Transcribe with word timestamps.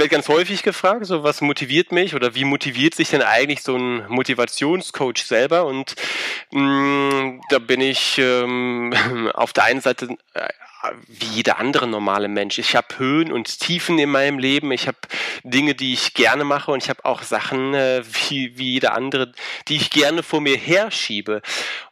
werde 0.00 0.08
ganz 0.08 0.28
häufig 0.28 0.62
gefragt, 0.62 1.04
so 1.04 1.22
was 1.22 1.42
motiviert 1.42 1.92
mich 1.92 2.14
oder 2.14 2.34
wie 2.34 2.44
motiviert 2.44 2.94
sich 2.94 3.10
denn 3.10 3.22
eigentlich 3.22 3.62
so 3.62 3.76
ein 3.76 4.06
Motivationscoach 4.08 5.18
selber? 5.24 5.66
Und 5.66 5.94
mh, 6.50 6.62
mm, 6.62 7.40
da 7.50 7.58
bin 7.58 7.82
ich 7.82 8.18
ähm, 8.18 8.94
auf 9.34 9.52
der 9.52 9.64
einen 9.64 9.82
Seite 9.82 10.16
äh, 10.34 10.48
wie 11.06 11.26
jeder 11.26 11.58
andere 11.58 11.86
normale 11.86 12.28
Mensch. 12.28 12.58
Ich 12.58 12.74
habe 12.74 12.98
Höhen 12.98 13.32
und 13.32 13.60
Tiefen 13.60 13.98
in 13.98 14.10
meinem 14.10 14.38
Leben. 14.38 14.72
Ich 14.72 14.86
habe 14.86 14.98
Dinge, 15.44 15.74
die 15.74 15.92
ich 15.92 16.14
gerne 16.14 16.44
mache 16.44 16.70
und 16.70 16.82
ich 16.82 16.88
habe 16.88 17.04
auch 17.04 17.22
Sachen 17.22 17.74
äh, 17.74 18.02
wie, 18.28 18.56
wie 18.56 18.72
jeder 18.72 18.94
andere, 18.94 19.32
die 19.68 19.76
ich 19.76 19.90
gerne 19.90 20.22
vor 20.22 20.40
mir 20.40 20.56
herschiebe. 20.56 21.42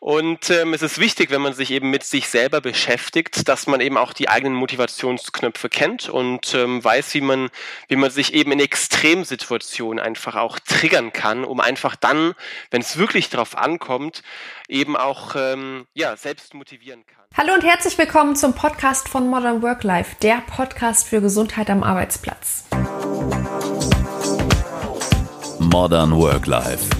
Und 0.00 0.48
ähm, 0.50 0.72
es 0.72 0.82
ist 0.82 0.98
wichtig, 0.98 1.30
wenn 1.30 1.42
man 1.42 1.52
sich 1.52 1.70
eben 1.70 1.90
mit 1.90 2.02
sich 2.04 2.28
selber 2.28 2.60
beschäftigt, 2.60 3.48
dass 3.48 3.66
man 3.66 3.80
eben 3.80 3.98
auch 3.98 4.12
die 4.12 4.28
eigenen 4.28 4.54
Motivationsknöpfe 4.54 5.68
kennt 5.68 6.08
und 6.08 6.54
ähm, 6.54 6.82
weiß, 6.82 7.14
wie 7.14 7.20
man, 7.20 7.50
wie 7.88 7.96
man 7.96 8.10
sich 8.10 8.32
eben 8.32 8.52
in 8.52 8.60
Extremsituationen 8.60 10.02
einfach 10.02 10.36
auch 10.36 10.58
triggern 10.58 11.12
kann, 11.12 11.44
um 11.44 11.60
einfach 11.60 11.96
dann, 11.96 12.34
wenn 12.70 12.80
es 12.80 12.96
wirklich 12.96 13.28
darauf 13.28 13.56
ankommt, 13.56 14.22
eben 14.68 14.96
auch 14.96 15.34
ähm, 15.34 15.86
ja, 15.94 16.14
selbst 16.16 16.54
motivieren 16.54 17.04
kann. 17.06 17.24
Hallo 17.36 17.54
und 17.54 17.64
herzlich 17.64 17.96
willkommen 17.98 18.36
zum 18.36 18.54
Podcast 18.54 19.08
von 19.08 19.26
Modern 19.28 19.62
Work 19.62 19.82
Life, 19.82 20.16
der 20.22 20.42
Podcast 20.46 21.08
für 21.08 21.20
Gesundheit 21.20 21.70
am 21.70 21.82
Arbeitsplatz. 21.82 22.66
Modern 25.58 26.16
Work 26.16 26.46
Life. 26.46 26.90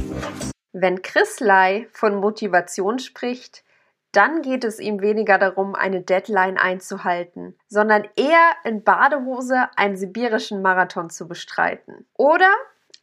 Wenn 0.72 1.02
Chris 1.02 1.40
Lai 1.40 1.88
von 1.92 2.16
Motivation 2.16 2.98
spricht, 2.98 3.64
dann 4.12 4.40
geht 4.40 4.64
es 4.64 4.80
ihm 4.80 5.02
weniger 5.02 5.38
darum, 5.38 5.74
eine 5.74 6.00
Deadline 6.00 6.56
einzuhalten, 6.56 7.58
sondern 7.68 8.08
eher 8.16 8.52
in 8.64 8.82
Badehose 8.82 9.68
einen 9.76 9.96
sibirischen 9.96 10.62
Marathon 10.62 11.10
zu 11.10 11.28
bestreiten. 11.28 12.06
Oder 12.14 12.50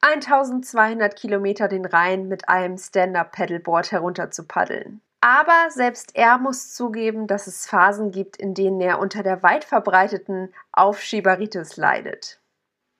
1200 0.02 1.16
Kilometer 1.16 1.68
den 1.68 1.86
Rhein 1.86 2.28
mit 2.28 2.48
einem 2.50 2.78
Stand-Up-Pedalboard 2.78 3.92
herunter 3.92 4.32
zu 4.32 4.46
paddeln. 4.46 5.02
Aber 5.22 5.72
selbst 5.72 6.16
er 6.16 6.38
muss 6.38 6.74
zugeben, 6.74 7.26
dass 7.26 7.48
es 7.48 7.66
Phasen 7.66 8.12
gibt, 8.12 8.38
in 8.38 8.54
denen 8.54 8.80
er 8.80 9.00
unter 9.00 9.24
der 9.24 9.42
weit 9.42 9.64
verbreiteten 9.64 10.54
Aufschieberitis 10.72 11.78
leidet. 11.78 12.40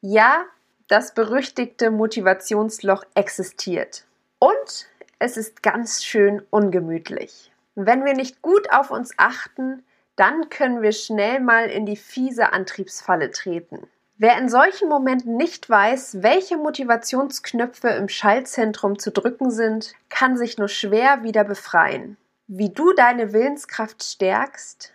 Ja, 0.02 0.46
das 0.88 1.14
berüchtigte 1.14 1.92
Motivationsloch 1.92 3.04
existiert. 3.14 4.06
Und 4.40 4.88
es 5.20 5.38
ist 5.38 5.64
ganz 5.64 6.04
schön 6.04 6.42
ungemütlich. 6.50 7.52
Wenn 7.76 8.06
wir 8.06 8.14
nicht 8.14 8.42
gut 8.42 8.72
auf 8.72 8.90
uns 8.90 9.14
achten, 9.18 9.84
dann 10.16 10.50
können 10.50 10.82
wir 10.82 10.94
schnell 10.94 11.40
mal 11.40 11.70
in 11.70 11.86
die 11.86 11.98
fiese 11.98 12.54
Antriebsfalle 12.54 13.32
treten. 13.32 13.88
Wer 14.18 14.38
in 14.38 14.48
solchen 14.48 14.88
Momenten 14.88 15.36
nicht 15.36 15.70
weiß, 15.70 16.24
welche 16.24 16.56
Motivationsknöpfe 16.56 17.90
im 17.90 18.08
Schaltzentrum 18.08 18.98
zu 18.98 19.12
drücken 19.12 19.52
sind, 19.52 19.94
kann 20.08 20.38
sich 20.38 20.58
nur 20.58 20.70
schwer 20.70 21.24
wieder 21.24 21.44
befreien. 21.44 22.16
Wie 22.48 22.70
du 22.70 22.94
deine 22.94 23.34
Willenskraft 23.34 24.02
stärkst, 24.04 24.94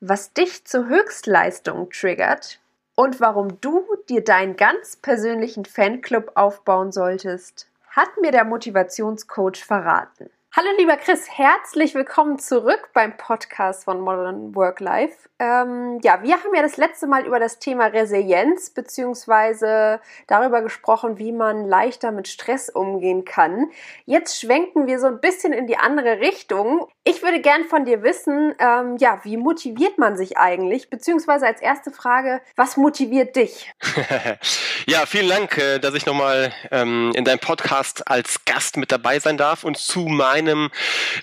was 0.00 0.34
dich 0.34 0.66
zur 0.66 0.88
Höchstleistung 0.88 1.88
triggert 1.90 2.60
und 2.96 3.18
warum 3.18 3.62
du 3.62 3.86
dir 4.10 4.22
deinen 4.22 4.56
ganz 4.56 4.96
persönlichen 4.96 5.64
Fanclub 5.64 6.32
aufbauen 6.34 6.92
solltest, 6.92 7.66
hat 7.88 8.10
mir 8.20 8.30
der 8.30 8.44
Motivationscoach 8.44 9.64
verraten. 9.64 10.28
Hallo 10.52 10.66
lieber 10.78 10.96
Chris, 10.96 11.28
herzlich 11.30 11.94
willkommen 11.94 12.40
zurück 12.40 12.90
beim 12.92 13.16
Podcast 13.16 13.84
von 13.84 14.00
Modern 14.00 14.52
Work 14.56 14.80
Life. 14.80 15.28
Ähm, 15.38 16.00
ja, 16.02 16.24
wir 16.24 16.42
haben 16.42 16.52
ja 16.52 16.60
das 16.60 16.76
letzte 16.76 17.06
Mal 17.06 17.24
über 17.24 17.38
das 17.38 17.60
Thema 17.60 17.86
Resilienz 17.86 18.70
beziehungsweise 18.70 20.00
darüber 20.26 20.60
gesprochen, 20.60 21.18
wie 21.18 21.30
man 21.30 21.68
leichter 21.68 22.10
mit 22.10 22.26
Stress 22.26 22.68
umgehen 22.68 23.24
kann. 23.24 23.70
Jetzt 24.06 24.40
schwenken 24.40 24.88
wir 24.88 24.98
so 24.98 25.06
ein 25.06 25.20
bisschen 25.20 25.52
in 25.52 25.68
die 25.68 25.76
andere 25.76 26.18
Richtung. 26.18 26.88
Ich 27.10 27.22
würde 27.22 27.40
gern 27.40 27.64
von 27.64 27.84
dir 27.84 28.04
wissen, 28.04 28.54
ähm, 28.60 28.96
ja, 28.98 29.18
wie 29.24 29.36
motiviert 29.36 29.98
man 29.98 30.16
sich 30.16 30.38
eigentlich? 30.38 30.90
Beziehungsweise 30.90 31.44
als 31.44 31.60
erste 31.60 31.90
Frage, 31.90 32.40
was 32.54 32.76
motiviert 32.76 33.34
dich? 33.34 33.72
ja, 34.86 35.04
vielen 35.06 35.28
Dank, 35.28 35.58
äh, 35.58 35.80
dass 35.80 35.94
ich 35.94 36.06
nochmal 36.06 36.52
ähm, 36.70 37.10
in 37.16 37.24
deinem 37.24 37.40
Podcast 37.40 38.06
als 38.06 38.44
Gast 38.44 38.76
mit 38.76 38.92
dabei 38.92 39.18
sein 39.18 39.36
darf 39.36 39.64
und 39.64 39.76
zu 39.76 40.02
meinem 40.02 40.70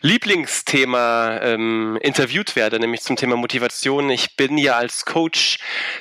Lieblingsthema 0.01 1.39
ähm, 1.41 1.97
interviewt 2.01 2.57
werde, 2.57 2.81
nämlich 2.81 3.01
zum 3.01 3.15
Thema 3.15 3.37
Motivation. 3.37 4.09
Ich 4.09 4.35
bin 4.35 4.57
ja 4.57 4.75
als 4.75 5.05
Coach 5.05 5.59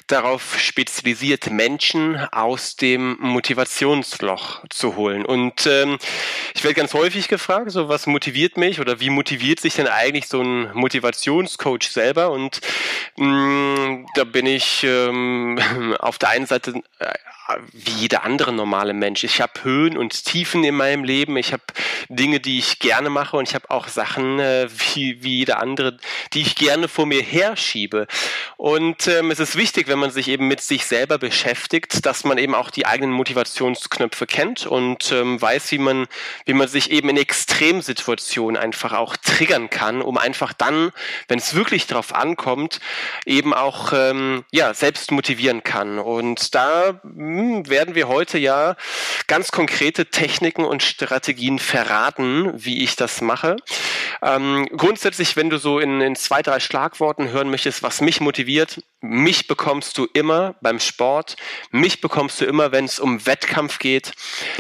darauf 0.09 0.59
spezialisiert, 0.59 1.49
Menschen 1.51 2.17
aus 2.33 2.75
dem 2.75 3.19
Motivationsloch 3.21 4.65
zu 4.69 4.97
holen. 4.97 5.25
Und 5.25 5.65
ähm, 5.67 5.99
ich 6.57 6.65
werde 6.65 6.75
ganz 6.75 6.93
häufig 6.93 7.29
gefragt, 7.29 7.71
so 7.71 7.89
was 7.89 8.09
motiviert 8.09 8.57
mich 8.57 8.81
oder 8.81 8.99
wie 8.99 9.11
motiviert 9.11 9.61
sich 9.61 9.76
denn 9.77 9.89
eigentlich 9.89 10.29
so 10.29 10.41
ein 10.43 10.73
Motivationscoach 10.75 11.91
selber? 11.91 12.31
Und 12.31 12.61
mh, 13.17 13.27
mm, 13.27 14.07
da 14.15 14.25
bin 14.25 14.47
ich 14.47 14.85
ähm, 14.85 15.59
auf 15.99 16.19
der 16.19 16.31
einen 16.31 16.47
Seite 16.47 16.83
äh, 16.99 17.15
wie 17.73 17.93
jeder 17.93 18.25
andere 18.25 18.53
normale 18.53 18.93
Mensch. 18.93 19.25
Ich 19.25 19.41
habe 19.41 19.53
Höhen 19.63 19.97
und 19.97 20.25
Tiefen 20.25 20.65
in 20.65 20.75
meinem 20.75 21.05
Leben. 21.05 21.37
Ich 21.37 21.53
habe 21.53 21.63
Dinge, 22.09 22.41
die 22.41 22.59
ich 22.59 22.79
gerne 22.79 23.11
mache 23.11 23.37
und 23.37 23.49
ich 23.49 23.55
habe 23.55 23.71
auch 23.71 23.89
Sachen 23.89 24.39
äh, 24.39 24.69
wie, 24.71 25.23
wie 25.23 25.39
jeder 25.39 25.61
andere, 25.61 25.97
die 26.33 26.43
ich 26.43 26.57
gerne 26.57 26.89
vor 26.89 27.07
mir 27.07 27.23
herschiebe. 27.23 28.07
Und 28.57 29.07
ähm, 29.07 29.31
es 29.31 29.39
ist 29.39 29.57
wichtig, 29.57 29.89
wenn 29.89 29.99
man 29.99 30.11
sich 30.11 30.29
eben 30.29 30.49
mit 30.49 30.61
sich 30.61 30.87
selber 30.87 31.19
beschäftigt, 31.19 32.05
dass 32.07 32.25
man 32.25 32.39
eben 32.39 32.55
auch 32.55 32.71
die 32.71 32.87
eigenen 32.87 33.13
Motivationsknöpfe 33.13 34.27
kennt 34.27 34.67
und 34.67 35.13
ähm, 35.13 35.41
weiß, 35.41 35.71
wie 35.73 35.79
man, 35.79 36.07
wie 36.45 36.55
man 36.55 36.69
sich 36.69 36.91
eben 36.91 37.09
in 37.09 37.17
Extremsituationen 37.17 38.61
einfach 38.61 38.93
auch 38.93 39.17
triggern 39.17 39.71
kann, 39.71 40.03
um 40.03 40.19
einfach 40.19 40.53
dann, 40.53 40.93
wenn 41.29 41.39
es 41.39 41.55
wirklich 41.55 41.87
darauf 41.87 42.15
ankommt, 42.15 42.81
eben 43.25 43.55
auch 43.55 43.93
ähm, 43.93 44.45
ja 44.51 44.75
selbst 44.75 45.11
motivieren 45.11 45.63
kann. 45.63 45.99
Und 45.99 46.55
da 46.55 47.01
werden 47.69 47.95
wir 47.95 48.09
heute 48.09 48.39
ja 48.39 48.77
ganz 49.27 49.51
konkrete 49.53 50.07
Techniken 50.07 50.65
und 50.65 50.83
Strategien 50.83 51.59
verraten, 51.59 52.53
wie 52.55 52.83
ich 52.83 52.97
das 52.97 53.21
mache. 53.21 53.57
Ähm, 54.23 54.67
grundsätzlich, 54.77 55.37
wenn 55.37 55.51
du 55.51 55.59
so 55.59 55.79
in, 55.79 56.01
in 56.01 56.17
zwei, 56.17 56.43
drei 56.43 56.61
Schlagworten 56.61 57.31
hören 57.31 57.51
möchtest, 57.51 57.83
was 57.83 58.01
mich 58.01 58.21
motiviert, 58.21 58.83
mich 59.01 59.47
bekommst 59.47 59.99
du 59.99 60.07
immer 60.13 60.55
beim 60.61 60.81
Sport, 60.81 61.37
mich 61.71 62.01
bekommst 62.01 62.41
du 62.41 62.45
immer, 62.45 62.73
wenn 62.73 62.85
es 62.85 62.99
um 62.99 63.27
Wettkampf 63.27 63.79
geht. 63.79 64.13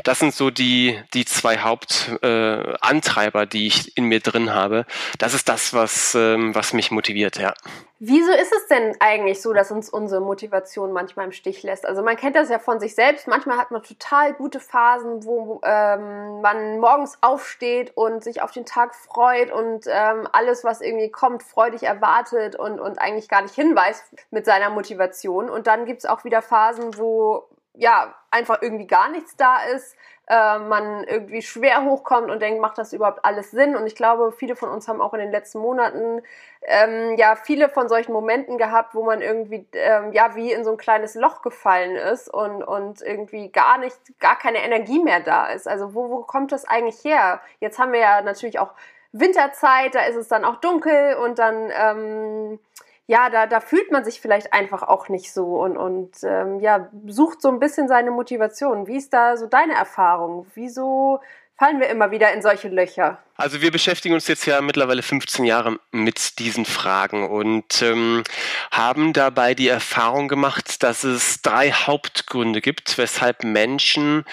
Das 0.04 0.18
sind 0.18 0.34
so 0.34 0.50
die, 0.50 1.00
die 1.14 1.24
zwei 1.24 1.58
Hauptantreiber, 1.58 3.42
äh, 3.42 3.46
die 3.46 3.66
ich 3.66 3.96
in 3.96 4.04
mir 4.04 4.20
drin 4.20 4.52
habe. 4.54 4.86
Das 5.18 5.34
ist 5.34 5.48
das, 5.48 5.72
was, 5.72 6.14
ähm, 6.14 6.54
was 6.54 6.72
mich 6.72 6.90
motiviert, 6.90 7.38
ja. 7.38 7.54
Wieso 7.98 8.30
ist 8.30 8.52
es 8.52 8.66
denn 8.66 8.94
eigentlich 9.00 9.40
so, 9.40 9.54
dass 9.54 9.70
uns 9.70 9.88
unsere 9.88 10.20
Motivation 10.20 10.92
manchmal 10.92 11.24
im 11.24 11.32
Stich 11.32 11.62
lässt? 11.62 11.86
Also 11.86 12.02
man 12.02 12.16
kennt 12.16 12.36
das 12.36 12.50
ja 12.50 12.58
von 12.58 12.78
sich 12.78 12.94
selbst. 12.94 13.26
Manchmal 13.26 13.56
hat 13.56 13.70
man 13.70 13.82
total 13.82 14.34
gute 14.34 14.60
Phasen, 14.60 15.24
wo 15.24 15.62
ähm, 15.64 16.42
man 16.42 16.78
morgens 16.78 17.16
aufsteht 17.22 17.96
und 17.96 18.22
sich 18.22 18.42
auf 18.42 18.50
den 18.50 18.66
Tag 18.66 18.94
freut 18.94 19.50
und 19.50 19.86
ähm, 19.86 20.28
alles, 20.30 20.62
was 20.62 20.82
irgendwie 20.82 21.10
kommt, 21.10 21.42
freudig 21.42 21.84
erwartet 21.84 22.54
und, 22.54 22.80
und 22.80 22.98
eigentlich 22.98 23.30
gar 23.30 23.40
nicht 23.40 23.54
hinweist 23.54 24.04
mit 24.36 24.44
seiner 24.44 24.68
Motivation. 24.68 25.48
Und 25.48 25.66
dann 25.66 25.86
gibt's 25.86 26.04
auch 26.04 26.24
wieder 26.24 26.42
Phasen, 26.42 26.98
wo 26.98 27.48
ja 27.72 28.14
einfach 28.30 28.60
irgendwie 28.60 28.86
gar 28.86 29.08
nichts 29.08 29.34
da 29.38 29.62
ist, 29.74 29.96
äh, 30.28 30.58
man 30.58 31.04
irgendwie 31.04 31.40
schwer 31.40 31.84
hochkommt 31.84 32.30
und 32.30 32.42
denkt, 32.42 32.60
macht 32.60 32.76
das 32.76 32.92
überhaupt 32.92 33.24
alles 33.24 33.50
Sinn? 33.50 33.76
Und 33.76 33.86
ich 33.86 33.94
glaube, 33.94 34.32
viele 34.32 34.54
von 34.54 34.68
uns 34.68 34.88
haben 34.88 35.00
auch 35.00 35.14
in 35.14 35.20
den 35.20 35.30
letzten 35.30 35.60
Monaten 35.60 36.20
ähm, 36.60 37.16
ja 37.16 37.34
viele 37.34 37.70
von 37.70 37.88
solchen 37.88 38.12
Momenten 38.12 38.58
gehabt, 38.58 38.94
wo 38.94 39.04
man 39.04 39.22
irgendwie 39.22 39.66
ähm, 39.72 40.12
ja 40.12 40.36
wie 40.36 40.52
in 40.52 40.64
so 40.64 40.72
ein 40.72 40.76
kleines 40.76 41.14
Loch 41.14 41.40
gefallen 41.40 41.96
ist 41.96 42.28
und, 42.28 42.62
und 42.62 43.00
irgendwie 43.00 43.50
gar 43.50 43.78
nicht, 43.78 43.96
gar 44.20 44.36
keine 44.36 44.58
Energie 44.58 45.02
mehr 45.02 45.20
da 45.20 45.46
ist. 45.46 45.66
Also 45.66 45.94
wo, 45.94 46.10
wo 46.10 46.24
kommt 46.24 46.52
das 46.52 46.66
eigentlich 46.66 47.02
her? 47.04 47.40
Jetzt 47.60 47.78
haben 47.78 47.92
wir 47.92 48.00
ja 48.00 48.20
natürlich 48.20 48.58
auch 48.58 48.74
Winterzeit, 49.12 49.94
da 49.94 50.00
ist 50.00 50.16
es 50.16 50.28
dann 50.28 50.44
auch 50.44 50.56
dunkel 50.56 51.14
und 51.14 51.38
dann 51.38 51.70
ähm, 51.72 52.58
ja, 53.06 53.30
da, 53.30 53.46
da 53.46 53.60
fühlt 53.60 53.92
man 53.92 54.04
sich 54.04 54.20
vielleicht 54.20 54.52
einfach 54.52 54.82
auch 54.82 55.08
nicht 55.08 55.32
so 55.32 55.62
und, 55.62 55.76
und 55.76 56.16
ähm, 56.24 56.58
ja, 56.60 56.88
sucht 57.06 57.40
so 57.40 57.48
ein 57.48 57.60
bisschen 57.60 57.86
seine 57.86 58.10
Motivation. 58.10 58.86
Wie 58.88 58.96
ist 58.96 59.12
da 59.12 59.36
so 59.36 59.46
deine 59.46 59.74
Erfahrung? 59.74 60.46
Wieso 60.54 61.20
fallen 61.56 61.78
wir 61.78 61.88
immer 61.88 62.10
wieder 62.10 62.32
in 62.32 62.42
solche 62.42 62.68
Löcher? 62.68 63.18
Also 63.38 63.60
wir 63.60 63.70
beschäftigen 63.70 64.14
uns 64.14 64.28
jetzt 64.28 64.46
ja 64.46 64.62
mittlerweile 64.62 65.02
15 65.02 65.44
Jahre 65.44 65.78
mit 65.92 66.38
diesen 66.38 66.64
Fragen 66.64 67.28
und 67.28 67.82
ähm, 67.82 68.24
haben 68.70 69.12
dabei 69.12 69.54
die 69.54 69.68
Erfahrung 69.68 70.26
gemacht, 70.26 70.82
dass 70.82 71.04
es 71.04 71.42
drei 71.42 71.70
Hauptgründe 71.70 72.62
gibt, 72.62 72.96
weshalb 72.96 73.44
Menschen 73.44 74.24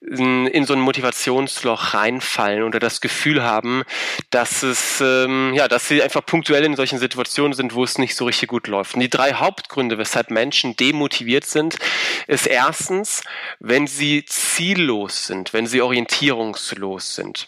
in, 0.00 0.48
in 0.48 0.64
so 0.64 0.72
ein 0.72 0.80
Motivationsloch 0.80 1.94
reinfallen 1.94 2.64
oder 2.64 2.80
das 2.80 3.00
Gefühl 3.00 3.44
haben, 3.44 3.84
dass 4.30 4.64
es 4.64 5.00
ähm, 5.00 5.52
ja, 5.54 5.68
dass 5.68 5.86
sie 5.86 6.02
einfach 6.02 6.26
punktuell 6.26 6.64
in 6.64 6.74
solchen 6.74 6.98
Situationen 6.98 7.52
sind, 7.52 7.74
wo 7.74 7.84
es 7.84 7.96
nicht 7.96 8.16
so 8.16 8.24
richtig 8.24 8.48
gut 8.48 8.66
läuft. 8.66 8.94
Und 8.94 9.00
die 9.00 9.10
drei 9.10 9.34
Hauptgründe, 9.34 9.98
weshalb 9.98 10.32
Menschen 10.32 10.74
demotiviert 10.74 11.44
sind, 11.44 11.76
ist 12.26 12.48
erstens, 12.48 13.22
wenn 13.60 13.86
sie 13.86 14.24
ziellos 14.24 15.28
sind, 15.28 15.52
wenn 15.52 15.66
sie 15.66 15.80
orientierungslos 15.80 17.14
sind. 17.14 17.46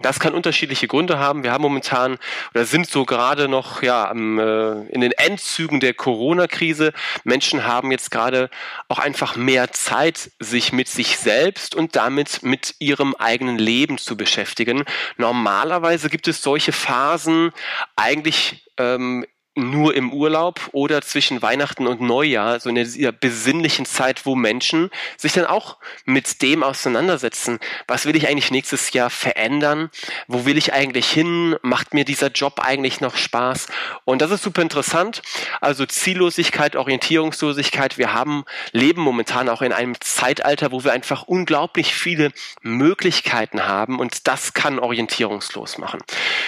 Das 0.00 0.20
kann 0.20 0.34
unterschiedliche 0.34 0.86
Gründe 0.86 1.18
haben. 1.18 1.42
Wir 1.42 1.52
haben 1.52 1.62
momentan 1.62 2.18
oder 2.54 2.64
sind 2.64 2.88
so 2.88 3.04
gerade 3.04 3.48
noch 3.48 3.82
ja 3.82 4.08
am, 4.08 4.38
äh, 4.38 4.82
in 4.88 5.00
den 5.00 5.12
Endzügen 5.12 5.80
der 5.80 5.94
Corona-Krise. 5.94 6.92
Menschen 7.24 7.66
haben 7.66 7.90
jetzt 7.90 8.10
gerade 8.10 8.50
auch 8.88 8.98
einfach 8.98 9.36
mehr 9.36 9.72
Zeit, 9.72 10.30
sich 10.38 10.72
mit 10.72 10.88
sich 10.88 11.18
selbst 11.18 11.74
und 11.74 11.96
damit 11.96 12.42
mit 12.42 12.74
ihrem 12.78 13.14
eigenen 13.16 13.58
Leben 13.58 13.98
zu 13.98 14.16
beschäftigen. 14.16 14.84
Normalerweise 15.16 16.10
gibt 16.10 16.28
es 16.28 16.42
solche 16.42 16.72
Phasen 16.72 17.50
eigentlich 17.96 18.68
ähm, 18.78 19.24
nur 19.58 19.94
im 19.94 20.12
Urlaub 20.12 20.60
oder 20.72 21.02
zwischen 21.02 21.42
Weihnachten 21.42 21.86
und 21.86 22.00
Neujahr, 22.00 22.60
so 22.60 22.68
in 22.68 22.76
dieser 22.76 23.12
besinnlichen 23.12 23.84
Zeit, 23.84 24.24
wo 24.24 24.34
Menschen 24.34 24.90
sich 25.16 25.32
dann 25.32 25.46
auch 25.46 25.76
mit 26.04 26.42
dem 26.42 26.62
auseinandersetzen. 26.62 27.58
Was 27.86 28.06
will 28.06 28.16
ich 28.16 28.28
eigentlich 28.28 28.50
nächstes 28.50 28.92
Jahr 28.92 29.10
verändern? 29.10 29.90
Wo 30.26 30.46
will 30.46 30.56
ich 30.56 30.72
eigentlich 30.72 31.10
hin? 31.10 31.56
Macht 31.62 31.94
mir 31.94 32.04
dieser 32.04 32.28
Job 32.28 32.60
eigentlich 32.60 33.00
noch 33.00 33.16
Spaß? 33.16 33.66
Und 34.04 34.22
das 34.22 34.30
ist 34.30 34.42
super 34.42 34.62
interessant. 34.62 35.22
Also 35.60 35.86
Ziellosigkeit, 35.86 36.76
Orientierungslosigkeit. 36.76 37.98
Wir 37.98 38.12
haben, 38.14 38.44
leben 38.72 39.02
momentan 39.02 39.48
auch 39.48 39.62
in 39.62 39.72
einem 39.72 40.00
Zeitalter, 40.00 40.72
wo 40.72 40.84
wir 40.84 40.92
einfach 40.92 41.24
unglaublich 41.24 41.94
viele 41.94 42.32
Möglichkeiten 42.62 43.66
haben 43.66 43.98
und 43.98 44.26
das 44.28 44.54
kann 44.54 44.78
orientierungslos 44.78 45.78
machen. 45.78 46.00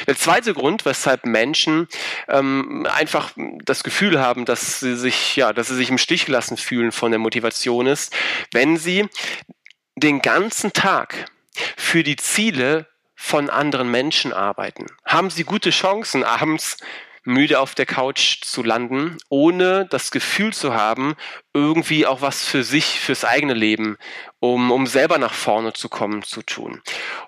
Der 0.07 0.17
zweite 0.17 0.55
Grund, 0.55 0.85
weshalb 0.85 1.27
Menschen 1.27 1.89
ähm, 2.29 2.87
einfach 3.01 3.33
das 3.65 3.83
Gefühl 3.83 4.21
haben, 4.21 4.45
dass 4.45 4.81
sie 4.81 4.95
sich, 4.95 5.35
ja, 5.35 5.53
dass 5.53 5.69
sie 5.69 5.75
sich 5.75 5.89
im 5.89 5.99
Stich 5.99 6.27
gelassen 6.27 6.59
fühlen 6.59 6.93
von 6.93 7.11
der 7.11 7.19
Motivation 7.19 7.87
ist, 7.87 8.15
wenn 8.53 8.77
sie 8.77 9.09
den 9.97 10.21
ganzen 10.21 10.73
Tag 10.73 11.31
für 11.77 12.03
die 12.03 12.17
Ziele 12.17 12.87
von 13.17 13.49
anderen 13.51 13.91
Menschen 13.91 14.33
arbeiten. 14.33 14.87
Haben 15.05 15.31
sie 15.31 15.45
gute 15.45 15.71
Chancen, 15.71 16.25
abends 16.25 16.77
müde 17.25 17.61
auf 17.61 17.75
der 17.75 17.87
Couch 17.87 18.43
zu 18.43 18.63
landen, 18.63 19.19
ohne 19.29 19.87
das 19.91 20.11
Gefühl 20.11 20.53
zu 20.53 20.75
haben, 20.75 21.17
irgendwie 21.53 22.07
auch 22.07 22.23
was 22.23 22.45
für 22.45 22.65
sich, 22.65 23.01
fürs 23.01 23.25
eigene 23.25 23.55
Leben, 23.55 23.99
um, 24.39 24.71
um 24.71 24.87
selber 24.87 25.19
nach 25.19 25.35
vorne 25.35 25.73
zu 25.73 25.89
kommen, 25.89 26.23
zu 26.23 26.43
tun. 26.43 26.81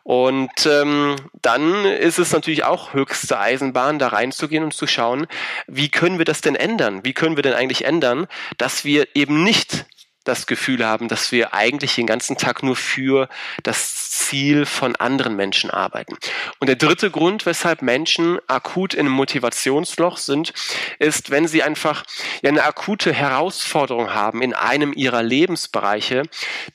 Und 0.03 0.67
ähm, 0.67 1.17
dann 1.43 1.85
ist 1.85 2.19
es 2.19 2.33
natürlich 2.33 2.65
auch 2.65 2.95
höchste 2.95 3.39
Eisenbahn, 3.39 3.99
da 3.99 4.09
reinzugehen 4.09 4.65
und 4.65 4.75
zu 4.75 4.87
schauen, 4.87 5.27
wie 5.67 5.89
können 5.89 6.19
wir 6.19 6.25
das 6.25 6.41
denn 6.41 6.55
ändern? 6.55 7.05
Wie 7.05 7.13
können 7.13 7.37
wir 7.37 7.43
denn 7.43 7.55
eigentlich 7.55 7.85
ändern, 7.85 8.27
dass 8.59 8.85
wir 8.85 9.09
eben 9.15 9.43
nicht 9.43 9.87
das 10.25 10.47
Gefühl 10.47 10.85
haben, 10.85 11.09
dass 11.09 11.33
wir 11.33 11.55
eigentlich 11.55 11.95
den 11.95 12.07
ganzen 12.07 12.37
Tag 12.37 12.63
nur 12.63 12.77
für 12.77 13.29
das 13.63 14.11
Ziel 14.11 14.67
von 14.67 14.97
anderen 14.97 15.37
Menschen 15.37 15.71
arbeiten. 15.71 16.17
Und 16.59 16.69
der 16.69 16.77
dritte 16.77 17.11
Grund, 17.11 17.47
weshalb 17.47 17.83
Menschen 17.83 18.39
akut 18.47 18.95
in 18.95 19.01
einem 19.01 19.15
Motivationsloch 19.15 20.17
sind, 20.17 20.53
ist, 20.99 21.31
wenn 21.31 21.49
sie 21.49 21.63
einfach 21.63 22.05
eine 22.45 22.63
akute 22.65 23.13
Herausforderung 23.13 24.15
haben 24.15 24.43
in 24.43 24.55
einem 24.55 24.93
ihrer 24.93 25.23
Lebensbereiche, 25.23 26.23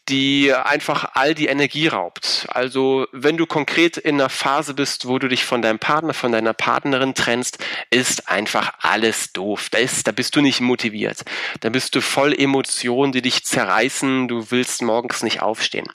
die 0.10 0.54
einfach 0.54 1.12
all 1.14 1.36
die 1.36 1.48
Energie 1.48 1.88
raubt. 1.88 2.48
Also 2.50 3.08
wenn 3.12 3.38
du 3.38 3.46
konkret 3.46 3.98
in 3.98 4.16
einer 4.16 4.30
Phase 4.30 4.74
bist, 4.74 5.08
wo 5.08 5.20
du 5.20 5.28
dich 5.28 5.46
von 5.46 5.62
deinem 5.62 5.80
Partner, 5.80 6.14
von 6.14 6.32
deiner 6.32 6.54
Partnerin 6.54 7.14
trennst, 7.14 7.60
ist 7.90 8.30
einfach 8.30 8.74
alles 8.82 9.34
doof. 9.34 9.70
Da, 9.72 9.78
ist, 9.78 10.08
da 10.08 10.12
bist 10.12 10.36
du 10.36 10.42
nicht 10.42 10.62
motiviert. 10.62 11.24
Da 11.62 11.70
bist 11.70 11.96
du 11.96 12.02
voll 12.02 12.34
Emotionen, 12.34 13.12
die 13.12 13.22
dich 13.22 13.37
dich 13.38 13.46
zerreißen, 13.46 14.28
du 14.28 14.50
willst 14.50 14.82
morgens 14.82 15.24
nicht 15.24 15.42
aufstehen. 15.42 15.88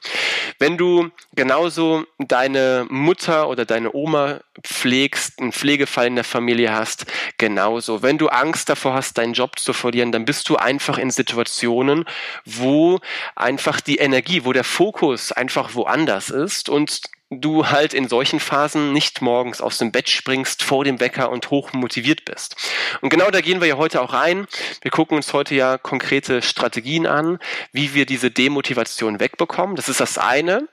Wenn 0.58 0.76
du 0.76 1.10
genauso 1.34 2.04
deine 2.18 2.86
Mutter 2.88 3.48
oder 3.48 3.64
deine 3.64 3.94
Oma 3.94 4.40
pflegst, 4.62 5.40
einen 5.40 5.52
Pflegefall 5.52 6.06
in 6.06 6.14
der 6.14 6.24
Familie 6.24 6.72
hast, 6.72 7.06
genauso. 7.38 8.02
Wenn 8.02 8.18
du 8.18 8.28
Angst 8.28 8.68
davor 8.68 8.94
hast, 8.94 9.18
deinen 9.18 9.32
Job 9.32 9.58
zu 9.58 9.72
verlieren, 9.72 10.12
dann 10.12 10.24
bist 10.24 10.48
du 10.48 10.56
einfach 10.56 10.98
in 10.98 11.10
Situationen, 11.10 12.04
wo 12.44 13.00
einfach 13.34 13.80
die 13.80 13.96
Energie, 13.96 14.44
wo 14.44 14.52
der 14.52 14.64
Fokus 14.64 15.32
einfach 15.32 15.74
woanders 15.74 16.30
ist 16.30 16.68
und 16.68 17.02
du 17.40 17.68
halt 17.68 17.94
in 17.94 18.08
solchen 18.08 18.40
Phasen 18.40 18.92
nicht 18.92 19.22
morgens 19.22 19.60
aus 19.60 19.78
dem 19.78 19.92
Bett 19.92 20.08
springst 20.08 20.62
vor 20.62 20.84
dem 20.84 21.00
Wecker 21.00 21.30
und 21.30 21.50
hoch 21.50 21.72
motiviert 21.72 22.24
bist. 22.24 22.56
Und 23.00 23.10
genau 23.10 23.30
da 23.30 23.40
gehen 23.40 23.60
wir 23.60 23.68
ja 23.68 23.76
heute 23.76 24.02
auch 24.02 24.12
rein. 24.12 24.46
Wir 24.82 24.90
gucken 24.90 25.16
uns 25.16 25.32
heute 25.32 25.54
ja 25.54 25.78
konkrete 25.78 26.42
Strategien 26.42 27.06
an, 27.06 27.38
wie 27.72 27.94
wir 27.94 28.06
diese 28.06 28.30
Demotivation 28.30 29.20
wegbekommen. 29.20 29.76
Das 29.76 29.88
ist 29.88 30.00
das 30.00 30.18
eine. 30.18 30.68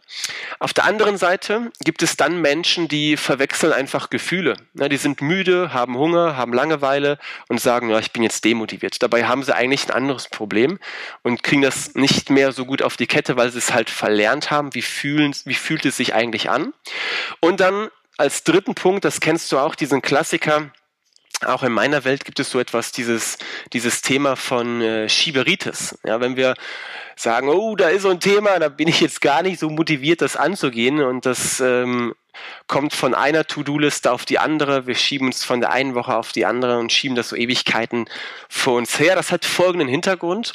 Auf 0.60 0.74
der 0.74 0.86
anderen 0.86 1.18
Seite 1.18 1.72
gibt 1.84 2.02
es 2.02 2.18
dann 2.18 2.42
Menschen, 2.42 2.88
die 2.88 3.16
verwechseln 3.18 3.74
einfach 3.74 4.10
Gefühle. 4.10 4.56
Ja, 4.74 4.90
die 4.90 4.98
sind 4.98 5.22
müde, 5.22 5.74
haben 5.74 5.98
Hunger, 5.98 6.36
haben 6.36 6.54
Langeweile 6.54 7.20
und 7.48 7.62
sagen, 7.62 7.90
ja, 7.90 8.00
ich 8.00 8.12
bin 8.12 8.24
jetzt 8.24 8.44
demotiviert. 8.44 9.02
Dabei 9.02 9.26
haben 9.26 9.44
sie 9.44 9.56
eigentlich 9.56 9.88
ein 9.88 9.92
anderes 9.92 10.28
Problem 10.28 10.80
und 11.24 11.44
kriegen 11.44 11.62
das 11.62 11.96
nicht 11.96 12.30
mehr 12.30 12.52
so 12.52 12.66
gut 12.66 12.82
auf 12.82 12.98
die 12.98 13.08
Kette, 13.08 13.38
weil 13.38 13.52
sie 13.52 13.60
es 13.60 13.74
halt 13.74 13.90
verlernt 13.90 14.52
haben. 14.52 14.74
Wie 14.74 14.82
fühlen, 14.82 15.34
wie 15.46 15.54
fühlt 15.54 15.86
es 15.86 15.98
sich 15.98 16.14
eigentlich 16.14 16.49
an? 16.50 16.74
Und 17.40 17.60
dann 17.60 17.90
als 18.18 18.44
dritten 18.44 18.76
Punkt, 18.76 19.06
das 19.06 19.22
kennst 19.22 19.52
du 19.52 19.58
auch, 19.58 19.76
diesen 19.76 20.02
Klassiker, 20.02 20.72
auch 21.46 21.64
in 21.64 21.72
meiner 21.72 22.04
Welt 22.04 22.26
gibt 22.26 22.40
es 22.40 22.52
so 22.52 22.60
etwas, 22.60 22.92
dieses, 22.92 23.38
dieses 23.72 24.02
Thema 24.02 24.36
von 24.36 24.82
äh, 24.82 25.08
Schieberitis. 25.08 25.98
Ja, 26.04 26.20
wenn 26.20 26.36
wir 26.36 26.56
sagen, 27.16 27.50
oh, 27.50 27.76
da 27.76 27.90
ist 27.90 28.02
so 28.02 28.10
ein 28.10 28.20
Thema, 28.20 28.60
da 28.60 28.70
bin 28.70 28.88
ich 28.88 29.00
jetzt 29.00 29.22
gar 29.22 29.42
nicht 29.42 29.60
so 29.60 29.70
motiviert, 29.70 30.22
das 30.22 30.36
anzugehen 30.36 31.02
und 31.02 31.26
das 31.26 31.60
ähm, 31.62 32.14
kommt 32.68 32.94
von 32.94 33.14
einer 33.14 33.46
To-Do-Liste 33.46 34.12
auf 34.12 34.26
die 34.26 34.40
andere. 34.40 34.86
Wir 34.88 34.96
schieben 34.96 35.28
uns 35.28 35.46
von 35.46 35.62
der 35.62 35.72
einen 35.72 35.96
Woche 35.96 36.16
auf 36.16 36.32
die 36.32 36.46
andere 36.46 36.78
und 36.78 36.92
schieben 36.92 37.16
das 37.16 37.30
so 37.30 37.36
Ewigkeiten 37.36 38.10
vor 38.50 38.76
uns 38.76 39.00
her. 39.00 39.16
Das 39.16 39.32
hat 39.32 39.46
folgenden 39.46 39.88
Hintergrund. 39.88 40.54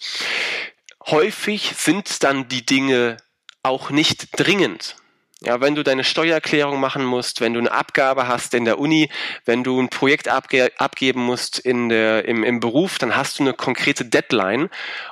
Häufig 1.06 1.72
sind 1.76 2.22
dann 2.22 2.48
die 2.48 2.64
Dinge 2.64 3.16
auch 3.62 3.90
nicht 3.90 4.28
dringend. 4.38 4.96
Ja, 5.44 5.60
wenn 5.60 5.74
du 5.74 5.82
deine 5.82 6.04
Steuererklärung 6.04 6.80
machen 6.80 7.04
musst, 7.04 7.42
wenn 7.42 7.52
du 7.52 7.60
eine 7.60 7.70
Abgabe 7.70 8.28
hast 8.28 8.54
in 8.54 8.64
der 8.64 8.78
Uni, 8.78 9.10
wenn 9.44 9.62
du 9.62 9.78
ein 9.78 9.90
Projekt 9.90 10.28
abge 10.28 10.72
abgeben 10.78 11.20
musst 11.20 11.58
in 11.58 11.90
der, 11.90 12.24
im, 12.24 12.42
im 12.42 12.60
Beruf, 12.60 12.98
dann 12.98 13.14
hast 13.14 13.38
du 13.38 13.42
eine 13.42 13.52
konkrete 13.52 14.06
Deadline. 14.06 14.70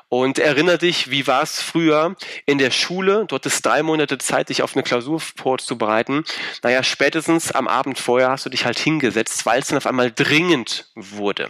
Und 0.09 0.39
erinnere 0.39 0.77
dich, 0.77 1.11
wie 1.11 1.27
war 1.27 1.43
es 1.43 1.63
früher 1.63 2.17
in 2.45 2.59
der 2.59 2.71
Schule? 2.71 3.25
Du 3.29 3.35
hattest 3.35 3.65
drei 3.65 3.83
Monate 3.83 4.19
Zeit, 4.19 4.51
dich 4.51 4.63
auf 4.63 4.75
eine 4.75 4.83
Klausur 4.83 5.21
vorzubereiten. 5.21 6.25
Naja, 6.63 6.83
spätestens 6.83 7.53
am 7.53 7.67
Abend 7.67 7.99
vorher 7.99 8.31
hast 8.31 8.45
du 8.45 8.51
dich 8.51 8.67
halt 8.67 8.79
hingesetzt, 8.79 9.47
weil 9.47 9.61
es 9.61 9.69
dann 9.69 9.79
auf 9.79 9.87
einmal 9.87 10.13
dringend 10.13 10.87
wurde. 10.95 11.49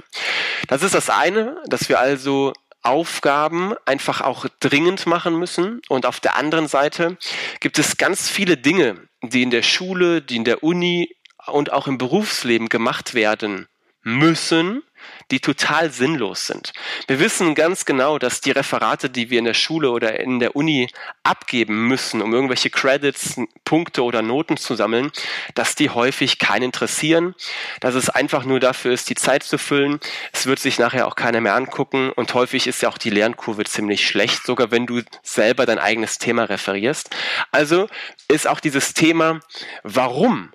Das 0.69 0.85
ist 0.85 0.95
das 0.95 1.11
eine, 1.11 1.57
dass 1.67 1.89
wir 1.89 1.99
also 1.99 2.53
Aufgaben 2.83 3.75
einfach 3.87 4.21
auch 4.21 4.47
dringend 4.61 5.07
machen 5.07 5.39
müssen. 5.39 5.81
Und 5.89 6.07
auf 6.07 6.21
der 6.21 6.37
anderen 6.37 6.69
Seite 6.69 7.17
gibt 7.61 7.79
es 7.79 7.97
ganz 7.97 8.29
viele 8.29 8.57
Dinge, 8.57 9.09
die 9.23 9.43
in 9.43 9.51
der 9.51 9.63
Schule, 9.63 10.23
die 10.23 10.37
in 10.37 10.45
der 10.45 10.63
Uni 10.63 11.15
und 11.47 11.73
auch 11.73 11.87
im 11.87 11.99
Berufsleben 11.99 12.69
gemacht 12.69 13.15
werden 13.15 13.67
müssen, 14.03 14.83
die 15.31 15.41
total 15.41 15.91
sinnlos 15.91 16.47
sind. 16.47 16.73
Wir 17.07 17.21
wissen 17.21 17.55
ganz 17.55 17.85
genau, 17.85 18.19
dass 18.19 18.41
die 18.41 18.51
Referate, 18.51 19.09
die 19.09 19.31
wir 19.31 19.39
in 19.39 19.45
der 19.45 19.55
Schule 19.55 19.91
oder 19.91 20.19
in 20.21 20.41
der 20.41 20.57
Uni 20.57 20.89
abgeben 21.23 21.87
müssen, 21.87 22.21
um 22.21 22.35
irgendwelche 22.35 22.71
Credits, 22.71 23.41
Punkte 23.65 24.03
oder 24.03 24.23
Noten 24.23 24.57
zu 24.57 24.75
sammeln, 24.75 25.11
dass 25.55 25.75
die 25.75 25.91
häufig 25.91 26.39
keinen 26.39 26.73
interessieren, 26.73 27.35
dass 27.81 27.95
es 27.95 28.09
einfach 28.09 28.45
nur 28.45 28.59
dafür 28.59 28.93
ist, 28.93 29.11
die 29.11 29.15
Zeit 29.15 29.43
zu 29.43 29.59
füllen. 29.59 30.01
Es 30.33 30.47
wird 30.47 30.59
sich 30.59 30.79
nachher 30.79 31.07
auch 31.07 31.17
keiner 31.17 31.41
mehr 31.43 31.55
angucken 31.55 32.11
und 32.11 32.33
häufig 32.33 32.67
ist 32.67 32.81
ja 32.81 32.89
auch 32.89 32.99
die 32.99 33.11
Lernkurve 33.11 33.65
ziemlich 33.65 34.07
schlecht, 34.07 34.45
sogar 34.45 34.71
wenn 34.71 34.87
du 34.87 35.03
selber 35.23 35.67
dein 35.67 35.79
eigenes 35.79 36.19
Thema 36.19 36.45
referierst. 36.45 37.11
Also 37.51 37.89
ist 38.29 38.49
auch 38.49 38.61
dieses 38.61 38.95
Thema, 38.95 39.41
warum 39.83 40.53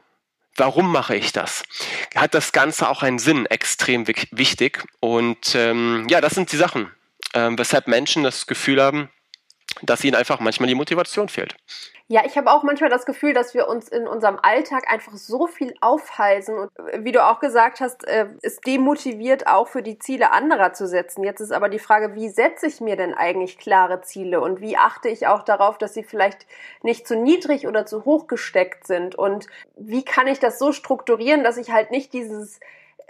warum 0.57 0.91
mache 0.91 1.15
ich 1.15 1.31
das? 1.31 1.63
Hat 2.15 2.33
das 2.33 2.51
Ganze 2.51 2.89
auch 2.89 3.03
einen 3.03 3.19
Sinn 3.19 3.45
extrem 3.45 4.07
wichtig? 4.07 4.83
Und 4.99 5.55
ähm, 5.55 6.07
ja, 6.09 6.21
das 6.21 6.33
sind 6.33 6.51
die 6.51 6.57
Sachen, 6.57 6.91
ähm, 7.33 7.57
weshalb 7.57 7.87
Menschen 7.87 8.23
das 8.23 8.47
Gefühl 8.47 8.81
haben, 8.81 9.09
dass 9.81 10.03
ihnen 10.03 10.15
einfach 10.15 10.39
manchmal 10.39 10.67
die 10.67 10.75
Motivation 10.75 11.29
fehlt. 11.29 11.55
Ja, 12.09 12.21
ich 12.25 12.37
habe 12.37 12.49
auch 12.51 12.63
manchmal 12.63 12.89
das 12.89 13.05
Gefühl, 13.05 13.33
dass 13.33 13.53
wir 13.53 13.67
uns 13.67 13.89
in 13.89 14.07
unserem 14.07 14.39
Alltag 14.41 14.89
einfach 14.89 15.11
so 15.17 15.45
viel 15.45 15.73
aufhalsen 15.81 16.57
und 16.57 16.71
äh, 16.79 17.03
wie 17.03 17.11
du 17.11 17.21
auch 17.21 17.41
gesagt 17.41 17.81
hast, 17.81 18.07
äh, 18.07 18.27
es 18.41 18.61
demotiviert 18.61 19.45
auch 19.47 19.67
für 19.67 19.83
die 19.83 19.99
Ziele 19.99 20.31
anderer 20.31 20.71
zu 20.71 20.87
setzen. 20.87 21.25
Jetzt 21.25 21.41
ist 21.41 21.51
aber 21.51 21.67
die 21.67 21.79
Frage, 21.79 22.15
wie 22.15 22.29
setze 22.29 22.67
ich 22.67 22.79
mir 22.79 22.95
denn 22.95 23.13
eigentlich 23.13 23.57
klare 23.57 24.01
Ziele 24.01 24.39
und 24.39 24.61
wie 24.61 24.77
achte 24.77 25.09
ich 25.09 25.27
auch 25.27 25.43
darauf, 25.43 25.77
dass 25.77 25.93
sie 25.93 26.03
vielleicht 26.03 26.47
nicht 26.81 27.05
zu 27.05 27.17
niedrig 27.17 27.67
oder 27.67 27.85
zu 27.85 28.05
hoch 28.05 28.27
gesteckt 28.27 28.87
sind 28.87 29.15
und 29.15 29.47
wie 29.75 30.05
kann 30.05 30.27
ich 30.27 30.39
das 30.39 30.59
so 30.59 30.71
strukturieren, 30.71 31.43
dass 31.43 31.57
ich 31.57 31.71
halt 31.71 31.91
nicht 31.91 32.13
dieses 32.13 32.61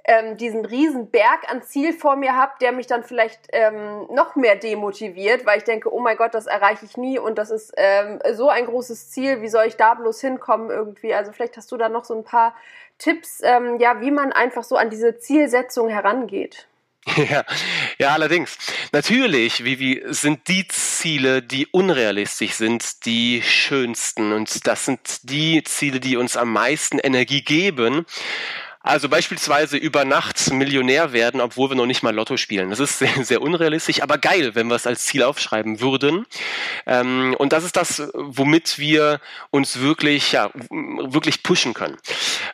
ähm, 0.08 0.38
diesen 0.38 0.66
riesen 0.66 1.12
Berg 1.12 1.52
an 1.52 1.62
Ziel 1.62 1.94
vor 1.94 2.16
mir 2.16 2.36
habe, 2.36 2.54
der 2.62 2.72
mich 2.72 2.88
dann 2.88 3.04
vielleicht 3.04 3.42
ähm, 3.52 4.08
noch 4.10 4.36
mehr 4.36 4.56
demotiviert, 4.56 5.46
weil 5.46 5.58
ich 5.60 5.66
denke, 5.66 5.94
oh 5.94 6.00
mein 6.00 6.16
Gott, 6.16 6.34
das 6.34 6.48
erreiche 6.48 6.86
ich 6.86 6.96
nie 6.96 7.20
und 7.20 7.38
das 7.38 7.52
ist 7.52 7.74
ähm, 7.76 8.20
so 8.34 8.50
ein 8.50 8.66
großes 8.66 9.12
Ziel, 9.12 9.42
wie 9.42 9.50
soll 9.50 9.66
ich 9.66 9.76
da 9.76 9.94
bloß 9.94 10.22
hinkommen 10.22 10.70
irgendwie? 10.70 11.14
Also 11.14 11.34
vielleicht 11.34 11.58
hast 11.58 11.72
du 11.72 11.78
da 11.78 11.90
noch 11.90 12.06
so 12.06 12.16
ein 12.16 12.24
paar 12.24 12.56
Tipps, 12.98 13.42
ähm, 13.44 13.78
ja, 13.80 14.00
wie 14.02 14.12
man 14.12 14.32
einfach 14.32 14.64
so 14.64 14.78
an 14.78 14.90
diese 14.90 15.20
Zielsetzung 15.20 15.90
herangeht. 15.90 16.68
Ja, 17.16 17.46
ja, 17.98 18.10
allerdings. 18.10 18.58
Natürlich, 18.92 19.64
wie 19.64 20.04
sind 20.08 20.48
die 20.50 20.68
Ziele, 20.68 21.42
die 21.42 21.66
unrealistisch 21.68 22.54
sind, 22.54 23.06
die 23.06 23.42
schönsten. 23.42 24.34
Und 24.34 24.68
das 24.68 24.86
sind 24.86 25.00
die 25.24 25.64
Ziele, 25.64 26.00
die 26.00 26.18
uns 26.18 26.36
am 26.36 26.52
meisten 26.52 27.00
Energie 27.00 27.42
geben. 27.42 28.06
Also 28.88 29.10
beispielsweise 29.10 29.76
über 29.76 30.06
Nacht 30.06 30.50
Millionär 30.54 31.12
werden, 31.12 31.42
obwohl 31.42 31.70
wir 31.70 31.76
noch 31.76 31.86
nicht 31.86 32.04
mal 32.04 32.16
Lotto 32.16 32.38
spielen. 32.38 32.70
Das 32.70 32.80
ist 32.80 33.00
sehr, 33.00 33.12
sehr 33.26 33.42
unrealistisch, 33.42 34.02
aber 34.02 34.18
geil, 34.18 34.56
wenn 34.56 34.68
wir 34.68 34.76
es 34.76 34.88
als 34.88 35.06
Ziel 35.06 35.24
aufschreiben 35.24 35.82
würden. 35.82 36.26
Ähm, 36.86 37.36
und 37.38 37.52
das 37.52 37.66
ist 37.66 37.76
das, 37.76 38.02
womit 38.14 38.80
wir 38.80 39.20
uns 39.50 39.82
wirklich, 39.82 40.32
ja, 40.32 40.52
wirklich 40.72 41.44
pushen 41.44 41.74
können. 41.74 41.98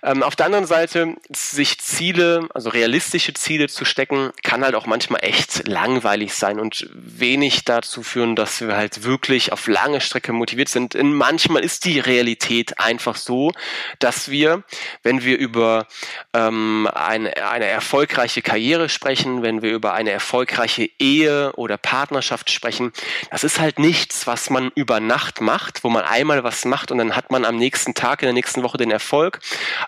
Ähm, 0.01 0.23
auf 0.23 0.35
der 0.35 0.47
anderen 0.47 0.65
Seite, 0.65 1.15
sich 1.31 1.79
Ziele, 1.79 2.49
also 2.55 2.69
realistische 2.69 3.35
Ziele 3.35 3.69
zu 3.69 3.85
stecken, 3.85 4.31
kann 4.41 4.63
halt 4.63 4.73
auch 4.73 4.87
manchmal 4.87 5.23
echt 5.23 5.67
langweilig 5.67 6.33
sein 6.33 6.59
und 6.59 6.89
wenig 6.93 7.63
dazu 7.63 8.01
führen, 8.01 8.35
dass 8.35 8.59
wir 8.59 8.75
halt 8.75 9.03
wirklich 9.03 9.51
auf 9.51 9.67
lange 9.67 10.01
Strecke 10.01 10.33
motiviert 10.33 10.69
sind. 10.69 10.95
Denn 10.95 11.13
manchmal 11.13 11.63
ist 11.63 11.85
die 11.85 11.99
Realität 11.99 12.79
einfach 12.79 13.17
so, 13.17 13.51
dass 13.99 14.31
wir, 14.31 14.63
wenn 15.03 15.23
wir 15.23 15.37
über 15.37 15.85
ähm, 16.33 16.89
eine, 16.93 17.35
eine 17.47 17.65
erfolgreiche 17.65 18.41
Karriere 18.41 18.89
sprechen, 18.89 19.41
wenn 19.41 19.61
wir 19.61 19.71
über 19.71 19.93
eine 19.93 20.11
erfolgreiche 20.11 20.89
Ehe 20.99 21.53
oder 21.53 21.77
Partnerschaft 21.77 22.49
sprechen, 22.49 22.91
das 23.31 23.43
ist 23.43 23.59
halt 23.59 23.79
nichts, 23.79 24.27
was 24.27 24.49
man 24.49 24.71
über 24.75 24.99
Nacht 24.99 25.41
macht, 25.41 25.83
wo 25.83 25.89
man 25.89 26.03
einmal 26.03 26.43
was 26.43 26.65
macht 26.65 26.91
und 26.91 26.97
dann 26.97 27.15
hat 27.15 27.31
man 27.31 27.45
am 27.45 27.57
nächsten 27.57 27.93
Tag, 27.93 28.21
in 28.21 28.27
der 28.27 28.33
nächsten 28.33 28.63
Woche 28.63 28.77
den 28.77 28.91
Erfolg. 28.91 29.39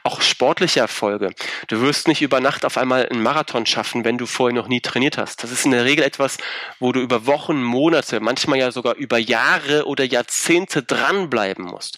Auch 0.03 0.21
sportliche 0.21 0.79
Erfolge. 0.79 1.31
Du 1.67 1.81
wirst 1.81 2.07
nicht 2.07 2.21
über 2.21 2.39
Nacht 2.39 2.65
auf 2.65 2.77
einmal 2.77 3.07
einen 3.07 3.23
Marathon 3.23 3.65
schaffen, 3.65 4.03
wenn 4.03 4.17
du 4.17 4.25
vorher 4.25 4.55
noch 4.55 4.67
nie 4.67 4.81
trainiert 4.81 5.17
hast. 5.17 5.43
Das 5.43 5.51
ist 5.51 5.65
in 5.65 5.71
der 5.71 5.85
Regel 5.85 6.03
etwas, 6.03 6.37
wo 6.79 6.91
du 6.91 6.99
über 6.99 7.25
Wochen, 7.25 7.63
Monate, 7.63 8.19
manchmal 8.19 8.59
ja 8.59 8.71
sogar 8.71 8.95
über 8.95 9.17
Jahre 9.17 9.85
oder 9.85 10.03
Jahrzehnte 10.03 10.83
dranbleiben 10.83 11.65
musst. 11.65 11.97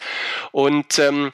Und 0.52 1.00
ähm, 1.00 1.32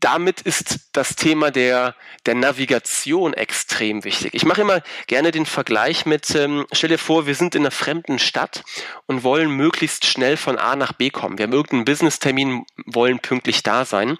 damit 0.00 0.40
ist 0.42 0.88
das 0.92 1.16
Thema 1.16 1.50
der, 1.50 1.94
der 2.26 2.34
Navigation 2.34 3.32
extrem 3.34 4.04
wichtig. 4.04 4.34
Ich 4.34 4.44
mache 4.44 4.60
immer 4.60 4.82
gerne 5.06 5.30
den 5.30 5.46
Vergleich 5.46 6.06
mit, 6.06 6.34
ähm, 6.34 6.66
stell 6.72 6.90
dir 6.90 6.98
vor, 6.98 7.26
wir 7.26 7.34
sind 7.34 7.54
in 7.54 7.62
einer 7.62 7.70
fremden 7.70 8.18
Stadt 8.18 8.62
und 9.06 9.22
wollen 9.22 9.50
möglichst 9.50 10.06
schnell 10.06 10.36
von 10.36 10.58
A 10.58 10.76
nach 10.76 10.92
B 10.92 11.10
kommen. 11.10 11.38
Wir 11.38 11.44
haben 11.44 11.52
irgendeinen 11.52 11.84
Business-Termin, 11.84 12.64
wollen 12.84 13.20
pünktlich 13.20 13.62
da 13.62 13.84
sein. 13.84 14.18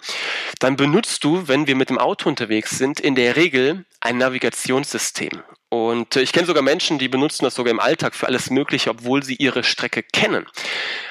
Dann 0.59 0.75
benutzt 0.75 1.23
du, 1.23 1.47
wenn 1.47 1.67
wir 1.67 1.75
mit 1.75 1.89
dem 1.89 1.99
Auto 1.99 2.29
unterwegs 2.29 2.77
sind, 2.77 2.99
in 2.99 3.15
der 3.15 3.35
Regel 3.35 3.85
ein 3.99 4.17
Navigationssystem. 4.17 5.43
Und 5.69 6.15
äh, 6.15 6.21
ich 6.21 6.31
kenne 6.31 6.47
sogar 6.47 6.63
Menschen, 6.63 6.97
die 6.97 7.09
benutzen 7.09 7.43
das 7.43 7.55
sogar 7.55 7.71
im 7.71 7.79
Alltag 7.79 8.15
für 8.15 8.27
alles 8.27 8.49
Mögliche, 8.49 8.89
obwohl 8.89 9.23
sie 9.23 9.35
ihre 9.35 9.63
Strecke 9.63 10.01
kennen. 10.01 10.45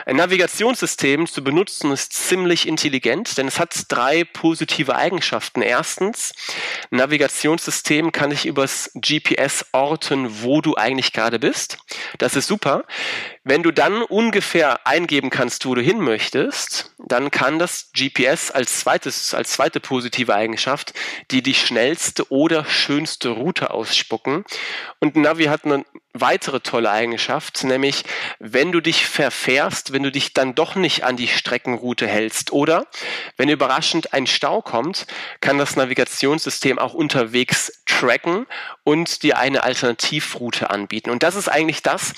Ein 0.06 0.16
Navigationssystem 0.16 1.26
zu 1.26 1.44
benutzen 1.44 1.92
ist 1.92 2.14
ziemlich 2.14 2.66
intelligent, 2.66 3.36
denn 3.36 3.48
es 3.48 3.58
hat 3.58 3.74
drei 3.88 4.24
positive 4.24 4.96
Eigenschaften. 4.96 5.60
Erstens, 5.60 6.32
ein 6.90 6.98
Navigationssystem 6.98 8.12
kann 8.12 8.30
dich 8.30 8.46
übers 8.46 8.90
GPS 8.94 9.66
orten, 9.72 10.42
wo 10.42 10.62
du 10.62 10.74
eigentlich 10.74 11.12
gerade 11.12 11.38
bist. 11.38 11.78
Das 12.18 12.34
ist 12.34 12.46
super. 12.46 12.84
Wenn 13.48 13.62
du 13.62 13.70
dann 13.70 14.02
ungefähr 14.02 14.88
eingeben 14.88 15.30
kannst, 15.30 15.66
wo 15.66 15.76
du 15.76 15.80
hin 15.80 16.00
möchtest, 16.00 16.90
dann 16.98 17.30
kann 17.30 17.60
das 17.60 17.92
GPS 17.96 18.50
als 18.50 18.80
zweites, 18.80 19.34
als 19.34 19.52
zweite 19.52 19.78
positive 19.78 20.34
Eigenschaft 20.34 20.92
die 21.30 21.42
die 21.42 21.54
schnellste 21.54 22.28
oder 22.32 22.64
schönste 22.64 23.28
Route 23.28 23.70
ausspucken. 23.70 24.44
Und 24.98 25.14
Navi 25.14 25.44
hat 25.44 25.64
eine 25.64 25.84
weitere 26.20 26.60
tolle 26.60 26.90
Eigenschaft, 26.90 27.62
nämlich 27.62 28.04
wenn 28.38 28.72
du 28.72 28.80
dich 28.80 29.06
verfährst, 29.06 29.92
wenn 29.92 30.02
du 30.02 30.10
dich 30.10 30.34
dann 30.34 30.54
doch 30.54 30.74
nicht 30.74 31.04
an 31.04 31.16
die 31.16 31.28
Streckenroute 31.28 32.06
hältst 32.06 32.52
oder 32.52 32.86
wenn 33.36 33.48
überraschend 33.48 34.12
ein 34.12 34.26
Stau 34.26 34.62
kommt, 34.62 35.06
kann 35.40 35.58
das 35.58 35.76
Navigationssystem 35.76 36.78
auch 36.78 36.94
unterwegs 36.94 37.82
tracken 37.86 38.46
und 38.84 39.22
dir 39.22 39.38
eine 39.38 39.62
Alternativroute 39.62 40.70
anbieten. 40.70 41.10
Und 41.10 41.22
das 41.22 41.36
ist 41.36 41.48
eigentlich 41.48 41.82
das, 41.82 42.12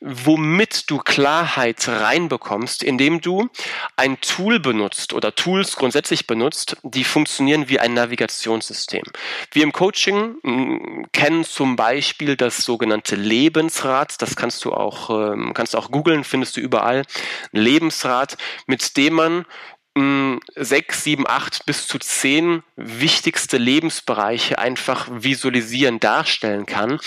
womit 0.00 0.71
du 0.90 0.98
Klarheit 0.98 1.86
reinbekommst, 1.88 2.82
indem 2.82 3.20
du 3.20 3.48
ein 3.96 4.20
Tool 4.20 4.60
benutzt 4.60 5.12
oder 5.12 5.34
Tools 5.34 5.76
grundsätzlich 5.76 6.26
benutzt, 6.26 6.76
die 6.82 7.04
funktionieren 7.04 7.68
wie 7.68 7.78
ein 7.78 7.94
Navigationssystem. 7.94 9.04
Wir 9.52 9.62
im 9.62 9.72
Coaching 9.72 10.36
mm, 10.42 11.06
kennen 11.12 11.44
zum 11.44 11.76
Beispiel 11.76 12.36
das 12.36 12.58
sogenannte 12.58 13.16
Lebensrad. 13.16 14.20
Das 14.20 14.36
kannst 14.36 14.64
du 14.64 14.72
auch, 14.72 15.10
ähm, 15.10 15.52
kannst 15.54 15.76
auch 15.76 15.90
googeln, 15.90 16.24
findest 16.24 16.56
du 16.56 16.60
überall. 16.60 17.04
Lebensrad, 17.52 18.36
mit 18.66 18.96
dem 18.96 19.14
man 19.14 19.44
sechs, 20.56 21.04
sieben, 21.04 21.26
acht 21.26 21.66
bis 21.66 21.86
zu 21.86 21.98
zehn 21.98 22.62
wichtigste 22.76 23.58
Lebensbereiche 23.58 24.58
einfach 24.58 25.06
visualisieren, 25.10 26.00
darstellen 26.00 26.64
kann 26.64 26.98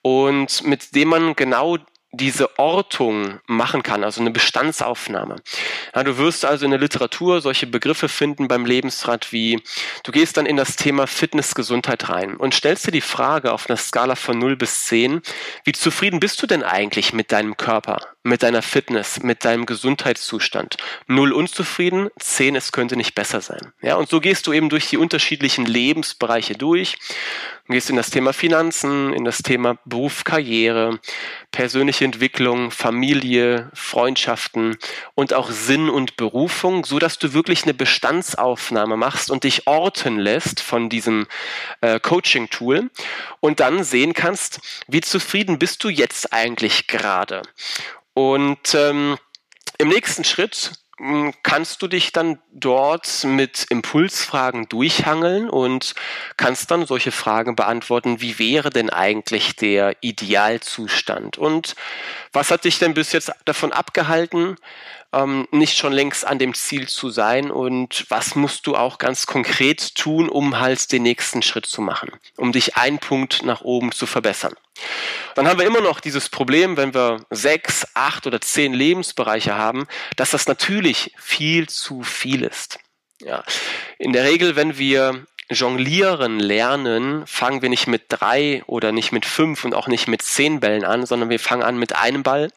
und 0.00 0.64
mit 0.64 0.94
dem 0.94 1.08
man 1.08 1.36
genau 1.36 1.76
diese 2.12 2.58
Ortung 2.58 3.38
machen 3.46 3.82
kann, 3.82 4.02
also 4.02 4.20
eine 4.20 4.30
Bestandsaufnahme. 4.30 5.36
Ja, 5.94 6.02
du 6.02 6.18
wirst 6.18 6.44
also 6.44 6.64
in 6.64 6.72
der 6.72 6.80
Literatur 6.80 7.40
solche 7.40 7.68
Begriffe 7.68 8.08
finden 8.08 8.48
beim 8.48 8.66
Lebensrat 8.66 9.32
wie, 9.32 9.62
du 10.02 10.10
gehst 10.10 10.36
dann 10.36 10.46
in 10.46 10.56
das 10.56 10.76
Thema 10.76 11.06
Fitness, 11.06 11.54
Gesundheit 11.54 12.08
rein 12.08 12.36
und 12.36 12.54
stellst 12.54 12.86
dir 12.86 12.92
die 12.92 13.00
Frage 13.00 13.52
auf 13.52 13.70
einer 13.70 13.76
Skala 13.76 14.16
von 14.16 14.38
0 14.38 14.56
bis 14.56 14.86
10, 14.86 15.22
wie 15.64 15.72
zufrieden 15.72 16.18
bist 16.18 16.42
du 16.42 16.46
denn 16.46 16.64
eigentlich 16.64 17.12
mit 17.12 17.30
deinem 17.30 17.56
Körper, 17.56 18.00
mit 18.22 18.42
deiner 18.42 18.62
Fitness, 18.62 19.22
mit 19.22 19.44
deinem 19.44 19.66
Gesundheitszustand? 19.66 20.76
0 21.06 21.32
unzufrieden, 21.32 22.08
10 22.18 22.56
es 22.56 22.72
könnte 22.72 22.96
nicht 22.96 23.14
besser 23.14 23.40
sein. 23.40 23.72
Ja, 23.82 23.96
und 23.96 24.08
so 24.08 24.20
gehst 24.20 24.46
du 24.46 24.52
eben 24.52 24.68
durch 24.68 24.88
die 24.88 24.96
unterschiedlichen 24.96 25.66
Lebensbereiche 25.66 26.54
durch 26.54 26.98
Du 27.70 27.74
gehst 27.74 27.88
in 27.88 27.94
das 27.94 28.10
Thema 28.10 28.32
Finanzen, 28.32 29.12
in 29.12 29.24
das 29.24 29.44
Thema 29.44 29.78
Beruf, 29.84 30.24
Karriere, 30.24 30.98
persönliche 31.52 32.04
Entwicklung, 32.04 32.72
Familie, 32.72 33.70
Freundschaften 33.74 34.76
und 35.14 35.32
auch 35.34 35.52
Sinn 35.52 35.88
und 35.88 36.16
Berufung, 36.16 36.84
so 36.84 36.98
dass 36.98 37.20
du 37.20 37.32
wirklich 37.32 37.62
eine 37.62 37.74
Bestandsaufnahme 37.74 38.96
machst 38.96 39.30
und 39.30 39.44
dich 39.44 39.68
orten 39.68 40.18
lässt 40.18 40.58
von 40.58 40.88
diesem 40.88 41.28
äh, 41.80 42.00
Coaching-Tool 42.00 42.90
und 43.38 43.60
dann 43.60 43.84
sehen 43.84 44.14
kannst, 44.14 44.58
wie 44.88 45.00
zufrieden 45.00 45.60
bist 45.60 45.84
du 45.84 45.90
jetzt 45.90 46.32
eigentlich 46.32 46.88
gerade. 46.88 47.42
Und 48.20 48.74
ähm, 48.74 49.16
im 49.78 49.88
nächsten 49.88 50.24
Schritt 50.24 50.72
kannst 51.42 51.80
du 51.80 51.88
dich 51.88 52.12
dann 52.12 52.38
dort 52.52 53.24
mit 53.24 53.64
Impulsfragen 53.70 54.68
durchhangeln 54.68 55.48
und 55.48 55.94
kannst 56.36 56.70
dann 56.70 56.84
solche 56.84 57.12
Fragen 57.12 57.56
beantworten, 57.56 58.20
wie 58.20 58.38
wäre 58.38 58.68
denn 58.68 58.90
eigentlich 58.90 59.56
der 59.56 59.96
Idealzustand? 60.02 61.38
Und 61.38 61.74
was 62.34 62.50
hat 62.50 62.64
dich 62.64 62.78
denn 62.78 62.92
bis 62.92 63.12
jetzt 63.12 63.32
davon 63.46 63.72
abgehalten, 63.72 64.56
ähm, 65.12 65.48
nicht 65.50 65.76
schon 65.76 65.92
längst 65.92 66.26
an 66.26 66.38
dem 66.38 66.54
Ziel 66.54 66.88
zu 66.88 67.10
sein? 67.10 67.50
Und 67.50 68.06
was 68.08 68.34
musst 68.34 68.66
du 68.66 68.76
auch 68.76 68.98
ganz 68.98 69.26
konkret 69.26 69.94
tun, 69.94 70.28
um 70.28 70.58
halt 70.60 70.92
den 70.92 71.02
nächsten 71.02 71.42
Schritt 71.42 71.66
zu 71.66 71.82
machen, 71.82 72.10
um 72.36 72.52
dich 72.52 72.76
einen 72.76 72.98
Punkt 72.98 73.42
nach 73.42 73.60
oben 73.60 73.92
zu 73.92 74.06
verbessern? 74.06 74.54
Dann 75.34 75.48
haben 75.48 75.58
wir 75.58 75.66
immer 75.66 75.80
noch 75.80 76.00
dieses 76.00 76.28
Problem, 76.28 76.76
wenn 76.76 76.94
wir 76.94 77.24
sechs, 77.30 77.86
acht 77.94 78.26
oder 78.26 78.40
zehn 78.40 78.72
Lebensbereiche 78.72 79.54
haben, 79.54 79.86
dass 80.16 80.30
das 80.30 80.46
natürlich 80.46 81.12
viel 81.18 81.68
zu 81.68 82.02
viel 82.02 82.42
ist. 82.42 82.78
Ja. 83.20 83.44
In 83.98 84.12
der 84.12 84.24
Regel, 84.24 84.56
wenn 84.56 84.78
wir 84.78 85.26
Jonglieren 85.50 86.38
lernen, 86.38 87.26
fangen 87.26 87.60
wir 87.60 87.68
nicht 87.68 87.88
mit 87.88 88.04
drei 88.08 88.62
oder 88.66 88.92
nicht 88.92 89.10
mit 89.12 89.26
fünf 89.26 89.64
und 89.64 89.74
auch 89.74 89.88
nicht 89.88 90.06
mit 90.06 90.22
zehn 90.22 90.60
Bällen 90.60 90.84
an, 90.84 91.06
sondern 91.06 91.28
wir 91.28 91.40
fangen 91.40 91.62
an 91.62 91.76
mit 91.76 91.94
einem 91.96 92.22
Ball, 92.22 92.50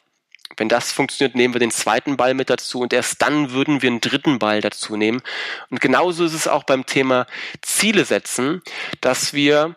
Wenn 0.56 0.68
das 0.68 0.92
funktioniert, 0.92 1.34
nehmen 1.34 1.54
wir 1.54 1.60
den 1.60 1.70
zweiten 1.70 2.16
Ball 2.16 2.34
mit 2.34 2.50
dazu 2.50 2.80
und 2.80 2.92
erst 2.92 3.22
dann 3.22 3.52
würden 3.52 3.82
wir 3.82 3.90
einen 3.90 4.00
dritten 4.00 4.38
Ball 4.38 4.60
dazu 4.60 4.96
nehmen. 4.96 5.22
Und 5.70 5.80
genauso 5.80 6.24
ist 6.24 6.34
es 6.34 6.48
auch 6.48 6.64
beim 6.64 6.86
Thema 6.86 7.26
Ziele 7.62 8.04
setzen, 8.04 8.62
dass 9.00 9.32
wir 9.32 9.76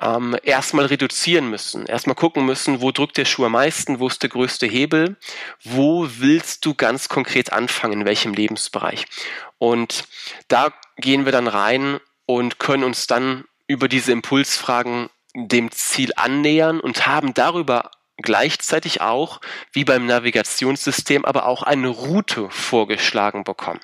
ähm, 0.00 0.36
erstmal 0.42 0.86
reduzieren 0.86 1.48
müssen. 1.48 1.86
Erstmal 1.86 2.16
gucken 2.16 2.44
müssen, 2.44 2.80
wo 2.80 2.90
drückt 2.90 3.16
der 3.16 3.24
Schuh 3.24 3.46
am 3.46 3.52
meisten, 3.52 3.98
wo 3.98 4.06
ist 4.06 4.22
der 4.22 4.30
größte 4.30 4.66
Hebel, 4.66 5.16
wo 5.64 6.06
willst 6.18 6.64
du 6.66 6.74
ganz 6.74 7.08
konkret 7.08 7.52
anfangen, 7.52 8.00
in 8.00 8.06
welchem 8.06 8.34
Lebensbereich. 8.34 9.06
Und 9.58 10.04
da 10.48 10.72
gehen 10.96 11.24
wir 11.24 11.32
dann 11.32 11.48
rein 11.48 11.98
und 12.26 12.58
können 12.58 12.84
uns 12.84 13.06
dann 13.06 13.44
über 13.66 13.88
diese 13.88 14.12
Impulsfragen 14.12 15.08
dem 15.34 15.70
Ziel 15.70 16.12
annähern 16.16 16.80
und 16.80 17.06
haben 17.06 17.34
darüber 17.34 17.90
gleichzeitig 18.18 19.00
auch, 19.00 19.40
wie 19.72 19.84
beim 19.84 20.06
Navigationssystem, 20.06 21.24
aber 21.24 21.46
auch 21.46 21.62
eine 21.62 21.88
Route 21.88 22.48
vorgeschlagen 22.50 23.44
bekommen. 23.44 23.80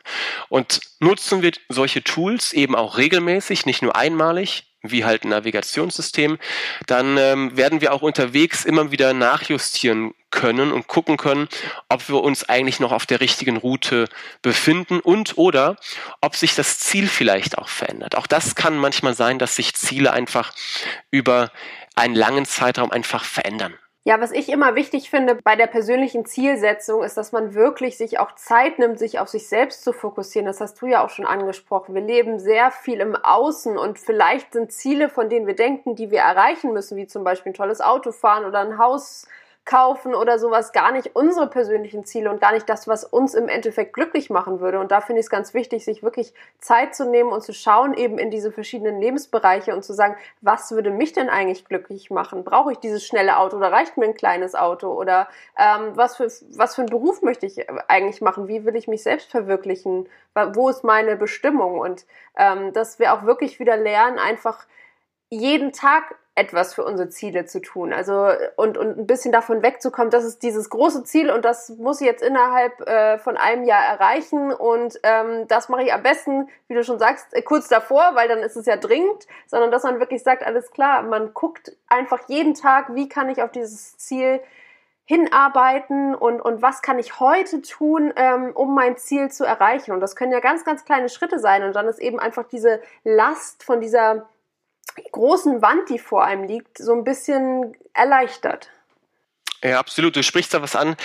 Und 0.49 0.81
nutzen 1.01 1.43
wir 1.43 1.53
solche 1.69 2.03
Tools 2.03 2.53
eben 2.53 2.75
auch 2.75 2.97
regelmäßig, 2.97 3.67
nicht 3.67 3.83
nur 3.83 3.95
einmalig, 3.95 4.65
wie 4.83 5.05
halt 5.05 5.25
ein 5.25 5.29
Navigationssystem, 5.29 6.39
dann 6.87 7.17
ähm, 7.17 7.57
werden 7.57 7.81
wir 7.81 7.93
auch 7.93 8.03
unterwegs 8.03 8.65
immer 8.65 8.91
wieder 8.91 9.12
nachjustieren 9.15 10.12
können 10.31 10.73
und 10.73 10.89
gucken 10.89 11.17
können, 11.17 11.49
ob 11.89 12.09
wir 12.09 12.21
uns 12.21 12.49
eigentlich 12.49 12.81
noch 12.81 12.91
auf 12.91 13.07
der 13.07 13.21
richtigen 13.21 13.59
Route 13.59 14.09
befinden 14.41 14.99
und 14.99 15.39
oder 15.39 15.77
ob 16.21 16.35
sich 16.35 16.55
das 16.55 16.81
Ziel 16.81 17.07
vielleicht 17.07 17.59
auch 17.59 17.69
verändert. 17.69 18.17
Auch 18.17 18.27
das 18.27 18.57
kann 18.57 18.77
manchmal 18.77 19.15
sein, 19.15 19.39
dass 19.39 19.55
sich 19.55 19.75
Ziele 19.75 20.12
einfach 20.12 20.53
über 21.11 21.53
einen 21.95 22.17
langen 22.17 22.47
Zeitraum 22.47 22.91
einfach 22.91 23.25
verändern. 23.25 23.75
Ja, 24.05 24.21
was 24.21 24.33
ich 24.33 24.49
immer 24.49 24.75
wichtig 24.75 25.11
finde 25.11 25.37
bei 25.37 25.55
der 25.55 25.69
persönlichen 25.69 26.25
Zielsetzung 26.27 27.05
ist, 27.05 27.17
dass 27.17 27.31
man 27.31 27.55
wirklich 27.55 27.97
sich 27.97 28.19
auch 28.19 28.33
Zeit 28.33 28.81
nimmt, 28.81 28.99
sich 28.99 29.21
auf 29.21 29.29
sich 29.29 29.49
selbst 29.49 29.85
zu 29.85 29.93
fokussieren. 29.93 30.47
Das 30.47 30.61
hast 30.61 30.83
du 30.83 30.87
ja 30.87 31.05
auch 31.05 31.11
schon 31.11 31.25
angesprochen. 31.25 31.95
Wir 31.95 32.03
leben 32.03 32.41
sehr 32.41 32.73
viel 32.73 32.99
im 32.99 33.15
Außen 33.15 33.79
und 33.79 34.01
vielleicht 34.01 34.55
sind 34.55 34.73
Ziele, 34.73 35.09
von 35.09 35.29
denen 35.29 35.47
wir 35.47 35.55
denken, 35.55 35.95
die 35.95 36.11
wir 36.11 36.19
erreichen 36.19 36.73
müssen, 36.73 36.97
wie 36.97 37.07
zum 37.07 37.23
Beispiel 37.23 37.53
ein 37.53 37.55
tolles 37.55 37.81
Auto 37.81 38.11
fahren 38.11 38.45
oder 38.45 38.59
ein 38.59 38.77
Haus 38.77 39.29
kaufen 39.64 40.14
oder 40.14 40.40
sowas 40.40 40.73
gar 40.73 40.90
nicht 40.90 41.14
unsere 41.14 41.47
persönlichen 41.47 42.04
Ziele 42.04 42.31
und 42.31 42.40
gar 42.40 42.52
nicht 42.52 42.69
das, 42.69 42.88
was 42.88 43.04
uns 43.04 43.35
im 43.35 43.49
Endeffekt 43.49 43.92
glücklich 43.92 44.28
machen 44.28 44.59
würde. 44.59 44.81
Und 44.81 44.90
da 44.90 45.00
finde 45.00 45.21
ich 45.21 45.26
es 45.26 45.31
ganz 45.31 45.54
wichtig, 45.54 45.85
sich 45.85 46.02
wirklich 46.02 46.35
Zeit 46.59 46.97
zu 46.97 47.09
nehmen 47.09 47.31
und 47.31 47.42
zu 47.42 47.52
schauen 47.52 47.95
eben 47.95 48.19
in 48.19 48.31
diese 48.31 48.50
verschiedenen 48.50 49.00
Lebensbereiche 49.00 49.73
und 49.73 49.85
zu 49.85 49.92
sagen, 49.92 50.16
was 50.40 50.73
würde 50.73 50.90
mich 50.90 51.12
denn 51.12 51.28
eigentlich 51.28 51.64
glücklich 51.64 52.11
machen? 52.11 52.42
Brauche 52.42 52.73
ich 52.73 52.78
dieses 52.78 53.07
schnelle 53.07 53.37
Auto 53.38 53.57
oder 53.57 53.71
reicht 53.71 53.97
mir 53.97 54.07
ein 54.07 54.14
kleines 54.14 54.57
Auto? 54.57 54.88
Oder 54.88 55.28
ähm, 55.57 55.92
was, 55.95 56.16
für, 56.16 56.26
was 56.57 56.75
für 56.75 56.83
einen 56.83 56.90
Beruf 56.90 57.23
möchte 57.23 57.47
ich 57.47 57.64
eigentlich 57.88 58.21
machen? 58.21 58.49
Wie 58.49 58.64
will 58.64 58.75
ich 58.75 58.88
mich 58.88 59.04
selbst 59.04 59.31
verwirklichen? 59.31 60.09
Wo 60.54 60.71
ist 60.71 60.83
meine 60.83 61.14
Bestimmung? 61.14 61.78
Und 61.78 62.04
ähm, 62.37 62.73
dass 62.73 62.99
wir 62.99 63.14
auch 63.14 63.23
wirklich 63.23 63.61
wieder 63.61 63.76
lernen, 63.76 64.19
einfach 64.19 64.66
jeden 65.31 65.73
Tag 65.73 66.16
etwas 66.35 66.73
für 66.73 66.85
unsere 66.85 67.11
Ziele 67.11 67.45
zu 67.45 67.61
tun. 67.61 67.93
Also 67.93 68.29
und, 68.57 68.79
und 68.79 68.99
ein 68.99 69.07
bisschen 69.07 69.33
davon 69.33 69.62
wegzukommen, 69.62 70.11
das 70.11 70.25
ist 70.25 70.43
dieses 70.43 70.71
große 70.71 71.05
Ziel 71.05 71.31
und 71.31 71.45
das 71.45 71.69
muss 71.71 72.01
ich 72.01 72.07
jetzt 72.07 72.23
innerhalb 72.23 72.81
äh, 72.89 73.19
von 73.19 73.37
einem 73.37 73.65
Jahr 73.65 73.85
erreichen 73.85 74.51
und 74.51 74.99
ähm, 75.03 75.47
das 75.49 75.69
mache 75.69 75.83
ich 75.83 75.93
am 75.93 76.03
besten, 76.03 76.49
wie 76.69 76.75
du 76.75 76.85
schon 76.85 76.99
sagst, 76.99 77.35
äh, 77.35 77.43
kurz 77.43 77.69
davor, 77.69 78.12
weil 78.15 78.29
dann 78.29 78.39
ist 78.39 78.57
es 78.57 78.65
ja 78.65 78.77
dringend, 78.77 79.27
sondern 79.47 79.71
dass 79.71 79.83
man 79.83 80.01
wirklich 80.01 80.23
sagt, 80.23 80.43
alles 80.43 80.71
klar, 80.71 81.03
man 81.03 81.35
guckt 81.35 81.77
einfach 81.87 82.21
jeden 82.29 82.55
Tag, 82.55 82.95
wie 82.95 83.11
kann 83.11 83.29
ich 83.29 83.43
auf 83.43 83.53
dieses 83.53 83.99
Ziel 83.99 84.41
hinarbeiten 85.05 86.15
und, 86.15 86.41
und 86.41 86.62
was 86.62 86.81
kann 86.81 86.99
ich 86.99 87.21
heute 87.21 87.61
tun, 87.61 88.15
ähm, 88.17 88.53
um 88.55 88.75
mein 88.75 88.97
Ziel 88.97 89.31
zu 89.31 89.45
erreichen. 89.45 89.93
Und 89.93 90.01
das 90.01 90.17
können 90.17 90.33
ja 90.33 90.41
ganz, 90.41 90.65
ganz 90.65 90.85
kleine 90.87 91.09
Schritte 91.11 91.39
sein. 91.39 91.65
Und 91.65 91.75
dann 91.75 91.87
ist 91.89 91.99
eben 91.99 92.19
einfach 92.19 92.45
diese 92.45 92.81
Last 93.05 93.65
von 93.65 93.81
dieser 93.81 94.29
großen 95.12 95.62
Wand, 95.62 95.89
die 95.89 95.99
vor 95.99 96.25
einem 96.25 96.45
liegt, 96.45 96.79
so 96.79 96.93
ein 96.93 97.05
bisschen 97.05 97.77
erleichtert. 97.95 98.71
Ja, 99.65 99.79
absolut. 99.79 100.17
Du 100.17 100.23
sprichst 100.25 100.53
da 100.55 100.62
was 100.62 100.75
an. 100.75 100.97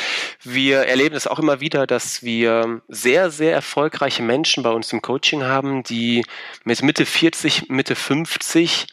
Wir 0.41 0.79
erleben 0.79 1.15
es 1.15 1.27
auch 1.27 1.37
immer 1.37 1.59
wieder, 1.59 1.85
dass 1.85 2.23
wir 2.23 2.81
sehr, 2.87 3.29
sehr 3.29 3.53
erfolgreiche 3.53 4.23
Menschen 4.23 4.63
bei 4.63 4.71
uns 4.71 4.91
im 4.91 5.03
Coaching 5.03 5.43
haben, 5.43 5.83
die 5.83 6.25
mit 6.63 6.81
Mitte 6.81 7.05
40, 7.05 7.69
Mitte 7.69 7.95
50 7.95 8.87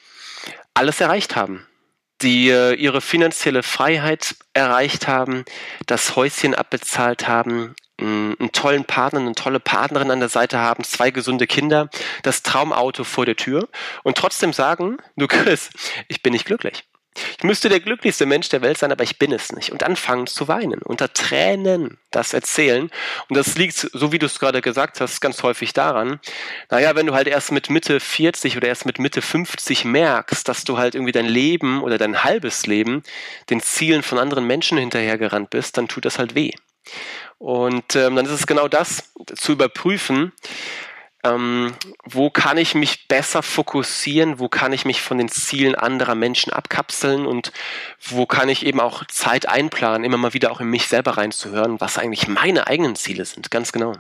alles 0.75 1.01
erreicht 1.01 1.35
haben. 1.35 1.67
Die 2.21 2.51
äh, 2.51 2.75
ihre 2.75 3.01
finanzielle 3.01 3.63
Freiheit 3.63 4.37
erreicht 4.53 5.09
haben, 5.09 5.45
das 5.87 6.15
Häuschen 6.15 6.55
abbezahlt 6.55 7.27
haben, 7.27 7.75
einen 8.01 8.51
tollen 8.53 8.85
Partner, 8.85 9.21
eine 9.21 9.35
tolle 9.35 9.61
Partnerin 9.61 10.11
an 10.11 10.21
der 10.21 10.29
Seite 10.29 10.59
haben, 10.59 10.85
zwei 10.85 11.11
gesunde 11.11 11.47
Kinder, 11.47 11.89
das 12.23 12.43
Traumauto 12.43 13.05
vor 13.05 13.27
der 13.27 13.37
Tür 13.37 13.69
und 14.03 14.17
trotzdem 14.17 14.53
sagen, 14.53 14.99
du 15.17 15.27
Chris, 15.27 15.71
ich 16.09 16.23
bin 16.23 16.33
nicht 16.33 16.47
glücklich. 16.47 16.85
Ich 17.39 17.45
müsste 17.45 17.69
der 17.69 17.79
glücklichste 17.79 18.27
Mensch 18.27 18.49
der 18.49 18.61
Welt 18.61 18.77
sein, 18.77 18.91
aber 18.91 19.05
ich 19.05 19.19
bin 19.19 19.31
es 19.31 19.53
nicht. 19.53 19.71
Und 19.71 19.85
anfangen 19.85 20.27
zu 20.27 20.49
weinen, 20.49 20.83
unter 20.83 21.13
Tränen 21.13 21.99
das 22.11 22.33
erzählen. 22.33 22.91
Und 23.29 23.37
das 23.37 23.57
liegt, 23.57 23.75
so 23.77 24.11
wie 24.11 24.19
du 24.19 24.27
es 24.27 24.41
gerade 24.41 24.61
gesagt 24.61 25.01
hast, 25.01 25.21
ganz 25.21 25.43
häufig 25.45 25.73
daran, 25.73 26.19
naja, 26.71 26.97
wenn 26.97 27.07
du 27.07 27.15
halt 27.15 27.29
erst 27.29 27.53
mit 27.53 27.71
Mitte 27.71 28.01
40 28.01 28.57
oder 28.57 28.67
erst 28.67 28.85
mit 28.85 28.99
Mitte 28.99 29.23
50 29.23 29.85
merkst, 29.85 30.49
dass 30.49 30.65
du 30.65 30.77
halt 30.77 30.97
irgendwie 30.97 31.13
dein 31.13 31.27
Leben 31.27 31.83
oder 31.83 31.99
dein 31.99 32.25
halbes 32.25 32.67
Leben 32.67 33.05
den 33.49 33.61
Zielen 33.61 34.03
von 34.03 34.19
anderen 34.19 34.47
Menschen 34.47 34.79
hinterhergerannt 34.79 35.51
bist, 35.51 35.79
dann 35.79 35.87
tut 35.87 36.05
das 36.05 36.19
halt 36.19 36.35
weh. 36.35 36.51
Und 37.39 37.97
ähm, 37.97 38.17
dann 38.17 38.27
ist 38.27 38.33
es 38.33 38.47
genau 38.47 38.69
das, 38.69 39.13
zu 39.37 39.53
überprüfen, 39.53 40.33
ähm, 41.25 41.75
wo 42.05 42.31
kann 42.31 42.59
ich 42.59 42.75
mich 42.75 43.09
besser 43.09 43.43
fokussieren, 43.43 44.39
wo 44.39 44.49
kann 44.49 44.73
ich 44.73 44.85
mich 44.85 45.01
von 45.01 45.19
den 45.19 45.29
Zielen 45.29 45.75
anderer 45.75 46.15
Menschen 46.15 46.53
abkapseln 46.53 47.27
und 47.27 47.53
wo 48.01 48.27
kann 48.27 48.49
ich 48.49 48.67
eben 48.67 48.81
auch 48.81 49.05
Zeit 49.07 49.49
einplanen, 49.49 50.05
immer 50.05 50.19
mal 50.19 50.35
wieder 50.35 50.53
auch 50.53 50.61
in 50.61 50.69
mich 50.69 50.87
selber 50.87 51.17
reinzuhören, 51.17 51.81
was 51.81 51.99
eigentlich 51.99 52.29
meine 52.29 52.67
eigenen 52.67 52.95
Ziele 52.95 53.25
sind, 53.25 53.51
ganz 53.51 53.73
genau. 53.73 53.95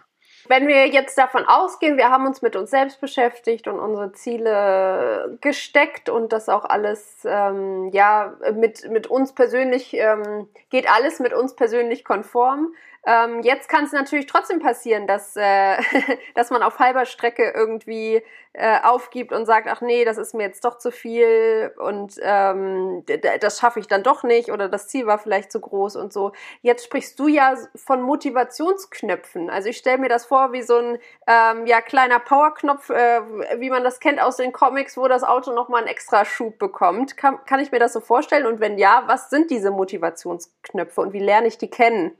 Wenn 0.46 0.68
wir 0.68 0.88
jetzt 0.88 1.16
davon 1.16 1.44
ausgehen, 1.46 1.96
wir 1.96 2.10
haben 2.10 2.26
uns 2.26 2.42
mit 2.42 2.54
uns 2.54 2.70
selbst 2.70 3.00
beschäftigt 3.00 3.66
und 3.66 3.78
unsere 3.78 4.12
Ziele 4.12 5.38
gesteckt 5.40 6.08
und 6.08 6.32
das 6.32 6.48
auch 6.48 6.64
alles, 6.64 7.24
ähm, 7.24 7.88
ja, 7.92 8.34
mit, 8.52 8.90
mit 8.90 9.06
uns 9.06 9.32
persönlich, 9.32 9.94
ähm, 9.94 10.48
geht 10.70 10.90
alles 10.90 11.18
mit 11.18 11.32
uns 11.32 11.56
persönlich 11.56 12.04
konform. 12.04 12.74
Ähm, 13.06 13.42
jetzt 13.42 13.68
kann 13.68 13.84
es 13.84 13.92
natürlich 13.92 14.26
trotzdem 14.26 14.60
passieren, 14.60 15.06
dass, 15.06 15.36
äh, 15.36 15.76
dass 16.34 16.50
man 16.50 16.62
auf 16.62 16.78
halber 16.78 17.04
Strecke 17.04 17.52
irgendwie 17.54 18.22
äh, 18.54 18.78
aufgibt 18.82 19.32
und 19.32 19.46
sagt, 19.46 19.68
ach 19.68 19.80
nee, 19.80 20.04
das 20.04 20.16
ist 20.16 20.32
mir 20.32 20.44
jetzt 20.44 20.64
doch 20.64 20.78
zu 20.78 20.90
viel 20.90 21.72
und 21.76 22.14
ähm, 22.22 23.04
das 23.40 23.58
schaffe 23.58 23.80
ich 23.80 23.88
dann 23.88 24.02
doch 24.02 24.22
nicht 24.22 24.50
oder 24.52 24.68
das 24.68 24.88
Ziel 24.88 25.06
war 25.06 25.18
vielleicht 25.18 25.52
zu 25.52 25.60
groß 25.60 25.96
und 25.96 26.12
so. 26.12 26.32
Jetzt 26.62 26.84
sprichst 26.84 27.18
du 27.18 27.26
ja 27.26 27.56
von 27.74 28.00
Motivationsknöpfen. 28.00 29.50
Also 29.50 29.68
ich 29.68 29.76
stelle 29.76 29.98
mir 29.98 30.08
das 30.08 30.24
vor 30.24 30.52
wie 30.52 30.62
so 30.62 30.78
ein 30.78 30.98
ähm, 31.26 31.66
ja, 31.66 31.80
kleiner 31.80 32.20
Powerknopf, 32.20 32.90
äh, 32.90 33.20
wie 33.58 33.70
man 33.70 33.84
das 33.84 34.00
kennt 34.00 34.22
aus 34.22 34.36
den 34.36 34.52
Comics, 34.52 34.96
wo 34.96 35.08
das 35.08 35.24
Auto 35.24 35.52
nochmal 35.52 35.80
einen 35.80 35.88
extra 35.88 36.24
Schub 36.24 36.58
bekommt. 36.58 37.16
Kann, 37.16 37.44
kann 37.44 37.60
ich 37.60 37.72
mir 37.72 37.80
das 37.80 37.92
so 37.92 38.00
vorstellen? 38.00 38.46
Und 38.46 38.60
wenn 38.60 38.78
ja, 38.78 39.02
was 39.06 39.30
sind 39.30 39.50
diese 39.50 39.72
Motivationsknöpfe 39.72 41.00
und 41.00 41.12
wie 41.12 41.18
lerne 41.18 41.48
ich 41.48 41.58
die 41.58 41.70
kennen? 41.70 42.16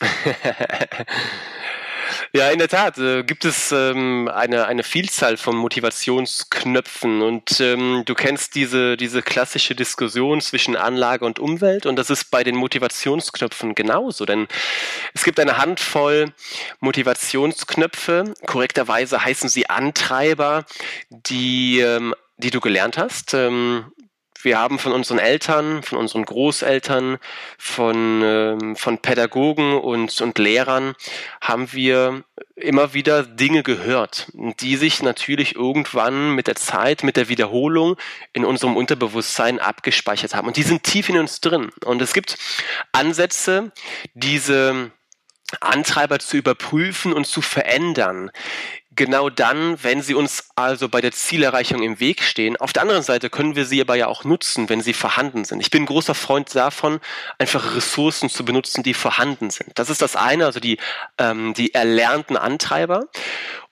Ja, 2.32 2.50
in 2.50 2.58
der 2.58 2.68
Tat 2.68 2.98
äh, 2.98 3.22
gibt 3.22 3.44
es 3.44 3.72
ähm, 3.72 4.28
eine, 4.32 4.66
eine 4.66 4.82
Vielzahl 4.82 5.36
von 5.36 5.56
Motivationsknöpfen 5.56 7.22
und 7.22 7.60
ähm, 7.60 8.02
du 8.04 8.14
kennst 8.14 8.54
diese, 8.54 8.96
diese 8.96 9.22
klassische 9.22 9.74
Diskussion 9.74 10.40
zwischen 10.40 10.76
Anlage 10.76 11.24
und 11.24 11.38
Umwelt 11.38 11.86
und 11.86 11.96
das 11.96 12.10
ist 12.10 12.30
bei 12.30 12.44
den 12.44 12.56
Motivationsknöpfen 12.56 13.74
genauso, 13.74 14.26
denn 14.26 14.46
es 15.14 15.24
gibt 15.24 15.40
eine 15.40 15.58
Handvoll 15.58 16.32
Motivationsknöpfe, 16.80 18.34
korrekterweise 18.46 19.24
heißen 19.24 19.48
sie 19.48 19.68
Antreiber, 19.68 20.64
die, 21.10 21.80
ähm, 21.80 22.14
die 22.36 22.50
du 22.50 22.60
gelernt 22.60 22.98
hast. 22.98 23.34
Ähm, 23.34 23.92
wir 24.42 24.58
haben 24.58 24.78
von 24.78 24.92
unseren 24.92 25.18
Eltern, 25.18 25.82
von 25.82 25.98
unseren 25.98 26.24
Großeltern, 26.24 27.18
von, 27.58 28.22
ähm, 28.22 28.76
von 28.76 28.98
Pädagogen 28.98 29.78
und, 29.78 30.20
und 30.20 30.38
Lehrern 30.38 30.94
haben 31.40 31.72
wir 31.72 32.24
immer 32.54 32.94
wieder 32.94 33.22
Dinge 33.22 33.62
gehört, 33.62 34.30
die 34.34 34.76
sich 34.76 35.02
natürlich 35.02 35.54
irgendwann 35.54 36.34
mit 36.34 36.46
der 36.46 36.56
Zeit, 36.56 37.02
mit 37.02 37.16
der 37.16 37.28
Wiederholung 37.28 37.96
in 38.32 38.44
unserem 38.44 38.76
Unterbewusstsein 38.76 39.58
abgespeichert 39.58 40.34
haben. 40.34 40.48
Und 40.48 40.56
die 40.56 40.62
sind 40.62 40.82
tief 40.82 41.08
in 41.08 41.18
uns 41.18 41.40
drin. 41.40 41.70
Und 41.84 42.02
es 42.02 42.12
gibt 42.12 42.38
Ansätze, 42.92 43.72
diese 44.14 44.90
Antreiber 45.60 46.18
zu 46.18 46.36
überprüfen 46.36 47.12
und 47.12 47.26
zu 47.26 47.40
verändern, 47.40 48.30
genau 48.98 49.30
dann, 49.30 49.82
wenn 49.82 50.02
sie 50.02 50.12
uns 50.12 50.50
also 50.56 50.88
bei 50.88 51.00
der 51.00 51.12
Zielerreichung 51.12 51.82
im 51.82 52.00
Weg 52.00 52.22
stehen. 52.22 52.56
Auf 52.58 52.74
der 52.74 52.82
anderen 52.82 53.02
Seite 53.02 53.30
können 53.30 53.56
wir 53.56 53.64
sie 53.64 53.80
aber 53.80 53.94
ja 53.94 54.08
auch 54.08 54.24
nutzen, 54.24 54.68
wenn 54.68 54.82
sie 54.82 54.92
vorhanden 54.92 55.44
sind. 55.44 55.60
Ich 55.60 55.70
bin 55.70 55.86
großer 55.86 56.14
Freund 56.14 56.54
davon, 56.54 57.00
einfach 57.38 57.76
Ressourcen 57.76 58.28
zu 58.28 58.44
benutzen, 58.44 58.82
die 58.82 58.94
vorhanden 58.94 59.50
sind. 59.50 59.70
Das 59.76 59.88
ist 59.88 60.02
das 60.02 60.16
eine, 60.16 60.44
also 60.44 60.60
die, 60.60 60.78
ähm, 61.16 61.54
die 61.54 61.72
erlernten 61.72 62.36
Antreiber. 62.36 63.06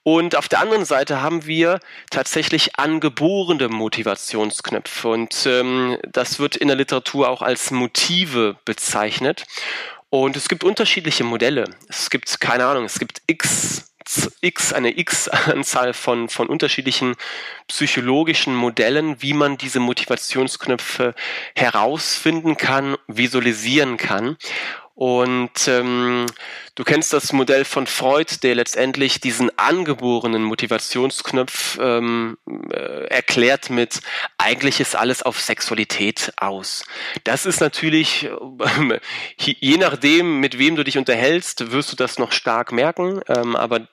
Und 0.04 0.36
auf 0.36 0.48
der 0.48 0.60
anderen 0.60 0.84
Seite 0.84 1.20
haben 1.20 1.46
wir 1.46 1.80
tatsächlich 2.10 2.78
angeborene 2.78 3.68
Motivationsknöpfe. 3.68 5.08
Und 5.08 5.44
ähm, 5.46 5.98
das 6.08 6.38
wird 6.38 6.54
in 6.54 6.68
der 6.68 6.76
Literatur 6.76 7.28
auch 7.28 7.42
als 7.42 7.72
Motive 7.72 8.56
bezeichnet. 8.64 9.44
Und 10.08 10.36
es 10.36 10.48
gibt 10.48 10.62
unterschiedliche 10.62 11.24
Modelle. 11.24 11.64
Es 11.88 12.10
gibt, 12.10 12.38
keine 12.38 12.66
Ahnung, 12.66 12.84
es 12.84 13.00
gibt 13.00 13.22
x 13.26 13.95
x, 14.40 14.72
eine 14.72 14.98
x-Anzahl 14.98 15.92
von, 15.92 16.28
von 16.28 16.48
unterschiedlichen 16.48 17.16
psychologischen 17.68 18.54
Modellen, 18.54 19.20
wie 19.22 19.34
man 19.34 19.58
diese 19.58 19.80
Motivationsknöpfe 19.80 21.14
herausfinden 21.54 22.56
kann, 22.56 22.96
visualisieren 23.06 23.96
kann. 23.96 24.36
Und 24.96 25.68
ähm, 25.68 26.24
du 26.74 26.82
kennst 26.82 27.12
das 27.12 27.34
Modell 27.34 27.66
von 27.66 27.86
Freud, 27.86 28.38
der 28.42 28.54
letztendlich 28.54 29.20
diesen 29.20 29.50
angeborenen 29.58 30.42
Motivationsknopf 30.42 31.78
ähm, 31.78 32.38
äh, 32.72 33.04
erklärt 33.08 33.68
mit, 33.68 34.00
eigentlich 34.38 34.80
ist 34.80 34.96
alles 34.96 35.22
auf 35.22 35.38
Sexualität 35.38 36.32
aus. 36.38 36.86
Das 37.24 37.44
ist 37.44 37.60
natürlich, 37.60 38.24
äh, 38.24 39.00
je 39.38 39.76
nachdem, 39.76 40.40
mit 40.40 40.58
wem 40.58 40.76
du 40.76 40.82
dich 40.82 40.96
unterhältst, 40.96 41.72
wirst 41.72 41.92
du 41.92 41.96
das 41.96 42.18
noch 42.18 42.32
stark 42.32 42.72
merken, 42.72 43.20
ähm, 43.28 43.54
aber 43.54 43.86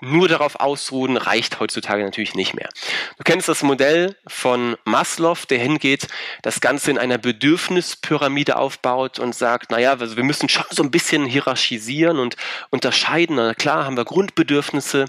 nur 0.00 0.28
darauf 0.28 0.60
ausruhen 0.60 1.16
reicht 1.16 1.58
heutzutage 1.60 2.04
natürlich 2.04 2.34
nicht 2.34 2.54
mehr. 2.54 2.68
Du 3.16 3.24
kennst 3.24 3.48
das 3.48 3.62
Modell 3.62 4.16
von 4.26 4.76
Maslow, 4.84 5.36
der 5.48 5.58
hingeht, 5.58 6.06
das 6.42 6.60
Ganze 6.60 6.90
in 6.90 6.98
einer 6.98 7.18
Bedürfnispyramide 7.18 8.56
aufbaut 8.56 9.18
und 9.18 9.34
sagt, 9.34 9.70
naja, 9.70 9.96
also 9.98 10.16
wir 10.16 10.24
müssen 10.24 10.48
schon 10.48 10.64
so 10.70 10.82
ein 10.82 10.90
bisschen 10.90 11.24
hierarchisieren 11.24 12.18
und 12.18 12.36
unterscheiden. 12.70 13.36
Na 13.36 13.54
klar, 13.54 13.84
haben 13.84 13.96
wir 13.96 14.04
Grundbedürfnisse, 14.04 15.06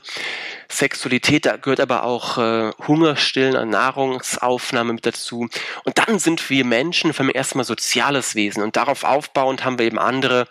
Sexualität, 0.69 1.45
da 1.45 1.57
gehört 1.57 1.81
aber 1.81 2.03
auch 2.03 2.37
äh, 2.37 2.71
Hungerstillen, 2.87 3.69
Nahrungsaufnahme 3.69 4.93
mit 4.93 5.05
dazu. 5.05 5.49
Und 5.83 5.97
dann 5.97 6.17
sind 6.17 6.49
wir 6.49 6.65
Menschen 6.65 7.13
für 7.13 7.29
erstmal 7.31 7.65
soziales 7.65 8.35
Wesen 8.35 8.63
und 8.63 8.75
darauf 8.75 9.03
aufbauend 9.03 9.65
haben 9.65 9.77
wir 9.77 9.85
eben 9.85 9.99
andere 9.99 10.47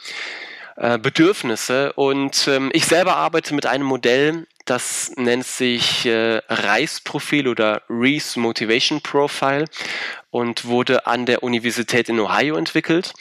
äh, 0.80 0.98
Bedürfnisse. 0.98 1.92
Und 1.92 2.48
ähm, 2.48 2.70
ich 2.72 2.86
selber 2.86 3.16
arbeite 3.16 3.54
mit 3.54 3.66
einem 3.66 3.86
Modell, 3.86 4.46
das 4.64 5.12
nennt 5.16 5.44
sich 5.44 6.06
äh, 6.06 6.40
Reis-Profil 6.48 7.48
oder 7.48 7.82
Reese 7.90 8.40
Motivation 8.40 9.02
Profile 9.02 9.66
und 10.30 10.64
wurde 10.64 11.06
an 11.06 11.26
der 11.26 11.42
Universität 11.42 12.08
in 12.08 12.20
Ohio 12.20 12.56
entwickelt. 12.56 13.12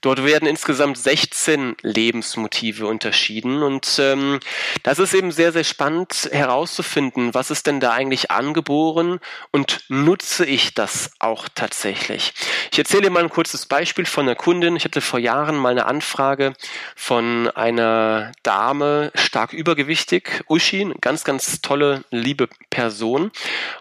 Dort 0.00 0.24
werden 0.24 0.48
insgesamt 0.48 0.96
16 0.96 1.76
Lebensmotive 1.82 2.86
unterschieden 2.86 3.62
und 3.62 3.98
ähm, 3.98 4.38
das 4.82 4.98
ist 4.98 5.14
eben 5.14 5.32
sehr, 5.32 5.52
sehr 5.52 5.64
spannend 5.64 6.28
herauszufinden, 6.32 7.34
was 7.34 7.50
ist 7.50 7.66
denn 7.66 7.80
da 7.80 7.92
eigentlich 7.92 8.30
angeboren 8.30 9.18
und 9.50 9.84
nutze 9.88 10.46
ich 10.46 10.74
das 10.74 11.10
auch 11.18 11.48
tatsächlich. 11.54 12.32
Ich 12.70 12.78
erzähle 12.78 13.10
mal 13.10 13.22
ein 13.22 13.30
kurzes 13.30 13.66
Beispiel 13.66 14.06
von 14.06 14.26
einer 14.26 14.36
Kundin. 14.36 14.76
Ich 14.76 14.84
hatte 14.84 15.00
vor 15.00 15.18
Jahren 15.18 15.56
mal 15.56 15.70
eine 15.70 15.86
Anfrage 15.86 16.52
von 16.94 17.48
einer 17.48 18.32
Dame, 18.42 19.10
stark 19.14 19.52
übergewichtig, 19.52 20.44
Uschi, 20.48 20.92
ganz, 21.00 21.24
ganz 21.24 21.60
tolle, 21.60 22.04
liebe 22.10 22.48
Person 22.70 23.32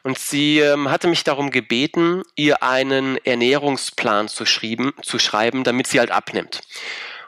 und 0.03 0.17
sie 0.17 0.59
ähm, 0.59 0.89
hatte 0.89 1.07
mich 1.07 1.23
darum 1.23 1.51
gebeten, 1.51 2.23
ihr 2.35 2.63
einen 2.71 3.17
Ernährungsplan 3.17 4.29
zu, 4.29 4.45
schrieben, 4.45 4.93
zu 5.01 5.19
schreiben, 5.19 5.63
damit 5.63 5.87
sie 5.87 5.99
halt 5.99 6.11
abnimmt. 6.11 6.61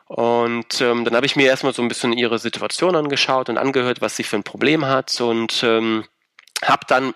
Und 0.08 0.80
ähm, 0.80 1.06
dann 1.06 1.16
habe 1.16 1.26
ich 1.26 1.36
mir 1.36 1.48
erstmal 1.48 1.74
so 1.74 1.82
ein 1.82 1.88
bisschen 1.88 2.14
ihre 2.14 2.40
Situation 2.40 2.96
angeschaut 2.96 3.50
und 3.50 3.58
angehört, 3.58 4.00
was 4.02 4.16
sie 4.16 4.24
für 4.24 4.38
ein 4.38 4.44
Problem 4.44 4.86
hat 4.86 5.20
und 5.20 5.64
ähm, 5.64 6.06
habe 6.64 6.86
dann 6.88 7.14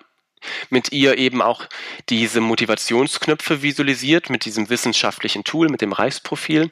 mit 0.70 0.92
ihr 0.92 1.18
eben 1.18 1.42
auch 1.42 1.66
diese 2.10 2.42
Motivationsknöpfe 2.42 3.62
visualisiert 3.62 4.30
mit 4.30 4.46
diesem 4.46 4.70
wissenschaftlichen 4.70 5.44
Tool, 5.44 5.70
mit 5.70 5.82
dem 5.82 5.94
Reichsprofil. 5.94 6.72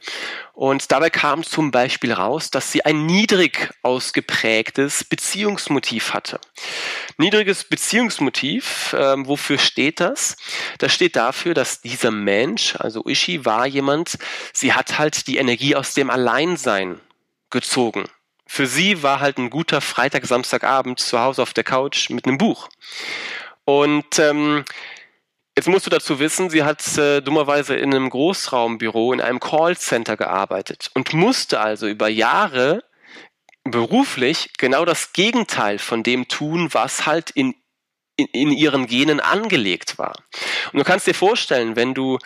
Und 0.53 0.91
dabei 0.91 1.09
kam 1.09 1.43
zum 1.43 1.71
Beispiel 1.71 2.13
raus, 2.13 2.49
dass 2.49 2.71
sie 2.71 2.85
ein 2.85 3.05
niedrig 3.05 3.71
ausgeprägtes 3.81 5.03
Beziehungsmotiv 5.03 6.13
hatte. 6.13 6.39
Niedriges 7.17 7.65
Beziehungsmotiv, 7.65 8.93
äh, 8.93 9.15
wofür 9.17 9.57
steht 9.57 9.99
das? 9.99 10.37
Das 10.77 10.93
steht 10.93 11.15
dafür, 11.15 11.53
dass 11.53 11.81
dieser 11.81 12.11
Mensch, 12.11 12.75
also 12.77 13.03
Ishi, 13.05 13.45
war 13.45 13.67
jemand, 13.67 14.17
sie 14.53 14.73
hat 14.73 14.97
halt 14.97 15.27
die 15.27 15.37
Energie 15.37 15.75
aus 15.75 15.93
dem 15.93 16.09
Alleinsein 16.09 17.01
gezogen. 17.49 18.05
Für 18.47 18.67
sie 18.67 19.01
war 19.01 19.19
halt 19.19 19.37
ein 19.37 19.49
guter 19.49 19.81
Freitag, 19.81 20.25
Samstagabend 20.25 20.99
zu 20.99 21.19
Hause 21.19 21.41
auf 21.41 21.53
der 21.53 21.63
Couch 21.63 22.09
mit 22.09 22.25
einem 22.25 22.37
Buch. 22.37 22.69
Und 23.65 24.19
ähm, 24.19 24.63
Jetzt 25.57 25.69
musst 25.69 25.85
du 25.85 25.89
dazu 25.89 26.19
wissen, 26.19 26.49
sie 26.49 26.63
hat 26.63 26.97
äh, 26.97 27.21
dummerweise 27.21 27.75
in 27.75 27.93
einem 27.93 28.09
Großraumbüro, 28.09 29.13
in 29.13 29.21
einem 29.21 29.39
Callcenter 29.39 30.17
gearbeitet 30.17 30.91
und 30.95 31.13
musste 31.13 31.61
also 31.61 31.87
über 31.87 32.09
Jahre 32.09 32.83
beruflich 33.63 34.51
genau 34.57 34.83
das 34.83 35.13
Gegenteil 35.13 35.79
von 35.79 36.03
dem 36.03 36.27
tun, 36.27 36.73
was 36.73 37.05
halt 37.05 37.29
in, 37.29 37.55
in, 38.17 38.27
in 38.27 38.51
ihren 38.51 38.85
Genen 38.85 39.21
angelegt 39.21 39.97
war. 39.97 40.13
Und 40.73 40.79
du 40.79 40.83
kannst 40.83 41.07
dir 41.07 41.13
vorstellen, 41.13 41.77
wenn 41.77 41.93
du, 41.93 42.19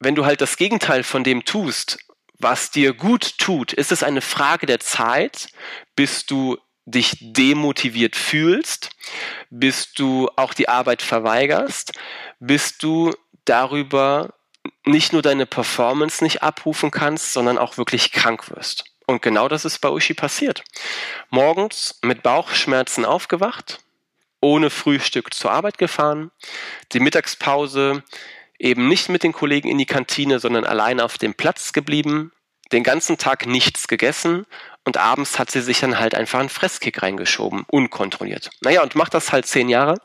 wenn 0.00 0.16
du 0.16 0.26
halt 0.26 0.40
das 0.40 0.56
Gegenteil 0.56 1.04
von 1.04 1.22
dem 1.22 1.44
tust, 1.44 1.98
was 2.40 2.72
dir 2.72 2.94
gut 2.94 3.38
tut, 3.38 3.72
ist 3.72 3.92
es 3.92 4.02
eine 4.02 4.20
Frage 4.20 4.66
der 4.66 4.80
Zeit, 4.80 5.50
bis 5.94 6.26
du 6.26 6.58
dich 6.84 7.16
demotiviert 7.20 8.16
fühlst, 8.16 8.90
bis 9.50 9.92
du 9.92 10.28
auch 10.36 10.54
die 10.54 10.68
Arbeit 10.68 11.02
verweigerst, 11.02 11.92
bis 12.40 12.78
du 12.78 13.12
darüber 13.44 14.34
nicht 14.84 15.12
nur 15.12 15.22
deine 15.22 15.46
Performance 15.46 16.22
nicht 16.22 16.42
abrufen 16.42 16.90
kannst, 16.90 17.32
sondern 17.32 17.58
auch 17.58 17.76
wirklich 17.76 18.12
krank 18.12 18.50
wirst. 18.50 18.84
Und 19.06 19.22
genau 19.22 19.48
das 19.48 19.64
ist 19.64 19.78
bei 19.80 19.88
Uschi 19.90 20.14
passiert. 20.14 20.64
Morgens 21.30 21.98
mit 22.02 22.22
Bauchschmerzen 22.22 23.04
aufgewacht, 23.04 23.80
ohne 24.40 24.70
Frühstück 24.70 25.34
zur 25.34 25.52
Arbeit 25.52 25.78
gefahren, 25.78 26.30
die 26.92 27.00
Mittagspause 27.00 28.02
eben 28.58 28.88
nicht 28.88 29.08
mit 29.08 29.22
den 29.22 29.32
Kollegen 29.32 29.68
in 29.68 29.78
die 29.78 29.86
Kantine, 29.86 30.38
sondern 30.38 30.64
alleine 30.64 31.04
auf 31.04 31.18
dem 31.18 31.34
Platz 31.34 31.72
geblieben, 31.72 32.32
den 32.70 32.84
ganzen 32.84 33.18
Tag 33.18 33.46
nichts 33.46 33.88
gegessen 33.88 34.46
und 34.84 34.96
abends 34.96 35.38
hat 35.38 35.50
sie 35.50 35.60
sich 35.60 35.80
dann 35.80 35.98
halt 35.98 36.14
einfach 36.14 36.40
einen 36.40 36.48
Fresskick 36.48 37.02
reingeschoben, 37.02 37.64
unkontrolliert. 37.68 38.50
Naja, 38.62 38.82
und 38.82 38.94
mach 38.94 39.08
das 39.08 39.32
halt 39.32 39.46
zehn 39.46 39.68
Jahre, 39.68 40.00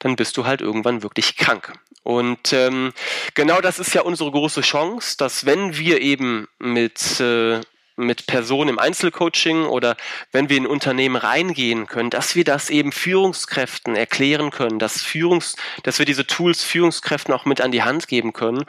dann 0.00 0.16
bist 0.16 0.36
du 0.36 0.44
halt 0.44 0.60
irgendwann 0.60 1.02
wirklich 1.02 1.36
krank. 1.36 1.72
Und 2.02 2.52
ähm, 2.52 2.92
genau 3.34 3.60
das 3.60 3.78
ist 3.78 3.94
ja 3.94 4.02
unsere 4.02 4.30
große 4.30 4.62
Chance, 4.62 5.16
dass 5.18 5.44
wenn 5.44 5.76
wir 5.76 6.00
eben 6.00 6.48
mit 6.58 7.20
äh, 7.20 7.60
mit 7.98 8.26
Personen 8.26 8.70
im 8.70 8.78
Einzelcoaching 8.78 9.64
oder 9.64 9.96
wenn 10.30 10.48
wir 10.48 10.56
in 10.56 10.66
Unternehmen 10.66 11.16
reingehen 11.16 11.86
können, 11.86 12.10
dass 12.10 12.36
wir 12.36 12.44
das 12.44 12.70
eben 12.70 12.92
Führungskräften 12.92 13.96
erklären 13.96 14.50
können, 14.50 14.78
dass 14.78 15.02
Führungs, 15.02 15.56
dass 15.82 15.98
wir 15.98 16.06
diese 16.06 16.26
Tools 16.26 16.62
Führungskräften 16.62 17.34
auch 17.34 17.44
mit 17.44 17.60
an 17.60 17.72
die 17.72 17.82
Hand 17.82 18.06
geben 18.06 18.32
können, 18.32 18.64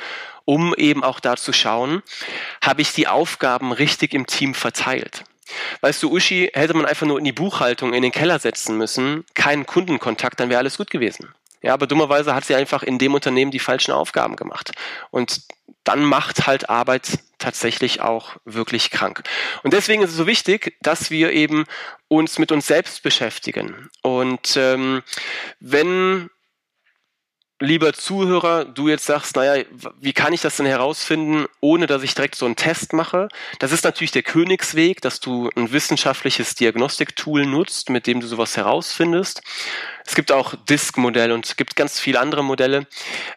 um 0.45 0.73
eben 0.75 1.03
auch 1.03 1.19
da 1.19 1.37
zu 1.37 1.53
schauen, 1.53 2.01
habe 2.63 2.81
ich 2.81 2.91
die 2.93 3.07
Aufgaben 3.07 3.71
richtig 3.71 4.15
im 4.15 4.25
Team 4.25 4.55
verteilt. 4.55 5.23
Weißt 5.81 6.01
du, 6.03 6.11
Uschi, 6.11 6.49
hätte 6.53 6.73
man 6.73 6.85
einfach 6.85 7.07
nur 7.07 7.17
in 7.17 7.25
die 7.25 7.31
Buchhaltung 7.31 7.93
in 7.93 8.01
den 8.01 8.11
Keller 8.11 8.39
setzen 8.39 8.77
müssen, 8.77 9.25
keinen 9.33 9.65
Kundenkontakt, 9.65 10.39
dann 10.39 10.49
wäre 10.49 10.59
alles 10.59 10.77
gut 10.77 10.89
gewesen. 10.89 11.33
Ja, 11.61 11.73
aber 11.73 11.87
dummerweise 11.87 12.33
hat 12.33 12.45
sie 12.45 12.55
einfach 12.55 12.83
in 12.83 12.99
dem 12.99 13.13
Unternehmen 13.13 13.51
die 13.51 13.59
falschen 13.59 13.91
Aufgaben 13.91 14.35
gemacht. 14.35 14.71
Und 15.11 15.41
dann 15.83 16.03
macht 16.03 16.47
halt 16.47 16.69
Arbeit 16.69 17.19
tatsächlich 17.37 18.01
auch 18.01 18.35
wirklich 18.45 18.91
krank. 18.91 19.23
Und 19.63 19.73
deswegen 19.73 20.01
ist 20.03 20.11
es 20.11 20.17
so 20.17 20.27
wichtig, 20.27 20.77
dass 20.81 21.09
wir 21.09 21.31
eben 21.31 21.65
uns 22.07 22.37
mit 22.37 22.51
uns 22.51 22.67
selbst 22.67 23.03
beschäftigen. 23.03 23.89
Und 24.01 24.55
ähm, 24.55 25.03
wenn 25.59 26.29
lieber 27.59 27.93
Zuhörer, 27.93 28.63
du 28.65 28.87
jetzt 28.87 29.05
sagst, 29.05 29.35
naja, 29.35 29.63
wie 29.99 30.13
kann 30.13 30.31
ich 30.31 30.41
das 30.41 30.57
denn 30.57 30.65
herausfinden, 30.65 31.45
ohne 31.59 31.87
dass 31.87 32.03
ich 32.03 32.15
direkt 32.15 32.35
so 32.35 32.45
einen 32.45 32.55
Test 32.55 32.93
mache? 32.93 33.27
Das 33.59 33.73
ist 33.73 33.83
natürlich 33.83 34.11
der 34.11 34.23
Königsweg, 34.23 35.01
dass 35.01 35.19
du 35.19 35.49
ein 35.55 35.71
wissenschaftliches 35.71 36.55
Diagnostiktool 36.55 37.45
nutzt, 37.45 37.89
mit 37.89 38.07
dem 38.07 38.21
du 38.21 38.27
sowas 38.27 38.55
herausfindest. 38.55 39.41
Es 40.05 40.15
gibt 40.15 40.31
auch 40.31 40.55
Disk-Modelle 40.69 41.33
und 41.33 41.45
es 41.45 41.57
gibt 41.57 41.75
ganz 41.75 41.99
viele 41.99 42.19
andere 42.21 42.43
Modelle. 42.43 42.87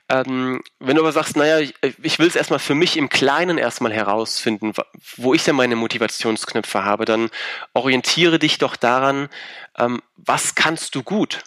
Ähm, 0.08 0.62
wenn 0.78 0.96
du 0.96 1.02
aber 1.02 1.12
sagst, 1.12 1.36
naja, 1.36 1.58
ich, 1.58 2.18
will 2.18 2.26
es 2.28 2.36
erstmal 2.36 2.60
für 2.60 2.74
mich 2.74 2.96
im 2.96 3.08
Kleinen 3.08 3.58
erstmal 3.58 3.92
herausfinden, 3.92 4.72
wo 5.16 5.34
ich 5.34 5.42
denn 5.44 5.56
meine 5.56 5.76
Motivationsknöpfe 5.76 6.84
habe, 6.84 7.04
dann 7.04 7.28
orientiere 7.74 8.38
dich 8.38 8.58
doch 8.58 8.76
daran, 8.76 9.28
ähm, 9.76 10.00
was 10.16 10.54
kannst 10.54 10.94
du 10.94 11.02
gut? 11.02 11.42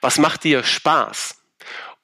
Was 0.00 0.18
macht 0.18 0.44
dir 0.44 0.62
Spaß? 0.64 1.43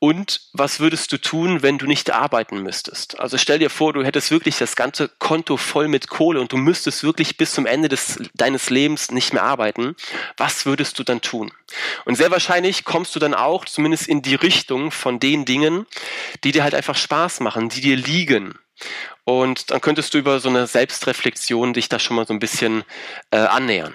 Und 0.03 0.41
was 0.55 0.81
würdest 0.81 1.13
du 1.13 1.19
tun, 1.19 1.61
wenn 1.63 1.77
du 1.77 1.85
nicht 1.85 2.11
arbeiten 2.11 2.63
müsstest? 2.63 3.21
Also 3.21 3.37
stell 3.37 3.59
dir 3.59 3.69
vor, 3.69 3.93
du 3.93 4.03
hättest 4.03 4.31
wirklich 4.31 4.57
das 4.57 4.75
ganze 4.75 5.11
Konto 5.19 5.59
voll 5.59 5.89
mit 5.89 6.09
Kohle 6.09 6.41
und 6.41 6.53
du 6.53 6.57
müsstest 6.57 7.05
wirklich 7.05 7.37
bis 7.37 7.53
zum 7.53 7.67
Ende 7.67 7.91
des, 7.91 8.19
deines 8.33 8.71
Lebens 8.71 9.11
nicht 9.11 9.35
mehr 9.35 9.43
arbeiten. 9.43 9.95
Was 10.39 10.65
würdest 10.65 10.99
du 10.99 11.05
dann 11.05 11.21
tun? 11.21 11.53
Und 12.07 12.17
sehr 12.17 12.31
wahrscheinlich 12.31 12.85
kommst 12.85 13.15
du 13.15 13.21
dann 13.21 13.35
auch 13.35 13.67
zumindest 13.67 14.09
in 14.09 14.23
die 14.23 14.37
Richtung 14.37 14.91
von 14.91 15.21
den 15.21 15.45
Dingen, 15.45 15.85
die 16.45 16.53
dir 16.53 16.63
halt 16.63 16.75
einfach 16.75 16.97
Spaß 16.97 17.41
machen, 17.41 17.69
die 17.69 17.83
dir 17.83 17.97
liegen. 17.97 18.55
Und 19.25 19.71
dann 19.71 19.83
könntest 19.83 20.15
du 20.15 20.19
über 20.19 20.41
so 20.41 20.49
eine 20.49 20.67
Selbstreflexion 20.67 21.75
dich 21.75 21.91
da 21.91 21.99
schon 21.99 22.17
mal 22.17 22.27
so 22.27 22.33
ein 22.33 22.41
bisschen 22.41 22.85
äh, 23.31 23.37
annähern 23.37 23.95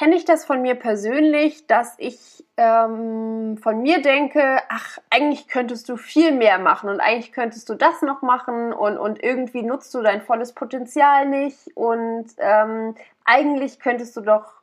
kenne 0.00 0.16
ich 0.16 0.24
das 0.24 0.46
von 0.46 0.62
mir 0.62 0.76
persönlich, 0.76 1.66
dass 1.66 1.94
ich 1.98 2.46
ähm, 2.56 3.58
von 3.58 3.82
mir 3.82 4.00
denke, 4.00 4.58
ach, 4.70 4.96
eigentlich 5.10 5.46
könntest 5.46 5.90
du 5.90 5.98
viel 5.98 6.32
mehr 6.32 6.58
machen 6.58 6.88
und 6.88 7.00
eigentlich 7.00 7.32
könntest 7.32 7.68
du 7.68 7.74
das 7.74 8.00
noch 8.00 8.22
machen 8.22 8.72
und, 8.72 8.96
und 8.96 9.22
irgendwie 9.22 9.62
nutzt 9.62 9.92
du 9.92 10.00
dein 10.00 10.22
volles 10.22 10.54
Potenzial 10.54 11.28
nicht 11.28 11.68
und 11.74 12.28
ähm, 12.38 12.94
eigentlich 13.26 13.78
könntest 13.78 14.16
du 14.16 14.22
doch 14.22 14.62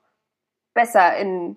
besser 0.74 1.16
in 1.18 1.56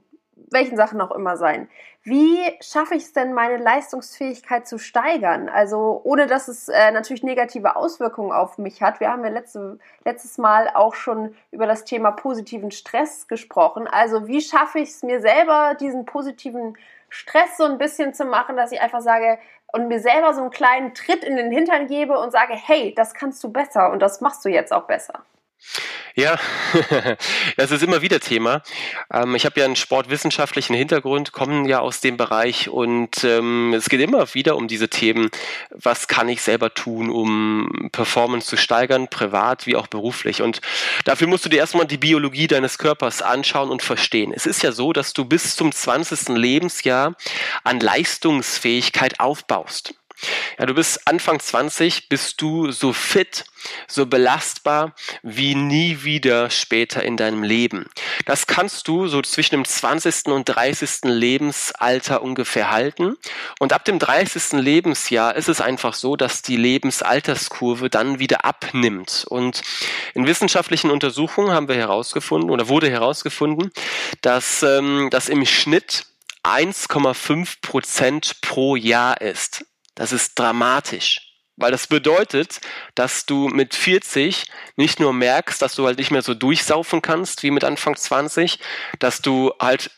welchen 0.50 0.76
Sachen 0.76 1.00
auch 1.00 1.10
immer 1.10 1.36
sein. 1.36 1.68
Wie 2.02 2.38
schaffe 2.60 2.94
ich 2.94 3.04
es 3.04 3.12
denn, 3.12 3.34
meine 3.34 3.58
Leistungsfähigkeit 3.58 4.66
zu 4.66 4.78
steigern? 4.78 5.48
Also 5.48 6.00
ohne 6.02 6.26
dass 6.26 6.48
es 6.48 6.68
äh, 6.68 6.90
natürlich 6.92 7.22
negative 7.22 7.76
Auswirkungen 7.76 8.32
auf 8.32 8.56
mich 8.56 8.82
hat. 8.82 9.00
Wir 9.00 9.10
haben 9.10 9.22
ja 9.22 9.30
letzte, 9.30 9.78
letztes 10.04 10.38
Mal 10.38 10.70
auch 10.74 10.94
schon 10.94 11.34
über 11.50 11.66
das 11.66 11.84
Thema 11.84 12.12
positiven 12.12 12.70
Stress 12.70 13.28
gesprochen. 13.28 13.86
Also 13.86 14.26
wie 14.26 14.40
schaffe 14.40 14.78
ich 14.78 14.90
es 14.90 15.02
mir 15.02 15.20
selber, 15.20 15.74
diesen 15.78 16.06
positiven 16.06 16.76
Stress 17.10 17.56
so 17.58 17.64
ein 17.64 17.78
bisschen 17.78 18.14
zu 18.14 18.24
machen, 18.24 18.56
dass 18.56 18.72
ich 18.72 18.80
einfach 18.80 19.02
sage 19.02 19.38
und 19.72 19.88
mir 19.88 20.00
selber 20.00 20.32
so 20.32 20.40
einen 20.40 20.50
kleinen 20.50 20.94
Tritt 20.94 21.22
in 21.22 21.36
den 21.36 21.52
Hintern 21.52 21.86
gebe 21.86 22.18
und 22.18 22.30
sage, 22.32 22.54
hey, 22.54 22.94
das 22.94 23.14
kannst 23.14 23.44
du 23.44 23.52
besser 23.52 23.90
und 23.92 24.00
das 24.00 24.20
machst 24.20 24.44
du 24.44 24.48
jetzt 24.48 24.72
auch 24.72 24.84
besser. 24.84 25.22
Ja, 26.16 26.38
das 27.56 27.70
ist 27.70 27.82
immer 27.82 28.02
wieder 28.02 28.20
Thema. 28.20 28.62
Ähm, 29.12 29.34
ich 29.34 29.46
habe 29.46 29.60
ja 29.60 29.64
einen 29.64 29.76
sportwissenschaftlichen 29.76 30.74
Hintergrund, 30.74 31.32
komme 31.32 31.68
ja 31.68 31.80
aus 31.80 32.00
dem 32.00 32.16
Bereich 32.16 32.68
und 32.68 33.22
ähm, 33.24 33.74
es 33.74 33.88
geht 33.88 34.00
immer 34.00 34.34
wieder 34.34 34.56
um 34.56 34.68
diese 34.68 34.88
Themen. 34.88 35.30
Was 35.70 36.08
kann 36.08 36.28
ich 36.28 36.42
selber 36.42 36.74
tun, 36.74 37.10
um 37.10 37.88
Performance 37.92 38.48
zu 38.48 38.56
steigern, 38.56 39.08
privat 39.08 39.66
wie 39.66 39.76
auch 39.76 39.86
beruflich? 39.86 40.42
Und 40.42 40.60
dafür 41.04 41.28
musst 41.28 41.44
du 41.44 41.48
dir 41.48 41.58
erstmal 41.58 41.86
die 41.86 41.98
Biologie 41.98 42.48
deines 42.48 42.78
Körpers 42.78 43.22
anschauen 43.22 43.70
und 43.70 43.82
verstehen. 43.82 44.32
Es 44.34 44.46
ist 44.46 44.62
ja 44.62 44.72
so, 44.72 44.92
dass 44.92 45.12
du 45.12 45.24
bis 45.24 45.56
zum 45.56 45.70
20. 45.72 46.30
Lebensjahr 46.30 47.14
an 47.62 47.80
Leistungsfähigkeit 47.80 49.20
aufbaust. 49.20 49.94
Ja, 50.58 50.66
du 50.66 50.74
bist 50.74 51.06
Anfang 51.06 51.40
20, 51.40 52.08
bist 52.08 52.40
du 52.40 52.70
so 52.70 52.92
fit, 52.92 53.44
so 53.86 54.06
belastbar 54.06 54.94
wie 55.22 55.54
nie 55.54 56.02
wieder 56.02 56.50
später 56.50 57.02
in 57.02 57.16
deinem 57.16 57.42
Leben. 57.42 57.86
Das 58.26 58.46
kannst 58.46 58.88
du 58.88 59.08
so 59.08 59.22
zwischen 59.22 59.56
dem 59.56 59.64
20. 59.64 60.26
und 60.26 60.44
30. 60.44 61.04
Lebensalter 61.04 62.22
ungefähr 62.22 62.70
halten. 62.70 63.16
Und 63.58 63.72
ab 63.72 63.84
dem 63.84 63.98
30. 63.98 64.60
Lebensjahr 64.60 65.34
ist 65.36 65.48
es 65.48 65.60
einfach 65.60 65.94
so, 65.94 66.16
dass 66.16 66.42
die 66.42 66.56
Lebensalterskurve 66.56 67.90
dann 67.90 68.18
wieder 68.18 68.44
abnimmt. 68.44 69.24
Und 69.28 69.62
in 70.14 70.26
wissenschaftlichen 70.26 70.90
Untersuchungen 70.90 71.52
haben 71.52 71.68
wir 71.68 71.76
herausgefunden 71.76 72.50
oder 72.50 72.68
wurde 72.68 72.90
herausgefunden, 72.90 73.70
dass 74.22 74.62
ähm, 74.62 75.08
das 75.10 75.28
im 75.28 75.44
Schnitt 75.46 76.06
1,5 76.42 77.56
Prozent 77.60 78.40
pro 78.40 78.76
Jahr 78.76 79.20
ist. 79.20 79.64
Das 79.94 80.12
ist 80.12 80.38
dramatisch. 80.38 81.30
Weil 81.56 81.72
das 81.72 81.86
bedeutet, 81.86 82.60
dass 82.94 83.26
du 83.26 83.48
mit 83.48 83.74
40 83.74 84.46
nicht 84.76 84.98
nur 84.98 85.12
merkst, 85.12 85.60
dass 85.60 85.74
du 85.74 85.86
halt 85.86 85.98
nicht 85.98 86.10
mehr 86.10 86.22
so 86.22 86.32
durchsaufen 86.32 87.02
kannst 87.02 87.42
wie 87.42 87.50
mit 87.50 87.64
Anfang 87.64 87.96
20, 87.96 88.58
dass 88.98 89.20
du 89.20 89.52
halt 89.60 89.90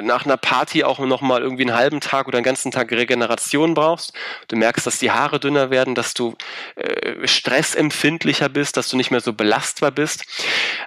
nach 0.00 0.24
einer 0.24 0.36
Party 0.36 0.84
auch 0.84 0.98
noch 1.00 1.20
mal 1.20 1.42
irgendwie 1.42 1.64
einen 1.64 1.74
halben 1.74 2.00
Tag 2.00 2.28
oder 2.28 2.38
einen 2.38 2.44
ganzen 2.44 2.70
Tag 2.70 2.92
Regeneration 2.92 3.74
brauchst. 3.74 4.12
Du 4.48 4.56
merkst, 4.56 4.86
dass 4.86 4.98
die 4.98 5.10
Haare 5.10 5.40
dünner 5.40 5.70
werden, 5.70 5.94
dass 5.94 6.14
du 6.14 6.36
äh, 6.76 7.26
stressempfindlicher 7.26 8.48
bist, 8.48 8.76
dass 8.76 8.88
du 8.88 8.96
nicht 8.96 9.10
mehr 9.10 9.20
so 9.20 9.32
belastbar 9.32 9.90
bist. 9.90 10.24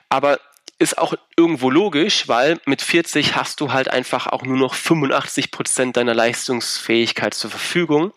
Aber 0.10 0.40
ist 0.82 0.98
auch 0.98 1.14
irgendwo 1.38 1.70
logisch, 1.70 2.28
weil 2.28 2.60
mit 2.66 2.82
40 2.82 3.36
hast 3.36 3.62
du 3.62 3.72
halt 3.72 3.90
einfach 3.90 4.26
auch 4.26 4.42
nur 4.42 4.58
noch 4.58 4.74
85 4.74 5.52
Prozent 5.52 5.96
deiner 5.96 6.16
Leistungsfähigkeit 6.16 7.36
zur 7.36 7.52
Verfügung. 7.52 8.12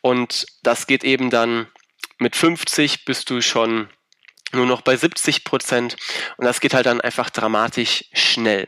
Und 0.00 0.46
das 0.64 0.88
geht 0.88 1.04
eben 1.04 1.30
dann 1.30 1.68
mit 2.18 2.34
50 2.34 3.04
bist 3.04 3.30
du 3.30 3.40
schon 3.40 3.88
nur 4.52 4.66
noch 4.66 4.80
bei 4.80 4.96
70 4.96 5.44
Prozent. 5.44 5.96
Und 6.36 6.44
das 6.44 6.60
geht 6.60 6.74
halt 6.74 6.86
dann 6.86 7.00
einfach 7.00 7.30
dramatisch 7.30 8.06
schnell. 8.12 8.66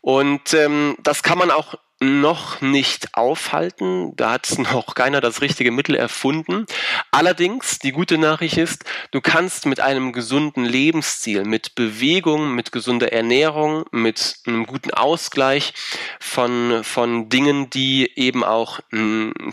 Und 0.00 0.52
ähm, 0.52 0.96
das 1.00 1.22
kann 1.22 1.38
man 1.38 1.52
auch 1.52 1.76
noch 2.04 2.60
nicht 2.60 3.14
aufhalten. 3.14 4.14
Da 4.16 4.32
hat 4.32 4.58
noch 4.58 4.94
keiner 4.94 5.20
das 5.20 5.40
richtige 5.40 5.70
Mittel 5.70 5.94
erfunden. 5.94 6.66
Allerdings, 7.10 7.78
die 7.78 7.92
gute 7.92 8.18
Nachricht 8.18 8.58
ist, 8.58 8.84
du 9.10 9.20
kannst 9.20 9.66
mit 9.66 9.80
einem 9.80 10.12
gesunden 10.12 10.64
Lebensstil, 10.64 11.44
mit 11.44 11.74
Bewegung, 11.74 12.54
mit 12.54 12.72
gesunder 12.72 13.12
Ernährung, 13.12 13.84
mit 13.90 14.36
einem 14.46 14.66
guten 14.66 14.92
Ausgleich 14.92 15.74
von, 16.20 16.84
von 16.84 17.28
Dingen, 17.28 17.70
die 17.70 18.10
eben 18.16 18.44
auch 18.44 18.80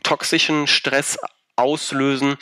toxischen 0.04 0.68
Stress 0.68 1.18
auslösen, 1.56 2.38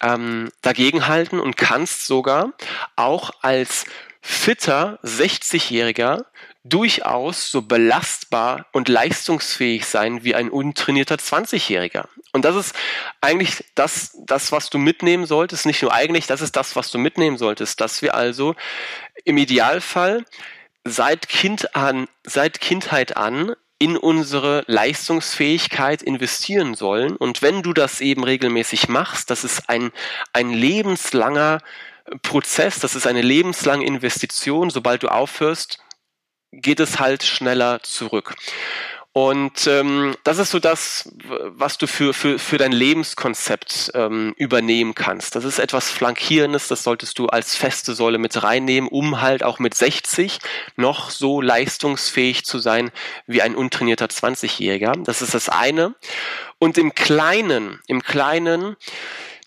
ähm, 0.00 0.50
dagegenhalten 0.62 1.40
und 1.40 1.56
kannst 1.56 2.06
sogar 2.06 2.52
auch 2.96 3.30
als 3.42 3.84
fitter 4.20 4.98
60-Jähriger 5.02 6.24
durchaus 6.64 7.50
so 7.50 7.62
belastbar 7.62 8.66
und 8.72 8.88
leistungsfähig 8.88 9.84
sein 9.84 10.24
wie 10.24 10.34
ein 10.34 10.48
untrainierter 10.48 11.16
20-Jähriger. 11.16 12.06
Und 12.32 12.46
das 12.46 12.56
ist 12.56 12.74
eigentlich 13.20 13.64
das, 13.74 14.16
das, 14.26 14.50
was 14.50 14.70
du 14.70 14.78
mitnehmen 14.78 15.26
solltest. 15.26 15.66
Nicht 15.66 15.82
nur 15.82 15.92
eigentlich, 15.92 16.26
das 16.26 16.40
ist 16.40 16.56
das, 16.56 16.74
was 16.74 16.90
du 16.90 16.98
mitnehmen 16.98 17.36
solltest, 17.36 17.82
dass 17.82 18.00
wir 18.00 18.14
also 18.14 18.56
im 19.24 19.36
Idealfall 19.36 20.24
seit 20.84 21.28
Kind 21.28 21.76
an, 21.76 22.08
seit 22.24 22.60
Kindheit 22.60 23.16
an 23.16 23.54
in 23.78 23.98
unsere 23.98 24.64
Leistungsfähigkeit 24.66 26.02
investieren 26.02 26.74
sollen. 26.74 27.16
Und 27.16 27.42
wenn 27.42 27.62
du 27.62 27.74
das 27.74 28.00
eben 28.00 28.24
regelmäßig 28.24 28.88
machst, 28.88 29.28
das 29.28 29.44
ist 29.44 29.68
ein, 29.68 29.92
ein 30.32 30.50
lebenslanger 30.50 31.60
Prozess, 32.22 32.78
das 32.78 32.94
ist 32.94 33.06
eine 33.06 33.22
lebenslange 33.22 33.84
Investition. 33.84 34.70
Sobald 34.70 35.02
du 35.02 35.08
aufhörst, 35.08 35.83
geht 36.60 36.80
es 36.80 36.98
halt 36.98 37.22
schneller 37.22 37.82
zurück. 37.82 38.34
Und 39.16 39.68
ähm, 39.68 40.16
das 40.24 40.38
ist 40.38 40.50
so 40.50 40.58
das, 40.58 41.08
was 41.44 41.78
du 41.78 41.86
für, 41.86 42.12
für, 42.12 42.40
für 42.40 42.58
dein 42.58 42.72
Lebenskonzept 42.72 43.92
ähm, 43.94 44.34
übernehmen 44.36 44.96
kannst. 44.96 45.36
Das 45.36 45.44
ist 45.44 45.60
etwas 45.60 45.88
Flankierendes, 45.88 46.66
das 46.66 46.82
solltest 46.82 47.20
du 47.20 47.28
als 47.28 47.54
feste 47.54 47.94
Säule 47.94 48.18
mit 48.18 48.42
reinnehmen, 48.42 48.90
um 48.90 49.20
halt 49.20 49.44
auch 49.44 49.60
mit 49.60 49.74
60 49.74 50.40
noch 50.74 51.10
so 51.10 51.40
leistungsfähig 51.40 52.44
zu 52.44 52.58
sein 52.58 52.90
wie 53.28 53.40
ein 53.40 53.54
untrainierter 53.54 54.06
20-Jähriger. 54.06 55.04
Das 55.04 55.22
ist 55.22 55.32
das 55.32 55.48
eine. 55.48 55.94
Und 56.58 56.76
im 56.76 56.92
Kleinen, 56.96 57.78
im 57.86 58.02
Kleinen 58.02 58.74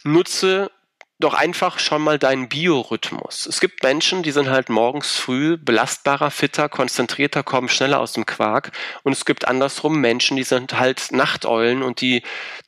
nutze 0.06 0.72
doch 1.20 1.34
einfach 1.34 1.80
schon 1.80 2.04
mal 2.04 2.20
deinen 2.20 2.48
Biorhythmus. 2.48 3.48
Es 3.48 3.60
gibt 3.60 3.82
Menschen, 3.82 4.22
die 4.22 4.32
sind 4.32 4.50
halt 4.50 4.70
morgens 4.70 5.16
früh 5.16 5.58
belastbarer, 5.58 6.30
fitter, 6.30 6.70
konzentrierter, 6.70 7.42
kommen 7.42 7.70
schneller 7.70 8.00
aus 8.00 8.14
dem 8.14 8.28
Quark. 8.28 8.72
Und 9.04 9.14
es 9.14 9.26
gibt 9.26 9.48
andersrum 9.48 10.00
Menschen, 10.00 10.38
die 10.38 10.44
sind 10.44 10.78
halt 10.80 11.12
Nachteulen 11.12 11.82
und 11.82 12.02
die 12.02 12.22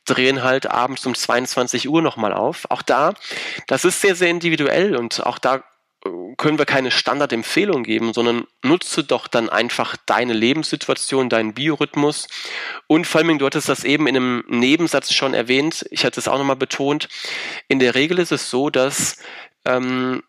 drehen 0.04 0.42
halt 0.42 0.68
abends 0.68 1.06
um 1.06 1.14
22 1.14 1.88
Uhr 1.88 2.02
nochmal 2.02 2.32
auf. 2.32 2.66
Auch 2.70 2.82
da, 2.82 3.14
das 3.68 3.84
ist 3.84 4.00
sehr, 4.00 4.16
sehr 4.16 4.30
individuell 4.30 4.96
und 4.96 5.24
auch 5.24 5.38
da 5.38 5.62
können 6.36 6.58
wir 6.58 6.64
keine 6.64 6.90
Standardempfehlung 6.90 7.82
geben, 7.82 8.14
sondern 8.14 8.46
nutze 8.62 9.04
doch 9.04 9.28
dann 9.28 9.50
einfach 9.50 9.96
deine 10.06 10.32
Lebenssituation, 10.32 11.28
deinen 11.28 11.52
Biorhythmus. 11.52 12.26
Und 12.86 13.06
vor 13.06 13.20
allem, 13.20 13.38
du 13.38 13.44
hattest 13.44 13.68
das 13.68 13.84
eben 13.84 14.06
in 14.06 14.16
einem 14.16 14.44
Nebensatz 14.48 15.12
schon 15.12 15.34
erwähnt, 15.34 15.84
ich 15.90 16.04
hatte 16.04 16.18
es 16.18 16.28
auch 16.28 16.38
nochmal 16.38 16.56
betont, 16.56 17.08
in 17.68 17.78
der 17.78 17.94
Regel 17.94 18.18
ist 18.18 18.32
es 18.32 18.48
so, 18.48 18.70
dass 18.70 19.18
ähm, 19.66 20.22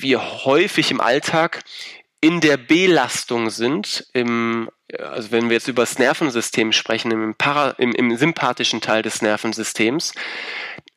wir 0.00 0.44
häufig 0.44 0.90
im 0.90 1.00
Alltag 1.00 1.62
in 2.20 2.40
der 2.40 2.56
Belastung 2.56 3.50
sind, 3.50 4.06
im, 4.12 4.68
also 4.98 5.30
wenn 5.30 5.48
wir 5.48 5.54
jetzt 5.54 5.68
über 5.68 5.82
das 5.82 5.98
Nervensystem 5.98 6.72
sprechen, 6.72 7.10
im, 7.12 7.34
Para, 7.36 7.70
im, 7.78 7.92
im 7.92 8.16
sympathischen 8.16 8.80
Teil 8.80 9.02
des 9.02 9.22
Nervensystems, 9.22 10.12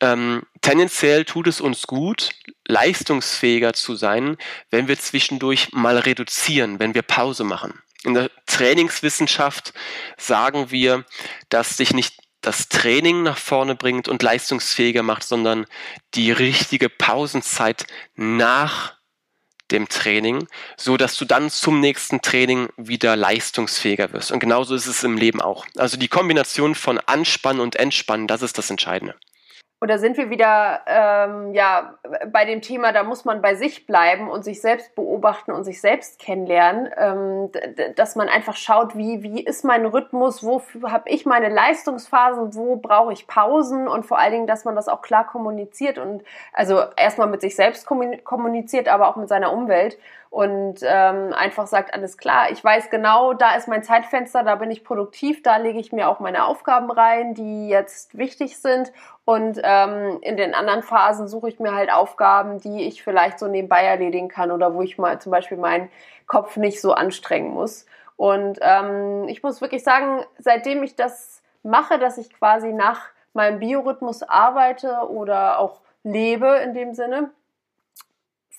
ähm, 0.00 0.42
tendenziell 0.62 1.24
tut 1.24 1.46
es 1.46 1.60
uns 1.60 1.86
gut, 1.86 2.30
leistungsfähiger 2.66 3.72
zu 3.72 3.94
sein, 3.94 4.36
wenn 4.70 4.88
wir 4.88 4.98
zwischendurch 4.98 5.72
mal 5.72 5.98
reduzieren, 5.98 6.80
wenn 6.80 6.94
wir 6.94 7.02
Pause 7.02 7.44
machen. 7.44 7.80
In 8.04 8.14
der 8.14 8.30
Trainingswissenschaft 8.46 9.72
sagen 10.16 10.72
wir, 10.72 11.04
dass 11.50 11.76
sich 11.76 11.94
nicht 11.94 12.16
das 12.40 12.68
Training 12.68 13.22
nach 13.22 13.38
vorne 13.38 13.76
bringt 13.76 14.08
und 14.08 14.22
leistungsfähiger 14.24 15.04
macht, 15.04 15.22
sondern 15.22 15.66
die 16.14 16.32
richtige 16.32 16.88
Pausenzeit 16.88 17.86
nach 18.16 18.94
dem 19.72 19.88
Training, 19.88 20.46
so 20.76 20.96
dass 20.96 21.16
du 21.16 21.24
dann 21.24 21.50
zum 21.50 21.80
nächsten 21.80 22.22
Training 22.22 22.68
wieder 22.76 23.16
leistungsfähiger 23.16 24.12
wirst. 24.12 24.30
Und 24.30 24.38
genauso 24.38 24.74
ist 24.74 24.86
es 24.86 25.02
im 25.02 25.16
Leben 25.16 25.40
auch. 25.40 25.66
Also 25.76 25.96
die 25.96 26.08
Kombination 26.08 26.74
von 26.74 26.98
Anspannen 26.98 27.60
und 27.60 27.76
Entspannen, 27.76 28.26
das 28.28 28.42
ist 28.42 28.58
das 28.58 28.70
Entscheidende. 28.70 29.14
Da 29.86 29.98
sind 29.98 30.16
wir 30.16 30.30
wieder 30.30 30.80
ähm, 30.86 31.54
ja, 31.54 31.94
bei 32.30 32.44
dem 32.44 32.62
Thema, 32.62 32.92
da 32.92 33.02
muss 33.02 33.24
man 33.24 33.42
bei 33.42 33.54
sich 33.54 33.86
bleiben 33.86 34.30
und 34.30 34.44
sich 34.44 34.60
selbst 34.60 34.94
beobachten 34.94 35.50
und 35.50 35.64
sich 35.64 35.80
selbst 35.80 36.18
kennenlernen, 36.18 36.90
ähm, 36.96 37.50
dass 37.96 38.14
man 38.14 38.28
einfach 38.28 38.56
schaut, 38.56 38.96
wie, 38.96 39.22
wie 39.22 39.42
ist 39.42 39.64
mein 39.64 39.84
Rhythmus, 39.86 40.44
wo 40.44 40.62
habe 40.84 41.08
ich 41.10 41.26
meine 41.26 41.48
Leistungsphasen, 41.48 42.54
wo 42.54 42.76
brauche 42.76 43.12
ich 43.12 43.26
Pausen 43.26 43.88
und 43.88 44.06
vor 44.06 44.18
allen 44.18 44.32
Dingen, 44.32 44.46
dass 44.46 44.64
man 44.64 44.76
das 44.76 44.88
auch 44.88 45.02
klar 45.02 45.26
kommuniziert 45.26 45.98
und 45.98 46.22
also 46.52 46.82
erstmal 46.96 47.28
mit 47.28 47.40
sich 47.40 47.56
selbst 47.56 47.86
kommuniziert, 47.86 48.88
aber 48.88 49.08
auch 49.08 49.16
mit 49.16 49.28
seiner 49.28 49.52
Umwelt 49.52 49.98
und 50.32 50.76
ähm, 50.82 51.34
einfach 51.34 51.66
sagt, 51.66 51.92
alles 51.92 52.16
klar, 52.16 52.50
ich 52.50 52.64
weiß 52.64 52.88
genau, 52.88 53.34
da 53.34 53.54
ist 53.54 53.68
mein 53.68 53.82
Zeitfenster, 53.82 54.42
da 54.42 54.54
bin 54.54 54.70
ich 54.70 54.82
produktiv, 54.82 55.42
da 55.42 55.58
lege 55.58 55.78
ich 55.78 55.92
mir 55.92 56.08
auch 56.08 56.20
meine 56.20 56.46
Aufgaben 56.46 56.90
rein, 56.90 57.34
die 57.34 57.68
jetzt 57.68 58.16
wichtig 58.16 58.56
sind. 58.56 58.94
Und 59.26 59.60
ähm, 59.62 60.20
in 60.22 60.38
den 60.38 60.54
anderen 60.54 60.82
Phasen 60.82 61.28
suche 61.28 61.50
ich 61.50 61.60
mir 61.60 61.74
halt 61.74 61.92
Aufgaben, 61.92 62.58
die 62.62 62.84
ich 62.84 63.02
vielleicht 63.02 63.38
so 63.38 63.46
nebenbei 63.46 63.84
erledigen 63.84 64.28
kann 64.28 64.50
oder 64.50 64.72
wo 64.72 64.80
ich 64.80 64.96
mal 64.96 65.20
zum 65.20 65.32
Beispiel 65.32 65.58
meinen 65.58 65.90
Kopf 66.26 66.56
nicht 66.56 66.80
so 66.80 66.94
anstrengen 66.94 67.52
muss. 67.52 67.84
Und 68.16 68.58
ähm, 68.62 69.28
ich 69.28 69.42
muss 69.42 69.60
wirklich 69.60 69.84
sagen, 69.84 70.24
seitdem 70.38 70.82
ich 70.82 70.96
das 70.96 71.42
mache, 71.62 71.98
dass 71.98 72.16
ich 72.16 72.32
quasi 72.32 72.72
nach 72.72 73.10
meinem 73.34 73.58
Biorhythmus 73.58 74.22
arbeite 74.22 75.10
oder 75.10 75.58
auch 75.58 75.82
lebe 76.04 76.56
in 76.64 76.72
dem 76.72 76.94
Sinne, 76.94 77.32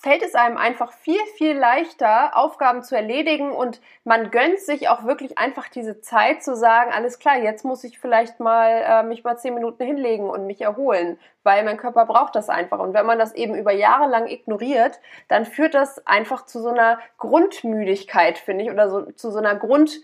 fällt 0.04 0.22
es 0.22 0.34
einem 0.34 0.58
einfach 0.58 0.92
viel, 0.92 1.20
viel 1.38 1.56
leichter, 1.56 2.36
Aufgaben 2.36 2.82
zu 2.82 2.94
erledigen 2.94 3.50
und 3.52 3.80
man 4.04 4.30
gönnt 4.30 4.60
sich 4.60 4.90
auch 4.90 5.04
wirklich 5.04 5.38
einfach 5.38 5.68
diese 5.68 6.02
Zeit 6.02 6.42
zu 6.42 6.54
sagen, 6.54 6.92
alles 6.92 7.18
klar, 7.18 7.38
jetzt 7.38 7.64
muss 7.64 7.84
ich 7.84 7.98
vielleicht 7.98 8.38
mal 8.38 8.84
äh, 8.86 9.02
mich 9.02 9.24
mal 9.24 9.38
zehn 9.38 9.54
Minuten 9.54 9.82
hinlegen 9.82 10.28
und 10.28 10.46
mich 10.46 10.60
erholen, 10.60 11.18
weil 11.42 11.64
mein 11.64 11.78
Körper 11.78 12.04
braucht 12.04 12.36
das 12.36 12.50
einfach. 12.50 12.80
Und 12.80 12.92
wenn 12.92 13.06
man 13.06 13.18
das 13.18 13.34
eben 13.34 13.54
über 13.54 13.72
Jahre 13.72 14.06
lang 14.10 14.26
ignoriert, 14.26 15.00
dann 15.28 15.46
führt 15.46 15.72
das 15.72 16.06
einfach 16.06 16.44
zu 16.44 16.60
so 16.60 16.68
einer 16.68 16.98
Grundmüdigkeit, 17.16 18.36
finde 18.36 18.64
ich, 18.64 18.70
oder 18.70 18.90
so, 18.90 19.10
zu 19.12 19.30
so 19.30 19.38
einer 19.38 19.56
Grund 19.56 20.02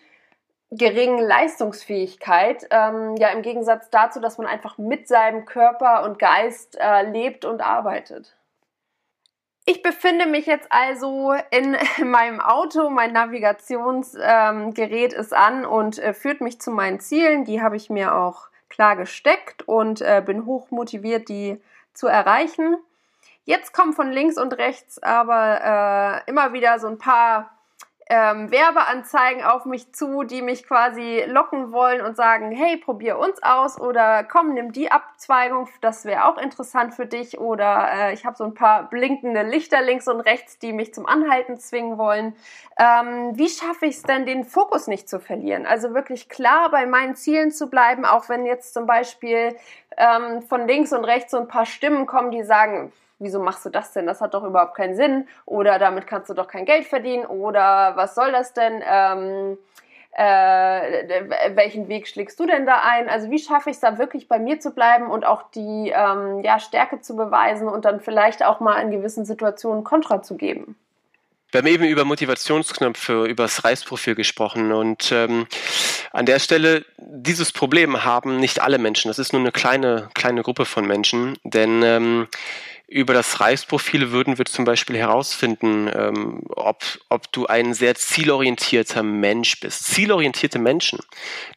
geringen 0.70 1.18
Leistungsfähigkeit, 1.18 2.66
ähm, 2.70 3.16
ja 3.16 3.28
im 3.28 3.42
Gegensatz 3.42 3.90
dazu, 3.90 4.18
dass 4.18 4.38
man 4.38 4.46
einfach 4.46 4.78
mit 4.78 5.08
seinem 5.08 5.44
Körper 5.44 6.04
und 6.04 6.18
Geist 6.18 6.78
äh, 6.80 7.02
lebt 7.02 7.44
und 7.44 7.60
arbeitet. 7.60 8.34
Ich 9.70 9.84
befinde 9.84 10.26
mich 10.26 10.46
jetzt 10.46 10.66
also 10.72 11.32
in 11.52 11.76
meinem 12.10 12.40
Auto. 12.40 12.90
Mein 12.90 13.12
Navigationsgerät 13.12 15.12
ähm, 15.12 15.20
ist 15.20 15.32
an 15.32 15.64
und 15.64 16.00
äh, 16.00 16.12
führt 16.12 16.40
mich 16.40 16.60
zu 16.60 16.72
meinen 16.72 16.98
Zielen. 16.98 17.44
Die 17.44 17.62
habe 17.62 17.76
ich 17.76 17.88
mir 17.88 18.16
auch 18.16 18.48
klar 18.68 18.96
gesteckt 18.96 19.62
und 19.68 20.00
äh, 20.00 20.24
bin 20.26 20.44
hoch 20.44 20.72
motiviert, 20.72 21.28
die 21.28 21.60
zu 21.94 22.08
erreichen. 22.08 22.78
Jetzt 23.44 23.72
kommen 23.72 23.92
von 23.92 24.10
links 24.10 24.38
und 24.38 24.58
rechts 24.58 25.00
aber 25.04 26.24
äh, 26.26 26.28
immer 26.28 26.52
wieder 26.52 26.80
so 26.80 26.88
ein 26.88 26.98
paar 26.98 27.56
ähm, 28.10 28.50
Werbeanzeigen 28.50 29.44
auf 29.44 29.66
mich 29.66 29.92
zu, 29.92 30.24
die 30.24 30.42
mich 30.42 30.64
quasi 30.66 31.22
locken 31.28 31.70
wollen 31.70 32.00
und 32.00 32.16
sagen, 32.16 32.50
hey, 32.50 32.76
probier 32.76 33.18
uns 33.18 33.40
aus 33.40 33.80
oder 33.80 34.24
komm, 34.24 34.52
nimm 34.52 34.72
die 34.72 34.90
Abzweigung, 34.90 35.68
das 35.80 36.04
wäre 36.04 36.24
auch 36.24 36.36
interessant 36.36 36.92
für 36.92 37.06
dich 37.06 37.38
oder 37.38 37.88
äh, 37.92 38.12
ich 38.12 38.26
habe 38.26 38.36
so 38.36 38.42
ein 38.42 38.54
paar 38.54 38.90
blinkende 38.90 39.42
Lichter 39.42 39.80
links 39.80 40.08
und 40.08 40.20
rechts, 40.20 40.58
die 40.58 40.72
mich 40.72 40.92
zum 40.92 41.06
Anhalten 41.06 41.56
zwingen 41.56 41.98
wollen. 41.98 42.34
Ähm, 42.80 43.38
wie 43.38 43.48
schaffe 43.48 43.86
ich 43.86 43.98
es 43.98 44.02
denn, 44.02 44.26
den 44.26 44.42
Fokus 44.42 44.88
nicht 44.88 45.08
zu 45.08 45.20
verlieren? 45.20 45.64
Also 45.64 45.94
wirklich 45.94 46.28
klar 46.28 46.68
bei 46.72 46.86
meinen 46.86 47.14
Zielen 47.14 47.52
zu 47.52 47.70
bleiben, 47.70 48.04
auch 48.04 48.28
wenn 48.28 48.44
jetzt 48.44 48.74
zum 48.74 48.86
Beispiel 48.86 49.54
ähm, 49.96 50.42
von 50.42 50.66
links 50.66 50.92
und 50.92 51.04
rechts 51.04 51.30
so 51.30 51.38
ein 51.38 51.46
paar 51.46 51.66
Stimmen 51.66 52.06
kommen, 52.06 52.32
die 52.32 52.42
sagen, 52.42 52.92
wieso 53.20 53.40
machst 53.40 53.64
du 53.64 53.70
das 53.70 53.92
denn? 53.92 54.06
Das 54.06 54.20
hat 54.20 54.34
doch 54.34 54.42
überhaupt 54.42 54.74
keinen 54.74 54.96
Sinn. 54.96 55.28
Oder 55.46 55.78
damit 55.78 56.06
kannst 56.06 56.28
du 56.30 56.34
doch 56.34 56.48
kein 56.48 56.64
Geld 56.64 56.86
verdienen. 56.86 57.24
Oder 57.26 57.92
was 57.94 58.14
soll 58.14 58.32
das 58.32 58.52
denn? 58.52 58.82
Ähm, 58.84 59.58
äh, 60.12 61.54
welchen 61.54 61.88
Weg 61.88 62.08
schlägst 62.08 62.40
du 62.40 62.46
denn 62.46 62.66
da 62.66 62.82
ein? 62.82 63.08
Also 63.08 63.30
wie 63.30 63.38
schaffe 63.38 63.70
ich 63.70 63.76
es 63.76 63.80
da 63.80 63.98
wirklich 63.98 64.28
bei 64.28 64.38
mir 64.38 64.58
zu 64.58 64.72
bleiben 64.72 65.08
und 65.08 65.24
auch 65.24 65.50
die 65.52 65.92
ähm, 65.94 66.42
ja, 66.42 66.58
Stärke 66.58 67.00
zu 67.00 67.14
beweisen 67.14 67.68
und 67.68 67.84
dann 67.84 68.00
vielleicht 68.00 68.44
auch 68.44 68.60
mal 68.60 68.80
in 68.80 68.90
gewissen 68.90 69.24
Situationen 69.24 69.84
Kontra 69.84 70.22
zu 70.22 70.36
geben? 70.36 70.76
Wir 71.52 71.58
haben 71.58 71.66
eben 71.66 71.84
über 71.84 72.04
Motivationsknöpfe, 72.04 73.26
über 73.26 73.44
das 73.44 73.64
Reisprofil 73.64 74.14
gesprochen 74.14 74.72
und 74.72 75.10
ähm, 75.10 75.46
an 76.12 76.26
der 76.26 76.38
Stelle 76.38 76.84
dieses 76.98 77.52
Problem 77.52 78.04
haben 78.04 78.38
nicht 78.38 78.62
alle 78.62 78.78
Menschen. 78.78 79.08
Das 79.08 79.18
ist 79.18 79.32
nur 79.32 79.40
eine 79.40 79.50
kleine 79.50 80.10
kleine 80.14 80.42
Gruppe 80.42 80.64
von 80.64 80.86
Menschen, 80.86 81.38
denn 81.42 81.82
ähm, 81.82 82.28
über 82.90 83.14
das 83.14 83.38
Reifsprofil 83.38 84.10
würden 84.10 84.36
wir 84.36 84.44
zum 84.46 84.64
Beispiel 84.64 84.96
herausfinden, 84.96 85.88
ähm, 85.94 86.42
ob, 86.48 86.82
ob 87.08 87.30
du 87.30 87.46
ein 87.46 87.72
sehr 87.72 87.94
zielorientierter 87.94 89.04
Mensch 89.04 89.60
bist. 89.60 89.86
Zielorientierte 89.86 90.58
Menschen, 90.58 90.98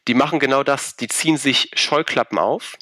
die 0.06 0.14
machen 0.14 0.38
genau 0.38 0.62
das. 0.62 0.94
Die 0.94 1.08
ziehen 1.08 1.36
sich 1.36 1.72
Scheuklappen 1.74 2.38
auf, 2.38 2.76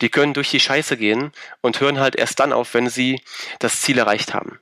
die 0.00 0.08
können 0.08 0.34
durch 0.34 0.50
die 0.50 0.60
Scheiße 0.60 0.96
gehen 0.96 1.32
und 1.60 1.80
hören 1.80 2.00
halt 2.00 2.16
erst 2.16 2.40
dann 2.40 2.52
auf, 2.52 2.74
wenn 2.74 2.88
sie 2.88 3.20
das 3.58 3.80
Ziel 3.80 3.98
erreicht 3.98 4.34
haben. 4.34 4.58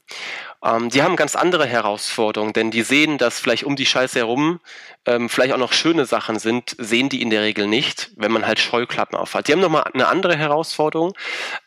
Ähm, 0.63 0.91
die 0.91 1.03
haben 1.03 1.17
ganz 1.17 1.37
andere 1.37 1.67
Herausforderungen, 1.67 2.53
denn 2.53 2.71
die 2.71 2.83
sehen, 2.83 3.19
dass 3.19 3.41
vielleicht 3.41 3.65
um 3.65 3.77
die 3.77 3.87
Scheiße 3.87 4.19
herum 4.19 4.61
ähm, 5.07 5.31
vielleicht 5.31 5.55
auch 5.55 5.59
noch 5.59 5.73
schöne 5.73 6.05
Sachen 6.05 6.39
sind, 6.39 6.77
sehen 6.79 7.09
die 7.09 7.23
in 7.23 7.31
der 7.31 7.43
Regel 7.43 7.67
nicht, 7.67 8.11
wenn 8.17 8.31
man 8.31 8.47
halt 8.47 8.61
Scheuklappen 8.61 9.19
aufhat. 9.19 9.49
Die 9.49 9.53
haben 9.53 9.61
nochmal 9.61 9.85
eine 9.95 10.09
andere 10.09 10.37
Herausforderung. 10.37 11.15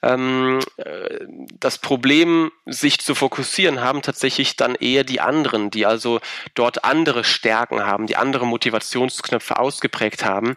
Ähm, 0.04 0.60
äh, 0.78 1.19
das 1.60 1.80
Problem, 1.80 2.52
sich 2.67 3.00
zu 3.00 3.15
fokussieren, 3.15 3.82
haben 3.82 4.04
tatsächlich 4.04 4.56
dann 4.56 4.76
eher 4.76 5.04
die 5.04 5.19
anderen, 5.19 5.72
die 5.72 5.88
also 5.88 6.19
dort 6.54 6.84
andere 6.84 7.24
Stärken 7.24 7.84
haben, 7.84 8.06
die 8.06 8.17
andere 8.17 8.46
Motivationsknöpfe 8.46 9.58
ausgeprägt 9.58 10.24
haben, 10.24 10.56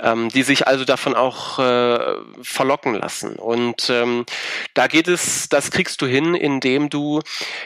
ähm, 0.00 0.30
die 0.30 0.42
sich 0.42 0.66
also 0.66 0.86
davon 0.86 1.14
auch 1.14 1.58
äh, 1.58 2.13
verlocken 2.42 2.94
lassen. 2.94 3.36
Und 3.36 3.88
ähm, 3.90 4.24
da 4.74 4.86
geht 4.86 5.08
es, 5.08 5.48
das 5.48 5.70
kriegst 5.70 6.00
du 6.02 6.06
hin, 6.06 6.34
indem 6.34 6.90
du 6.90 7.20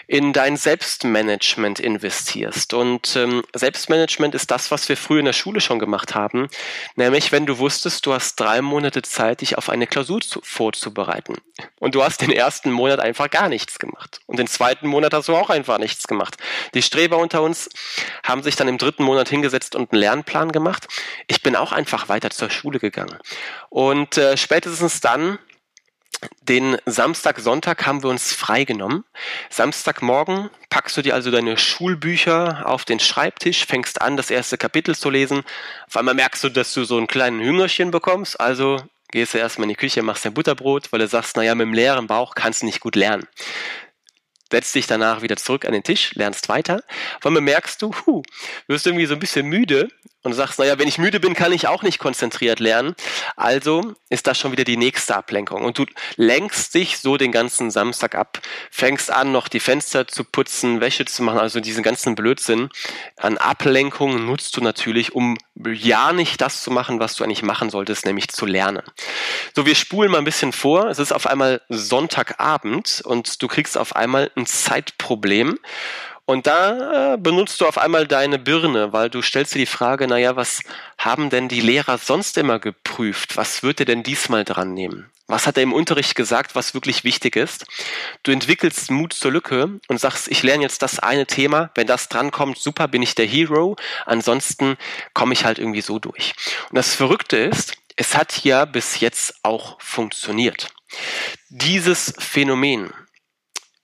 in 0.07 0.33
dein 0.33 0.57
Selbstmanagement 0.57 1.81
investierst. 1.81 2.75
Und 2.75 3.17
ähm, 3.17 3.43
Selbstmanagement 3.55 4.35
ist 4.35 4.51
das, 4.51 4.71
was 4.71 4.89
wir 4.89 4.97
früher 4.97 5.21
in 5.21 5.27
der 5.27 5.33
Schule 5.33 5.61
schon 5.61 5.79
gemacht 5.79 6.15
haben, 6.15 6.49
nämlich 6.97 7.33
wenn 7.33 7.47
du 7.47 7.59
wusstest, 7.59 8.07
du 8.07 8.13
hast 8.13 8.37
drei 8.37 8.63
Monate 8.63 9.03
Zeit, 9.03 9.41
dich 9.41 9.59
auf 9.59 9.69
eine 9.69 9.87
Klausur 9.87 10.21
zu, 10.21 10.41
vorzubereiten. 10.43 11.37
Und 11.81 11.95
du 11.95 12.03
hast 12.03 12.21
den 12.23 12.33
ersten 12.33 12.71
Monat 12.71 13.01
einfach 13.01 13.31
gar 13.31 13.49
nichts 13.49 13.79
gemacht. 13.79 14.21
Und 14.27 14.39
den 14.39 14.47
zweiten 14.47 14.87
Monat 14.87 15.13
hast 15.13 15.29
du 15.29 15.37
auch 15.37 15.51
einfach 15.51 15.79
nichts 15.79 16.07
gemacht. 16.07 16.37
Die 16.75 16.83
Streber 16.83 17.19
unter 17.19 17.43
uns 17.43 17.69
haben 18.23 18.43
sich 18.43 18.57
dann 18.57 18.69
im 18.69 18.79
dritten 18.79 19.03
Monat 19.05 19.29
hingesetzt 19.29 19.75
und 19.75 19.93
einen 19.93 20.01
Lernplan 20.01 20.53
gemacht. 20.53 20.89
Ich 21.27 21.43
bin 21.43 21.57
auch 21.57 21.73
einfach 21.73 22.09
weiter 22.09 22.31
zur 22.31 22.51
Schule 22.51 22.79
gegangen. 22.79 23.19
Und 23.71 24.17
äh, 24.17 24.37
spätestens 24.39 25.01
dann 25.01 25.39
den 26.43 26.77
Samstag, 26.87 27.39
Sonntag 27.39 27.87
haben 27.87 28.03
wir 28.03 28.11
uns 28.11 28.33
freigenommen. 28.33 29.05
Samstagmorgen 29.51 30.51
packst 30.69 30.97
du 30.97 31.03
dir 31.03 31.15
also 31.15 31.31
deine 31.31 31.57
Schulbücher 31.57 32.67
auf 32.67 32.85
den 32.85 32.99
Schreibtisch, 32.99 33.67
fängst 33.67 34.01
an, 34.01 34.17
das 34.17 34.31
erste 34.31 34.59
Kapitel 34.59 34.97
zu 34.97 35.11
lesen. 35.11 35.43
Auf 35.87 35.97
einmal 35.97 36.15
merkst 36.15 36.43
du, 36.43 36.49
dass 36.49 36.75
du 36.75 36.85
so 36.85 36.97
einen 36.97 37.07
kleinen 37.07 37.41
Hüngerchen 37.41 37.91
bekommst, 37.91 38.41
also 38.41 38.83
gehst 39.11 39.35
du 39.35 39.39
erstmal 39.39 39.65
in 39.65 39.71
die 39.71 39.77
Küche, 39.77 40.03
machst 40.03 40.25
dein 40.25 40.35
Butterbrot, 40.35 40.93
weil 40.93 41.01
du 41.01 41.09
sagst, 41.09 41.37
naja, 41.37 41.55
mit 41.55 41.67
dem 41.67 41.75
leeren 41.75 42.07
Bauch 42.07 42.35
kannst 42.35 42.63
du 42.63 42.67
nicht 42.67 42.81
gut 42.81 42.97
lernen. 42.97 43.27
setzt 44.51 44.75
dich 44.75 44.87
danach 44.87 45.23
wieder 45.23 45.37
zurück 45.37 45.67
an 45.67 45.73
den 45.73 45.83
Tisch, 45.83 46.15
lernst 46.15 46.49
weiter. 46.49 46.83
Weil 47.21 47.33
man 47.33 47.45
merkst 47.45 47.81
du, 47.83 47.95
huh, 48.07 48.23
wirst 48.67 48.87
irgendwie 48.87 49.07
so 49.07 49.15
ein 49.15 49.21
bisschen 49.21 49.47
müde 49.47 49.89
und 50.23 50.33
sagst, 50.33 50.59
naja, 50.59 50.79
wenn 50.79 50.89
ich 50.89 50.99
müde 50.99 51.21
bin, 51.21 51.35
kann 51.35 51.53
ich 51.53 51.69
auch 51.69 51.83
nicht 51.83 51.99
konzentriert 51.99 52.59
lernen. 52.59 52.95
Also 53.37 53.95
ist 54.09 54.27
das 54.27 54.39
schon 54.39 54.53
wieder 54.53 54.65
die 54.65 54.77
nächste 54.77 55.17
Ablenkung. 55.17 55.65
Und 55.65 55.79
du 55.79 55.87
lenkst 56.17 56.75
dich 56.75 56.99
so 56.99 57.17
den 57.17 57.31
ganzen 57.31 57.71
Samstag 57.71 58.15
ab, 58.15 58.41
fängst 58.71 59.11
an, 59.11 59.31
noch 59.33 59.49
die 59.49 59.61
Fenster 59.61 60.09
zu 60.09 60.25
putzen, 60.25 60.81
Wäsche 60.81 61.05
zu 61.05 61.23
machen, 61.23 61.39
also 61.39 61.61
diesen 61.61 61.83
ganzen 61.83 62.15
Blödsinn 62.15 62.69
an 63.17 63.39
Ablenkungen 63.39 64.27
nutzt 64.27 64.57
du 64.57 64.61
natürlich, 64.61 65.15
um 65.15 65.37
ja 65.73 66.13
nicht 66.13 66.41
das 66.41 66.63
zu 66.63 66.71
machen, 66.71 67.01
was 67.01 67.15
du 67.15 67.25
eigentlich 67.25 67.43
machen 67.43 67.71
solltest, 67.71 68.05
nämlich 68.05 68.29
zu 68.29 68.47
lernen. 68.47 68.83
So, 69.55 69.67
wir 69.67 69.75
spulen 69.75 70.11
mal 70.11 70.19
ein 70.19 70.25
bisschen 70.25 70.53
vor. 70.53 70.89
Es 70.89 70.99
ist 70.99 71.13
auf 71.13 71.27
einmal 71.27 71.63
Sonntagabend 71.69 73.03
und 73.05 73.41
du 73.43 73.49
kriegst 73.49 73.79
auf 73.79 73.95
einmal 73.95 74.31
ein 74.37 74.47
Zeitproblem. 74.47 75.59
Und 76.29 76.47
da 76.47 77.15
äh, 77.15 77.17
benutzt 77.17 77.59
du 77.59 77.67
auf 77.67 77.79
einmal 77.79 78.07
deine 78.07 78.39
Birne, 78.39 78.93
weil 78.93 79.09
du 79.09 79.23
stellst 79.23 79.55
dir 79.55 79.61
die 79.61 79.65
Frage, 79.65 80.07
naja, 80.07 80.37
was 80.37 80.61
haben 80.99 81.31
denn 81.31 81.49
die 81.49 81.63
Lehrer 81.63 81.97
sonst 81.97 82.37
immer 82.37 82.59
geprüft? 82.59 83.39
Was 83.39 83.63
wird 83.63 83.81
er 83.81 83.87
denn 83.87 84.03
diesmal 84.03 84.45
dran 84.45 84.75
nehmen? 84.75 85.11
Was 85.27 85.47
hat 85.47 85.57
er 85.57 85.63
im 85.63 85.73
Unterricht 85.73 86.15
gesagt, 86.17 86.55
was 86.55 86.75
wirklich 86.75 87.03
wichtig 87.03 87.35
ist? 87.35 87.65
Du 88.25 88.31
entwickelst 88.31 88.91
Mut 88.91 89.15
zur 89.15 89.33
Lücke 89.33 89.81
und 89.89 89.99
sagst, 89.99 90.29
ich 90.29 90.43
lerne 90.43 90.65
jetzt 90.65 90.83
das 90.83 90.99
eine 90.99 91.25
Thema. 91.25 91.71
Wenn 91.75 91.87
das 91.87 92.11
drankommt, 92.11 92.59
super, 92.59 92.89
bin 92.89 93.01
ich 93.01 93.15
der 93.15 93.25
Hero. 93.25 93.77
Ansonsten 94.05 94.77
komme 95.15 95.33
ich 95.33 95.47
halt 95.47 95.59
irgendwie 95.59 95.81
so 95.81 95.99
durch. 95.99 96.35
Und 96.69 96.77
das 96.77 96.95
Verrückte 96.95 97.39
ist, 97.39 97.73
es 97.97 98.15
hat 98.15 98.45
ja 98.45 98.67
bis 98.67 99.01
jetzt 99.01 99.37
auch 99.45 99.81
funktioniert. 99.81 100.69
Dieses 101.49 102.13
Phänomen 102.19 102.93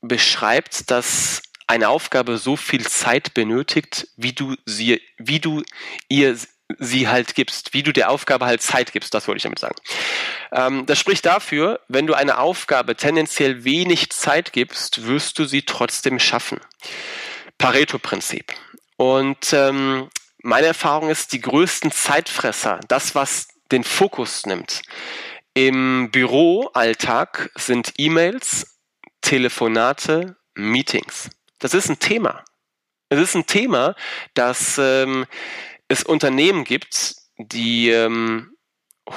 beschreibt, 0.03 0.91
dass 0.91 1.41
eine 1.67 1.89
Aufgabe 1.89 2.39
so 2.39 2.57
viel 2.57 2.87
Zeit 2.87 3.35
benötigt, 3.35 4.09
wie 4.17 4.33
du 4.33 4.55
sie, 4.67 5.01
wie 5.19 5.41
du 5.41 5.63
ihr 6.09 6.37
sie 6.79 7.09
halt 7.09 7.35
gibst, 7.35 7.75
wie 7.75 7.83
du 7.83 7.93
der 7.93 8.11
Aufgabe 8.11 8.47
halt 8.47 8.63
Zeit 8.63 8.93
gibst, 8.93 9.13
das 9.15 9.29
wollte 9.29 9.37
ich 9.39 9.43
damit 9.43 9.59
sagen. 9.59 9.77
Ähm, 10.53 10.87
das 10.87 10.99
spricht 10.99 11.27
dafür, 11.27 11.81
wenn 11.89 12.07
du 12.07 12.15
eine 12.15 12.39
Aufgabe 12.39 12.97
tendenziell 12.97 13.65
wenig 13.65 14.11
Zeit 14.11 14.53
gibst, 14.53 15.07
wirst 15.07 15.39
du 15.39 15.45
sie 15.45 15.63
trotzdem 15.63 16.19
schaffen. 16.19 16.61
Pareto-Prinzip. 17.59 18.53
Und 18.97 19.53
ähm, 19.53 20.09
meine 20.43 20.69
Erfahrung 20.69 21.11
ist, 21.11 21.33
die 21.33 21.41
größten 21.41 21.93
Zeitfresser, 21.93 22.81
das, 22.89 23.15
was 23.15 23.49
den 23.71 23.85
Fokus 23.85 24.47
nimmt, 24.47 24.83
im 25.55 26.11
Büroalltag 26.11 27.51
sind 27.55 27.95
E-Mails, 27.97 28.79
Telefonate, 29.21 30.37
Meetings. 30.55 31.31
Das 31.59 31.75
ist 31.75 31.89
ein 31.89 31.99
Thema. 31.99 32.45
Es 33.09 33.21
ist 33.21 33.35
ein 33.35 33.47
Thema, 33.47 33.95
dass 34.35 34.79
ähm, 34.79 35.27
es 35.89 36.03
Unternehmen 36.03 36.65
gibt, 36.65 37.17
die 37.39 37.91
ähm, 37.91 38.55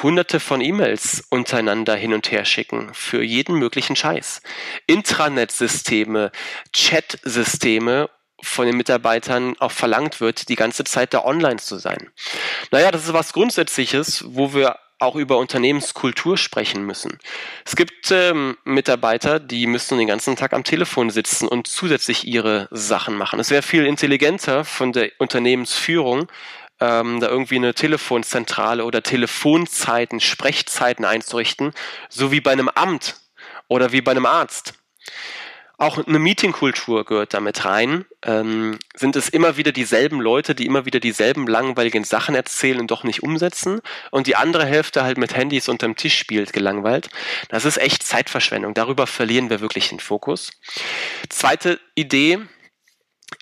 hunderte 0.01 0.39
von 0.39 0.61
E-Mails 0.61 1.23
untereinander 1.29 1.95
hin 1.95 2.13
und 2.13 2.29
her 2.31 2.45
schicken 2.45 2.93
für 2.93 3.23
jeden 3.23 3.55
möglichen 3.55 3.95
Scheiß. 3.95 4.41
Intranet-Systeme, 4.85 6.31
Chat-Systeme 6.73 8.09
von 8.41 8.67
den 8.67 8.77
Mitarbeitern 8.77 9.55
auch 9.59 9.71
verlangt 9.71 10.21
wird, 10.21 10.49
die 10.49 10.55
ganze 10.55 10.83
Zeit 10.83 11.13
da 11.13 11.23
online 11.23 11.57
zu 11.57 11.77
sein. 11.77 12.11
Naja, 12.71 12.91
das 12.91 13.05
ist 13.05 13.13
was 13.13 13.33
Grundsätzliches, 13.33 14.23
wo 14.27 14.53
wir 14.53 14.77
auch 14.99 15.15
über 15.15 15.37
Unternehmenskultur 15.37 16.37
sprechen 16.37 16.83
müssen. 16.83 17.19
Es 17.65 17.75
gibt 17.75 18.09
ähm, 18.11 18.57
Mitarbeiter, 18.63 19.39
die 19.39 19.67
müssen 19.67 19.97
den 19.97 20.07
ganzen 20.07 20.35
Tag 20.35 20.53
am 20.53 20.63
Telefon 20.63 21.09
sitzen 21.09 21.47
und 21.47 21.67
zusätzlich 21.67 22.25
ihre 22.25 22.67
Sachen 22.71 23.15
machen. 23.15 23.39
Es 23.39 23.51
wäre 23.51 23.61
viel 23.61 23.85
intelligenter 23.85 24.65
von 24.65 24.93
der 24.93 25.11
Unternehmensführung, 25.19 26.27
ähm, 26.79 27.19
da 27.19 27.27
irgendwie 27.27 27.57
eine 27.57 27.73
Telefonzentrale 27.73 28.85
oder 28.85 29.03
Telefonzeiten, 29.03 30.19
Sprechzeiten 30.19 31.05
einzurichten, 31.05 31.73
so 32.09 32.31
wie 32.31 32.41
bei 32.41 32.51
einem 32.51 32.69
Amt 32.69 33.15
oder 33.67 33.91
wie 33.91 34.01
bei 34.01 34.11
einem 34.11 34.25
Arzt. 34.25 34.73
Auch 35.79 36.07
eine 36.07 36.17
Meetingkultur 36.17 37.05
gehört 37.05 37.35
damit 37.35 37.63
rein. 37.63 38.05
Ähm, 38.25 38.79
sind 38.95 39.15
es 39.15 39.29
immer 39.29 39.57
wieder 39.57 39.71
dieselben 39.71 40.19
Leute, 40.19 40.55
die 40.55 40.65
immer 40.65 40.85
wieder 40.85 40.99
dieselben 40.99 41.45
langweiligen 41.45 42.03
Sachen 42.03 42.33
erzählen 42.33 42.79
und 42.79 42.89
doch 42.89 43.03
nicht 43.03 43.21
umsetzen 43.21 43.81
und 44.09 44.25
die 44.25 44.35
andere 44.35 44.65
Hälfte 44.65 45.03
halt 45.03 45.19
mit 45.19 45.35
Handys 45.35 45.69
unterm 45.69 45.95
Tisch 45.95 46.17
spielt, 46.17 46.51
gelangweilt. 46.51 47.11
Das 47.49 47.63
ist 47.63 47.77
echt 47.77 48.01
Zeitverschwendung. 48.01 48.73
Darüber 48.73 49.05
verlieren 49.05 49.51
wir 49.51 49.61
wirklich 49.61 49.89
den 49.89 49.99
Fokus. 49.99 50.49
Zweite 51.29 51.79
Idee, 51.93 52.39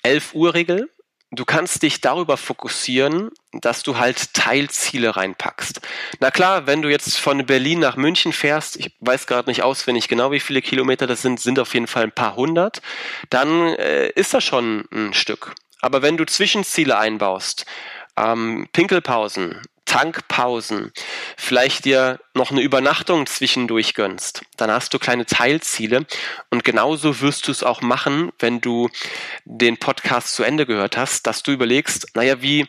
11 0.02 0.34
Uhr 0.34 0.52
Regel. 0.52 0.90
Du 1.36 1.44
kannst 1.44 1.82
dich 1.82 2.00
darüber 2.00 2.38
fokussieren, 2.38 3.30
dass 3.52 3.82
du 3.82 3.98
halt 3.98 4.32
Teilziele 4.32 5.16
reinpackst. 5.16 5.82
Na 6.18 6.30
klar, 6.30 6.66
wenn 6.66 6.80
du 6.80 6.88
jetzt 6.88 7.18
von 7.18 7.44
Berlin 7.44 7.78
nach 7.78 7.96
München 7.96 8.32
fährst, 8.32 8.76
ich 8.76 8.96
weiß 9.00 9.26
gerade 9.26 9.50
nicht 9.50 9.62
auswendig 9.62 10.08
genau, 10.08 10.30
wie 10.32 10.40
viele 10.40 10.62
Kilometer 10.62 11.06
das 11.06 11.20
sind, 11.20 11.38
sind 11.38 11.58
auf 11.58 11.74
jeden 11.74 11.88
Fall 11.88 12.04
ein 12.04 12.12
paar 12.12 12.36
hundert, 12.36 12.80
dann 13.28 13.74
äh, 13.74 14.08
ist 14.12 14.32
das 14.32 14.44
schon 14.44 14.86
ein 14.90 15.12
Stück. 15.12 15.54
Aber 15.82 16.00
wenn 16.00 16.16
du 16.16 16.24
Zwischenziele 16.24 16.96
einbaust, 16.96 17.66
ähm, 18.16 18.66
Pinkelpausen, 18.72 19.60
Tankpausen, 19.96 20.92
vielleicht 21.38 21.86
dir 21.86 22.20
noch 22.34 22.50
eine 22.50 22.60
Übernachtung 22.60 23.24
zwischendurch 23.24 23.94
gönnst, 23.94 24.42
dann 24.58 24.70
hast 24.70 24.92
du 24.92 24.98
kleine 24.98 25.24
Teilziele 25.24 26.04
und 26.50 26.64
genauso 26.64 27.22
wirst 27.22 27.48
du 27.48 27.50
es 27.50 27.62
auch 27.62 27.80
machen, 27.80 28.30
wenn 28.38 28.60
du 28.60 28.90
den 29.46 29.78
Podcast 29.78 30.34
zu 30.34 30.42
Ende 30.42 30.66
gehört 30.66 30.98
hast, 30.98 31.26
dass 31.26 31.42
du 31.42 31.50
überlegst, 31.50 32.08
naja, 32.14 32.42
wie, 32.42 32.66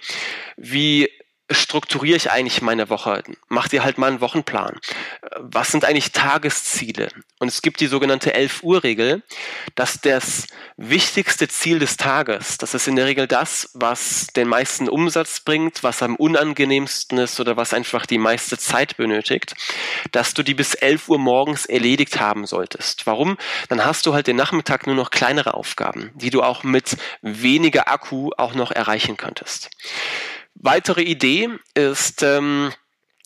wie 0.55 1.09
strukturiere 1.49 2.17
ich 2.17 2.31
eigentlich 2.31 2.61
meine 2.61 2.89
Woche? 2.89 3.23
Mach 3.47 3.67
dir 3.67 3.83
halt 3.83 3.97
mal 3.97 4.07
einen 4.07 4.21
Wochenplan. 4.21 4.79
Was 5.37 5.71
sind 5.71 5.85
eigentlich 5.85 6.11
Tagesziele? 6.11 7.09
Und 7.39 7.47
es 7.47 7.61
gibt 7.61 7.79
die 7.79 7.87
sogenannte 7.87 8.35
11-Uhr-Regel, 8.35 9.23
dass 9.75 10.01
das 10.01 10.47
wichtigste 10.75 11.47
Ziel 11.47 11.79
des 11.79 11.97
Tages, 11.97 12.57
das 12.57 12.73
ist 12.73 12.87
in 12.87 12.95
der 12.95 13.05
Regel 13.05 13.27
das, 13.27 13.69
was 13.73 14.27
den 14.27 14.47
meisten 14.47 14.89
Umsatz 14.89 15.39
bringt, 15.39 15.83
was 15.83 16.03
am 16.03 16.15
unangenehmsten 16.15 17.17
ist 17.19 17.39
oder 17.39 17.55
was 17.55 17.73
einfach 17.73 18.05
die 18.05 18.17
meiste 18.17 18.57
Zeit 18.57 18.97
benötigt, 18.97 19.53
dass 20.11 20.33
du 20.33 20.43
die 20.43 20.53
bis 20.53 20.73
11 20.73 21.07
Uhr 21.09 21.19
morgens 21.19 21.65
erledigt 21.65 22.19
haben 22.19 22.45
solltest. 22.45 23.05
Warum? 23.05 23.37
Dann 23.69 23.85
hast 23.85 24.05
du 24.05 24.13
halt 24.13 24.27
den 24.27 24.35
Nachmittag 24.35 24.87
nur 24.87 24.95
noch 24.95 25.11
kleinere 25.11 25.53
Aufgaben, 25.53 26.11
die 26.15 26.29
du 26.29 26.43
auch 26.43 26.63
mit 26.63 26.97
weniger 27.21 27.87
Akku 27.87 28.31
auch 28.37 28.53
noch 28.53 28.71
erreichen 28.71 29.15
könntest. 29.15 29.69
Weitere 30.59 31.03
Idee 31.03 31.49
ist, 31.75 32.23
ähm, 32.23 32.71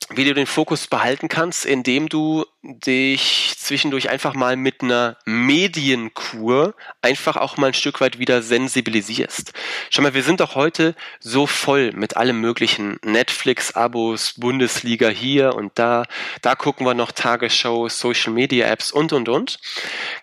wie 0.09 0.25
du 0.25 0.33
den 0.33 0.47
Fokus 0.47 0.87
behalten 0.87 1.29
kannst, 1.29 1.65
indem 1.65 2.09
du 2.09 2.45
dich 2.61 3.53
zwischendurch 3.57 4.09
einfach 4.09 4.33
mal 4.33 4.57
mit 4.57 4.81
einer 4.81 5.17
Medienkur 5.25 6.75
einfach 7.01 7.37
auch 7.37 7.55
mal 7.55 7.67
ein 7.67 7.73
Stück 7.73 8.01
weit 8.01 8.19
wieder 8.19 8.41
sensibilisierst. 8.41 9.53
Schau 9.89 10.01
mal, 10.01 10.13
wir 10.13 10.23
sind 10.23 10.41
doch 10.41 10.55
heute 10.55 10.95
so 11.19 11.47
voll 11.47 11.91
mit 11.93 12.17
allem 12.17 12.41
möglichen 12.41 12.99
Netflix-Abos, 13.03 14.33
Bundesliga 14.37 15.07
hier 15.07 15.55
und 15.55 15.71
da, 15.79 16.03
da 16.41 16.55
gucken 16.55 16.85
wir 16.85 16.93
noch 16.93 17.13
Tagesshows, 17.13 17.97
Social 17.97 18.33
Media 18.33 18.67
Apps 18.67 18.91
und 18.91 19.13
und 19.13 19.29
und. 19.29 19.59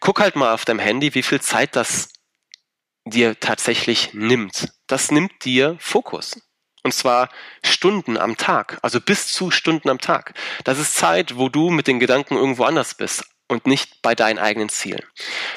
Guck 0.00 0.20
halt 0.20 0.36
mal 0.36 0.52
auf 0.52 0.66
deinem 0.66 0.80
Handy, 0.80 1.14
wie 1.14 1.22
viel 1.22 1.40
Zeit 1.40 1.74
das 1.74 2.11
dir 3.06 3.40
tatsächlich 3.40 4.12
nimmt. 4.12 4.68
Das 4.86 5.11
nimmt 5.11 5.46
dir 5.46 5.76
Fokus. 5.78 6.47
Und 6.89 6.93
zwar 6.93 7.28
Stunden 7.62 8.16
am 8.16 8.39
Tag, 8.39 8.78
also 8.80 8.99
bis 8.99 9.26
zu 9.26 9.51
Stunden 9.51 9.91
am 9.91 9.99
Tag. 9.99 10.32
Das 10.64 10.78
ist 10.78 10.95
Zeit, 10.95 11.36
wo 11.36 11.51
du 11.51 11.68
mit 11.68 11.86
den 11.86 12.01
Gedanken 12.01 12.34
irgendwo 12.34 12.64
anders 12.64 12.95
bist 12.95 13.26
und 13.47 13.66
nicht 13.66 14.01
bei 14.01 14.14
deinen 14.14 14.39
eigenen 14.39 14.70
Zielen. 14.70 15.05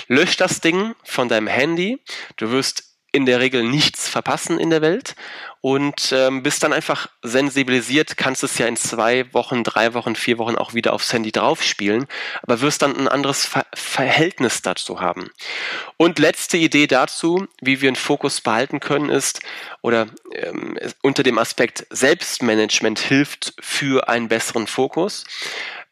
Lösch 0.09 0.35
das 0.35 0.59
Ding 0.59 0.93
von 1.05 1.29
deinem 1.29 1.47
Handy. 1.47 2.01
Du 2.35 2.51
wirst 2.51 2.90
in 3.11 3.25
der 3.25 3.39
Regel 3.39 3.63
nichts 3.63 4.07
verpassen 4.07 4.57
in 4.57 4.69
der 4.69 4.81
Welt 4.81 5.15
und 5.59 6.11
ähm, 6.11 6.43
bist 6.43 6.63
dann 6.63 6.73
einfach 6.73 7.07
sensibilisiert, 7.21 8.17
kannst 8.17 8.43
es 8.43 8.57
ja 8.57 8.67
in 8.67 8.77
zwei 8.77 9.31
Wochen, 9.33 9.63
drei 9.63 9.93
Wochen, 9.93 10.15
vier 10.15 10.37
Wochen 10.37 10.55
auch 10.55 10.73
wieder 10.73 10.93
aufs 10.93 11.11
Handy 11.11 11.31
draufspielen, 11.31 12.07
aber 12.41 12.61
wirst 12.61 12.81
dann 12.81 12.97
ein 12.97 13.07
anderes 13.07 13.45
Ver 13.45 13.65
Verhältnis 13.73 14.61
dazu 14.61 15.01
haben. 15.01 15.29
Und 15.97 16.19
letzte 16.19 16.57
Idee 16.57 16.87
dazu, 16.87 17.47
wie 17.61 17.81
wir 17.81 17.89
einen 17.89 17.95
Fokus 17.95 18.41
behalten 18.41 18.79
können, 18.79 19.09
ist, 19.09 19.41
oder 19.81 20.07
ähm, 20.33 20.77
unter 21.01 21.23
dem 21.23 21.37
Aspekt 21.37 21.85
Selbstmanagement 21.89 22.99
hilft 22.99 23.53
für 23.59 24.07
einen 24.07 24.29
besseren 24.29 24.67
Fokus. 24.67 25.25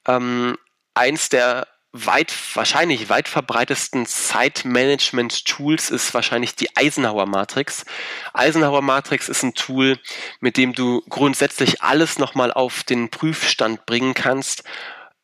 Ähm, 0.07 0.57
eins 0.93 1.30
der 1.30 1.67
weit, 1.92 2.34
wahrscheinlich 2.54 3.10
weit 3.10 3.28
verbreitesten 3.28 4.06
Zeitmanagement-Tools 4.06 5.90
ist 5.90 6.14
wahrscheinlich 6.14 6.56
die 6.56 6.76
Eisenhower 6.76 7.26
Matrix. 7.26 7.86
Eisenhower 8.34 8.82
Matrix 8.82 9.28
ist 9.30 9.44
ein 9.44 9.56
Tool, 9.56 10.00
mit 10.40 10.58
dem 10.58 10.74
du 10.74 11.02
grundsätzlich 11.10 11.82
alles 11.82 12.20
nochmal 12.20 12.54
auf 12.54 12.84
den 12.84 13.10
Prüfstand 13.10 13.86
bringen 13.86 14.14
kannst, 14.14 14.64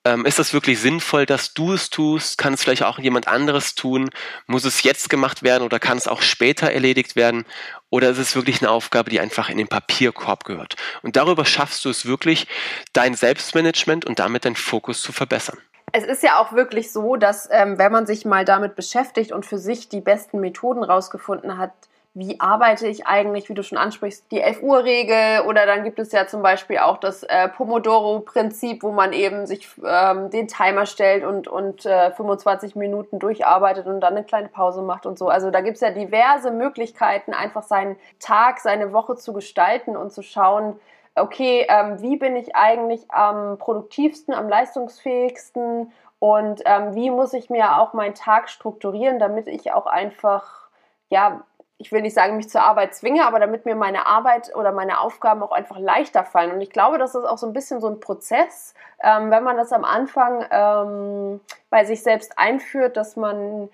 Ähm, 0.08 0.24
ist 0.26 0.38
das 0.38 0.54
wirklich 0.54 0.80
sinnvoll, 0.80 1.26
dass 1.26 1.56
du 1.56 1.74
es 1.74 1.90
tust? 1.90 2.38
Kann 2.38 2.54
es 2.54 2.62
vielleicht 2.64 2.84
auch 2.84 3.00
jemand 3.00 3.28
anderes 3.28 3.74
tun? 3.74 4.12
Muss 4.46 4.64
es 4.64 4.84
jetzt 4.84 5.10
gemacht 5.10 5.42
werden 5.42 5.64
oder 5.64 5.80
kann 5.80 5.98
es 5.98 6.08
auch 6.08 6.22
später 6.22 6.72
erledigt 6.72 7.16
werden? 7.16 7.44
Oder 7.90 8.12
ist 8.12 8.20
es 8.20 8.36
wirklich 8.36 8.62
eine 8.62 8.70
Aufgabe, 8.70 9.10
die 9.10 9.20
einfach 9.20 9.50
in 9.50 9.58
den 9.58 9.68
Papierkorb 9.68 10.44
gehört? 10.44 10.76
Und 11.02 11.16
darüber 11.16 11.44
schaffst 11.44 11.84
du 11.86 11.90
es 11.90 12.06
wirklich, 12.06 12.46
dein 12.94 13.16
Selbstmanagement 13.16 14.06
und 14.06 14.20
damit 14.20 14.46
deinen 14.46 14.56
Fokus 14.56 15.02
zu 15.02 15.12
verbessern 15.12 15.58
es 15.96 16.04
ist 16.04 16.24
ja 16.24 16.40
auch 16.40 16.52
wirklich 16.52 16.92
so, 16.92 17.16
dass 17.16 17.48
ähm, 17.52 17.78
wenn 17.78 17.92
man 17.92 18.06
sich 18.06 18.26
mal 18.26 18.44
damit 18.44 18.76
beschäftigt 18.76 19.32
und 19.32 19.46
für 19.46 19.58
sich 19.58 19.88
die 19.88 20.02
besten 20.02 20.42
Methoden 20.42 20.84
rausgefunden 20.84 21.58
hat, 21.58 21.72
wie 22.18 22.40
arbeite 22.40 22.88
ich 22.88 23.08
eigentlich, 23.08 23.50
wie 23.50 23.54
du 23.54 23.64
schon 23.64 23.78
ansprichst, 23.78 24.32
die 24.32 24.40
11 24.40 24.62
Uhr 24.62 24.84
Regel 24.86 25.42
oder 25.48 25.66
dann 25.66 25.84
gibt 25.84 26.00
es 26.00 26.14
ja 26.14 26.28
zum 26.28 26.42
Beispiel 26.42 26.78
auch 26.80 26.98
das 26.98 27.24
äh, 27.24 27.50
Pomodoro 27.50 28.22
Prinzip, 28.22 28.84
wo 28.84 28.92
man 28.92 29.12
eben 29.12 29.46
sich 29.46 29.68
ähm, 29.86 30.30
den 30.30 30.48
Timer 30.48 30.86
stellt 30.86 31.26
und, 31.26 31.50
und 31.50 31.86
äh, 31.86 32.12
25 32.12 32.76
Minuten 32.76 33.20
durcharbeitet 33.20 33.86
und 33.88 34.00
dann 34.00 34.16
eine 34.16 34.24
kleine 34.24 34.48
Pause 34.48 34.82
macht 34.82 35.06
und 35.06 35.18
so. 35.18 35.28
Also 35.28 35.52
da 35.52 35.60
gibt 35.60 35.76
es 35.76 35.82
ja 35.82 35.92
diverse 35.92 36.52
Möglichkeiten, 36.52 37.34
einfach 37.34 37.64
seinen 37.64 37.98
Tag, 38.20 38.60
seine 38.60 38.94
Woche 38.94 39.18
zu 39.18 39.34
gestalten 39.34 39.98
und 39.98 40.14
zu 40.14 40.22
schauen, 40.22 40.80
okay, 41.16 41.66
ähm, 41.70 42.02
wie 42.02 42.18
bin 42.18 42.36
ich 42.36 42.56
eigentlich 42.56 43.10
am 43.10 43.58
produktivsten, 43.58 44.34
am 44.34 44.50
leistungsfähigsten 44.50 45.92
und 46.20 46.62
ähm, 46.66 46.96
wie 46.96 47.10
muss 47.10 47.34
ich 47.34 47.50
mir 47.50 47.78
auch 47.78 47.94
meinen 47.94 48.16
Tag 48.16 48.50
strukturieren, 48.50 49.20
damit 49.20 49.48
ich 49.48 49.72
auch 49.72 49.86
einfach, 49.86 50.70
ja, 51.10 51.42
ich 51.78 51.92
will 51.92 52.02
nicht 52.02 52.14
sagen, 52.14 52.38
mich 52.38 52.50
zur 52.50 52.64
Arbeit 52.64 52.96
zwinge, 52.96 53.26
aber 53.26 53.40
damit 53.40 53.66
mir 53.66 53.76
meine 53.76 54.08
Arbeit 54.08 54.56
oder 54.56 54.72
meine 54.72 55.02
Aufgaben 55.02 55.44
auch 55.44 55.52
einfach 55.52 55.78
leichter 55.78 56.24
fallen. 56.24 56.52
Und 56.52 56.62
ich 56.62 56.70
glaube, 56.70 56.98
das 56.98 57.16
ist 57.16 57.26
auch 57.26 57.38
so 57.38 57.48
ein 57.48 57.54
bisschen 57.54 57.82
so 57.82 57.88
ein 57.88 58.00
Prozess, 58.00 58.74
ähm, 59.04 59.30
wenn 59.30 59.44
man 59.44 59.58
das 59.58 59.74
am 59.74 59.84
Anfang 59.84 60.46
ähm, 60.52 61.42
bei 61.70 61.84
sich 61.84 62.02
selbst 62.02 62.40
einführt, 62.40 62.96
dass 62.96 63.18
man 63.18 63.70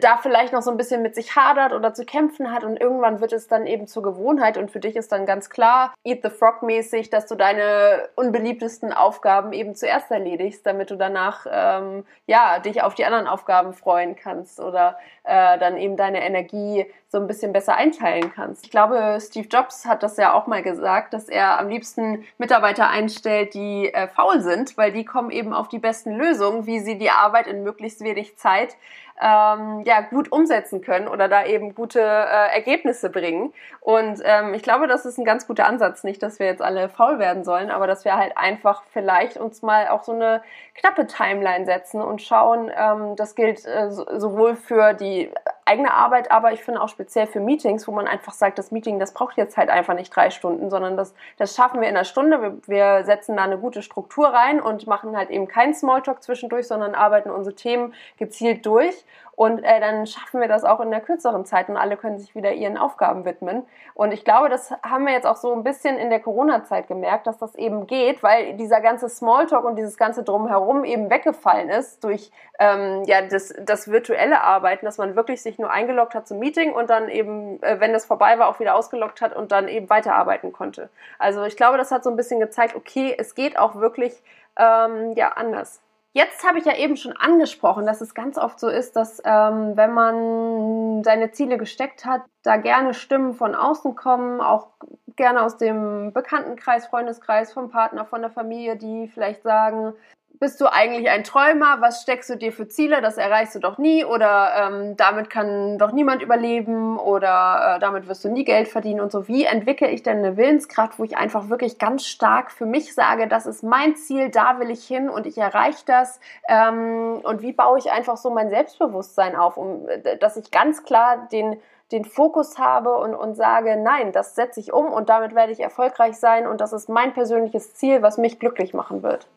da 0.00 0.18
vielleicht 0.18 0.52
noch 0.52 0.62
so 0.62 0.70
ein 0.70 0.76
bisschen 0.76 1.02
mit 1.02 1.14
sich 1.14 1.34
hadert 1.36 1.72
oder 1.72 1.94
zu 1.94 2.04
kämpfen 2.04 2.52
hat 2.52 2.64
und 2.64 2.80
irgendwann 2.80 3.20
wird 3.20 3.32
es 3.32 3.48
dann 3.48 3.66
eben 3.66 3.86
zur 3.86 4.02
Gewohnheit 4.02 4.56
und 4.56 4.70
für 4.70 4.80
dich 4.80 4.96
ist 4.96 5.10
dann 5.10 5.26
ganz 5.26 5.50
klar, 5.50 5.94
Eat 6.04 6.20
the 6.22 6.30
Frog 6.30 6.62
mäßig, 6.62 7.10
dass 7.10 7.26
du 7.26 7.34
deine 7.34 8.08
unbeliebtesten 8.14 8.92
Aufgaben 8.92 9.52
eben 9.52 9.74
zuerst 9.74 10.10
erledigst, 10.10 10.64
damit 10.64 10.90
du 10.90 10.96
danach 10.96 11.46
ähm, 11.50 12.04
ja 12.26 12.58
dich 12.60 12.82
auf 12.82 12.94
die 12.94 13.04
anderen 13.04 13.26
Aufgaben 13.26 13.72
freuen 13.72 14.16
kannst 14.16 14.60
oder 14.60 14.98
äh, 15.24 15.58
dann 15.58 15.76
eben 15.76 15.96
deine 15.96 16.24
Energie 16.24 16.86
so 17.12 17.18
ein 17.18 17.26
bisschen 17.26 17.52
besser 17.52 17.76
einteilen 17.76 18.32
kannst. 18.34 18.64
Ich 18.64 18.70
glaube, 18.70 19.18
Steve 19.20 19.46
Jobs 19.46 19.84
hat 19.84 20.02
das 20.02 20.16
ja 20.16 20.32
auch 20.32 20.46
mal 20.46 20.62
gesagt, 20.62 21.12
dass 21.12 21.28
er 21.28 21.60
am 21.60 21.68
liebsten 21.68 22.24
Mitarbeiter 22.38 22.88
einstellt, 22.88 23.52
die 23.52 23.92
äh, 23.92 24.08
faul 24.08 24.40
sind, 24.40 24.78
weil 24.78 24.92
die 24.92 25.04
kommen 25.04 25.30
eben 25.30 25.52
auf 25.52 25.68
die 25.68 25.78
besten 25.78 26.12
Lösungen, 26.12 26.66
wie 26.66 26.80
sie 26.80 26.96
die 26.96 27.10
Arbeit 27.10 27.46
in 27.46 27.62
möglichst 27.62 28.00
wenig 28.00 28.38
Zeit 28.38 28.76
ähm, 29.20 29.82
ja, 29.84 30.00
gut 30.00 30.32
umsetzen 30.32 30.80
können 30.80 31.06
oder 31.06 31.28
da 31.28 31.44
eben 31.44 31.74
gute 31.74 32.00
äh, 32.00 32.54
Ergebnisse 32.54 33.10
bringen. 33.10 33.52
Und 33.80 34.20
ähm, 34.24 34.54
ich 34.54 34.62
glaube, 34.62 34.88
das 34.88 35.04
ist 35.04 35.18
ein 35.18 35.24
ganz 35.24 35.46
guter 35.46 35.66
Ansatz. 35.66 36.02
Nicht, 36.02 36.22
dass 36.22 36.38
wir 36.38 36.46
jetzt 36.46 36.62
alle 36.62 36.88
faul 36.88 37.18
werden 37.18 37.44
sollen, 37.44 37.70
aber 37.70 37.86
dass 37.86 38.04
wir 38.04 38.16
halt 38.16 38.36
einfach 38.36 38.82
vielleicht 38.92 39.36
uns 39.36 39.62
mal 39.62 39.88
auch 39.88 40.02
so 40.02 40.12
eine 40.12 40.42
knappe 40.74 41.06
Timeline 41.06 41.66
setzen 41.66 42.00
und 42.00 42.22
schauen, 42.22 42.70
ähm, 42.74 43.16
das 43.16 43.34
gilt 43.34 43.64
äh, 43.66 43.90
sowohl 43.90 44.56
für 44.56 44.94
die 44.94 45.30
eigene 45.72 45.94
Arbeit, 45.94 46.30
aber 46.30 46.52
ich 46.52 46.62
finde 46.62 46.82
auch 46.82 46.88
speziell 46.90 47.26
für 47.26 47.40
Meetings, 47.40 47.88
wo 47.88 47.92
man 47.92 48.06
einfach 48.06 48.34
sagt, 48.34 48.58
das 48.58 48.70
Meeting, 48.72 48.98
das 48.98 49.14
braucht 49.14 49.38
jetzt 49.38 49.56
halt 49.56 49.70
einfach 49.70 49.94
nicht 49.94 50.14
drei 50.14 50.28
Stunden, 50.28 50.68
sondern 50.68 50.98
das, 50.98 51.14
das 51.38 51.56
schaffen 51.56 51.80
wir 51.80 51.88
in 51.88 51.96
einer 51.96 52.04
Stunde. 52.04 52.42
Wir, 52.42 52.58
wir 52.66 53.04
setzen 53.04 53.36
da 53.36 53.44
eine 53.44 53.56
gute 53.56 53.80
Struktur 53.80 54.28
rein 54.28 54.60
und 54.60 54.86
machen 54.86 55.16
halt 55.16 55.30
eben 55.30 55.48
keinen 55.48 55.72
Smalltalk 55.72 56.22
zwischendurch, 56.22 56.66
sondern 56.66 56.94
arbeiten 56.94 57.30
unsere 57.30 57.56
Themen 57.56 57.94
gezielt 58.18 58.66
durch. 58.66 59.04
Und 59.34 59.64
äh, 59.64 59.80
dann 59.80 60.06
schaffen 60.06 60.40
wir 60.40 60.48
das 60.48 60.62
auch 60.64 60.80
in 60.80 60.90
der 60.90 61.00
kürzeren 61.00 61.44
Zeit 61.46 61.68
und 61.68 61.76
alle 61.76 61.96
können 61.96 62.18
sich 62.18 62.34
wieder 62.34 62.52
ihren 62.52 62.76
Aufgaben 62.76 63.24
widmen. 63.24 63.66
Und 63.94 64.12
ich 64.12 64.24
glaube, 64.24 64.48
das 64.50 64.72
haben 64.82 65.06
wir 65.06 65.12
jetzt 65.14 65.26
auch 65.26 65.36
so 65.36 65.52
ein 65.54 65.64
bisschen 65.64 65.96
in 65.96 66.10
der 66.10 66.20
Corona-Zeit 66.20 66.86
gemerkt, 66.86 67.26
dass 67.26 67.38
das 67.38 67.54
eben 67.54 67.86
geht, 67.86 68.22
weil 68.22 68.54
dieser 68.54 68.80
ganze 68.80 69.08
Smalltalk 69.08 69.64
und 69.64 69.76
dieses 69.76 69.96
ganze 69.96 70.22
Drumherum 70.22 70.84
eben 70.84 71.10
weggefallen 71.10 71.70
ist 71.70 72.04
durch 72.04 72.30
ähm, 72.58 73.04
ja, 73.06 73.22
das, 73.22 73.54
das 73.58 73.90
virtuelle 73.90 74.42
Arbeiten, 74.42 74.84
dass 74.84 74.98
man 74.98 75.16
wirklich 75.16 75.42
sich 75.42 75.58
nur 75.58 75.70
eingeloggt 75.70 76.14
hat 76.14 76.28
zum 76.28 76.38
Meeting 76.38 76.72
und 76.72 76.90
dann 76.90 77.08
eben, 77.08 77.62
äh, 77.62 77.80
wenn 77.80 77.92
das 77.92 78.04
vorbei 78.04 78.38
war, 78.38 78.48
auch 78.48 78.60
wieder 78.60 78.74
ausgeloggt 78.74 79.22
hat 79.22 79.34
und 79.34 79.50
dann 79.50 79.66
eben 79.66 79.88
weiterarbeiten 79.88 80.52
konnte. 80.52 80.90
Also 81.18 81.42
ich 81.44 81.56
glaube, 81.56 81.78
das 81.78 81.90
hat 81.90 82.04
so 82.04 82.10
ein 82.10 82.16
bisschen 82.16 82.38
gezeigt, 82.38 82.76
okay, 82.76 83.14
es 83.18 83.34
geht 83.34 83.58
auch 83.58 83.76
wirklich 83.76 84.22
ähm, 84.58 85.12
ja 85.14 85.28
anders. 85.32 85.80
Jetzt 86.14 86.46
habe 86.46 86.58
ich 86.58 86.66
ja 86.66 86.76
eben 86.76 86.96
schon 86.98 87.16
angesprochen, 87.16 87.86
dass 87.86 88.02
es 88.02 88.14
ganz 88.14 88.36
oft 88.36 88.60
so 88.60 88.68
ist, 88.68 88.96
dass 88.96 89.22
ähm, 89.24 89.76
wenn 89.76 89.94
man 89.94 91.02
seine 91.04 91.30
Ziele 91.30 91.56
gesteckt 91.56 92.04
hat, 92.04 92.20
da 92.42 92.58
gerne 92.58 92.92
Stimmen 92.92 93.32
von 93.32 93.54
außen 93.54 93.94
kommen, 93.94 94.42
auch 94.42 94.68
gerne 95.16 95.42
aus 95.42 95.56
dem 95.56 96.12
Bekanntenkreis, 96.12 96.86
Freundeskreis, 96.86 97.54
vom 97.54 97.70
Partner, 97.70 98.04
von 98.04 98.20
der 98.20 98.30
Familie, 98.30 98.76
die 98.76 99.08
vielleicht 99.08 99.42
sagen, 99.42 99.94
bist 100.42 100.60
du 100.60 100.66
eigentlich 100.66 101.08
ein 101.08 101.22
Träumer? 101.22 101.76
Was 101.78 102.02
steckst 102.02 102.28
du 102.28 102.36
dir 102.36 102.52
für 102.52 102.66
Ziele? 102.66 103.00
Das 103.00 103.16
erreichst 103.16 103.54
du 103.54 103.60
doch 103.60 103.78
nie 103.78 104.04
oder 104.04 104.50
ähm, 104.56 104.96
damit 104.96 105.30
kann 105.30 105.78
doch 105.78 105.92
niemand 105.92 106.20
überleben 106.20 106.98
oder 106.98 107.76
äh, 107.76 107.78
damit 107.78 108.08
wirst 108.08 108.24
du 108.24 108.28
nie 108.28 108.42
Geld 108.42 108.66
verdienen 108.66 109.00
und 109.00 109.12
so. 109.12 109.28
Wie 109.28 109.44
entwickle 109.44 109.88
ich 109.88 110.02
denn 110.02 110.18
eine 110.18 110.36
Willenskraft, 110.36 110.98
wo 110.98 111.04
ich 111.04 111.16
einfach 111.16 111.48
wirklich 111.48 111.78
ganz 111.78 112.06
stark 112.06 112.50
für 112.50 112.66
mich 112.66 112.92
sage, 112.92 113.28
das 113.28 113.46
ist 113.46 113.62
mein 113.62 113.94
Ziel, 113.94 114.30
da 114.30 114.58
will 114.58 114.72
ich 114.72 114.84
hin 114.84 115.08
und 115.08 115.26
ich 115.26 115.38
erreiche 115.38 115.84
das 115.86 116.18
ähm, 116.48 117.20
und 117.22 117.42
wie 117.42 117.52
baue 117.52 117.78
ich 117.78 117.92
einfach 117.92 118.16
so 118.16 118.28
mein 118.30 118.50
Selbstbewusstsein 118.50 119.36
auf, 119.36 119.56
um, 119.56 119.88
äh, 119.88 120.18
dass 120.18 120.36
ich 120.36 120.50
ganz 120.50 120.82
klar 120.82 121.28
den 121.30 121.60
den 121.92 122.04
Fokus 122.04 122.58
habe 122.58 122.96
und, 122.96 123.14
und 123.14 123.36
sage, 123.36 123.76
nein, 123.76 124.10
das 124.10 124.34
setze 124.34 124.58
ich 124.58 124.72
um 124.72 124.86
und 124.86 125.08
damit 125.08 125.36
werde 125.36 125.52
ich 125.52 125.60
erfolgreich 125.60 126.16
sein 126.16 126.48
und 126.48 126.60
das 126.60 126.72
ist 126.72 126.88
mein 126.88 127.12
persönliches 127.12 127.74
Ziel, 127.74 128.02
was 128.02 128.18
mich 128.18 128.40
glücklich 128.40 128.74
machen 128.74 129.04
wird. 129.04 129.28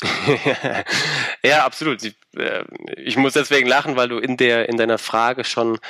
ja, 1.42 1.64
absolut. 1.64 2.04
Ich, 2.04 2.14
äh, 2.36 2.62
ich, 2.96 3.16
muss 3.16 3.32
deswegen 3.32 3.66
lachen, 3.66 3.96
weil 3.96 4.08
du 4.08 4.18
in 4.18 4.36
der 4.36 4.68
in 4.68 4.76
deiner 4.76 4.98
Frage 4.98 5.42
schon 5.42 5.80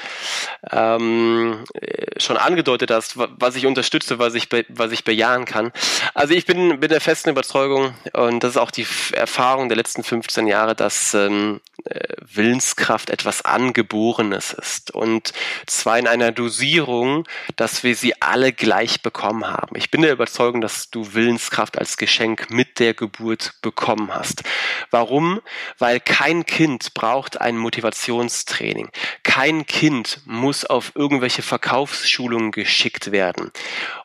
ähm, 0.71 1.65
äh, 1.75 2.19
schon 2.19 2.39
angedeutet 2.39 2.91
hast, 2.91 3.19
was 3.19 3.55
ich 3.57 3.67
unterstütze, 3.67 4.19
was 4.19 4.35
ich 4.35 4.49
was 4.71 4.93
ich 4.93 5.05
bejahen 5.05 5.45
kann. 5.45 5.73
Also 6.15 6.33
ich 6.33 6.47
bin 6.47 6.81
bin 6.81 6.89
der 6.89 7.03
festen 7.03 7.29
Überzeugung 7.29 7.95
und 8.15 8.43
das 8.43 8.53
ist 8.53 8.57
auch 8.57 8.71
die 8.71 8.87
Erfahrung 9.13 9.69
der 9.69 9.77
letzten 9.77 10.03
15 10.03 10.47
Jahre, 10.47 10.75
dass 10.75 11.13
ähm, 11.13 11.61
äh, 11.85 12.01
Willenskraft 12.23 13.11
etwas 13.11 13.43
angeborenes 13.45 14.55
ist 14.55 14.91
und 14.91 15.35
zwar 15.67 15.99
in 15.99 16.09
einer 16.09 16.33
Dosierung, 16.33 17.29
dass 17.57 17.85
wir 17.85 17.95
sie 17.95 18.23
alle 18.23 18.55
gleich 18.55 19.03
bekommen 19.03 19.47
haben. 19.47 19.77
Ich 19.77 19.91
bin 19.91 20.01
der 20.01 20.13
Überzeugung, 20.13 20.63
dass 20.63 20.89
du 20.89 21.13
Willenskraft 21.13 21.79
als 21.79 21.99
Geschenk 21.99 22.49
mit 22.49 22.79
der 22.79 22.95
Geburt 22.95 23.53
bekommst 23.61 23.98
bekommen 23.99 24.15
hast. 24.15 24.43
Warum? 24.91 25.41
Weil 25.79 26.01
kein 26.01 26.47
Kind 26.47 26.95
braucht 26.95 27.41
ein 27.41 27.57
Motivationstraining. 27.57 28.91
Kein 29.23 29.67
Kind 29.67 30.21
muss 30.25 30.65
auf 30.65 30.93
irgendwelche 30.95 31.43
Verkaufsschulungen 31.43 32.53
geschickt 32.53 33.13
werden. 33.13 33.51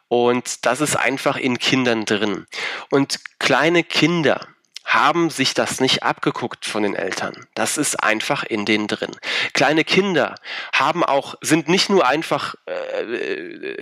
Und 0.07 0.65
das 0.65 0.81
ist 0.81 0.95
einfach 0.95 1.37
in 1.37 1.57
Kindern 1.57 2.05
drin. 2.05 2.45
Und 2.89 3.19
kleine 3.39 3.83
Kinder, 3.83 4.47
haben 4.85 5.29
sich 5.29 5.53
das 5.53 5.79
nicht 5.79 6.03
abgeguckt 6.03 6.65
von 6.65 6.83
den 6.83 6.95
Eltern. 6.95 7.47
Das 7.55 7.77
ist 7.77 8.03
einfach 8.03 8.43
in 8.43 8.65
denen 8.65 8.87
drin. 8.87 9.11
Kleine 9.53 9.83
Kinder 9.83 10.35
haben 10.73 11.03
auch, 11.03 11.35
sind 11.41 11.67
nicht 11.67 11.89
nur 11.89 12.05
einfach 12.07 12.55
äh, 12.65 13.77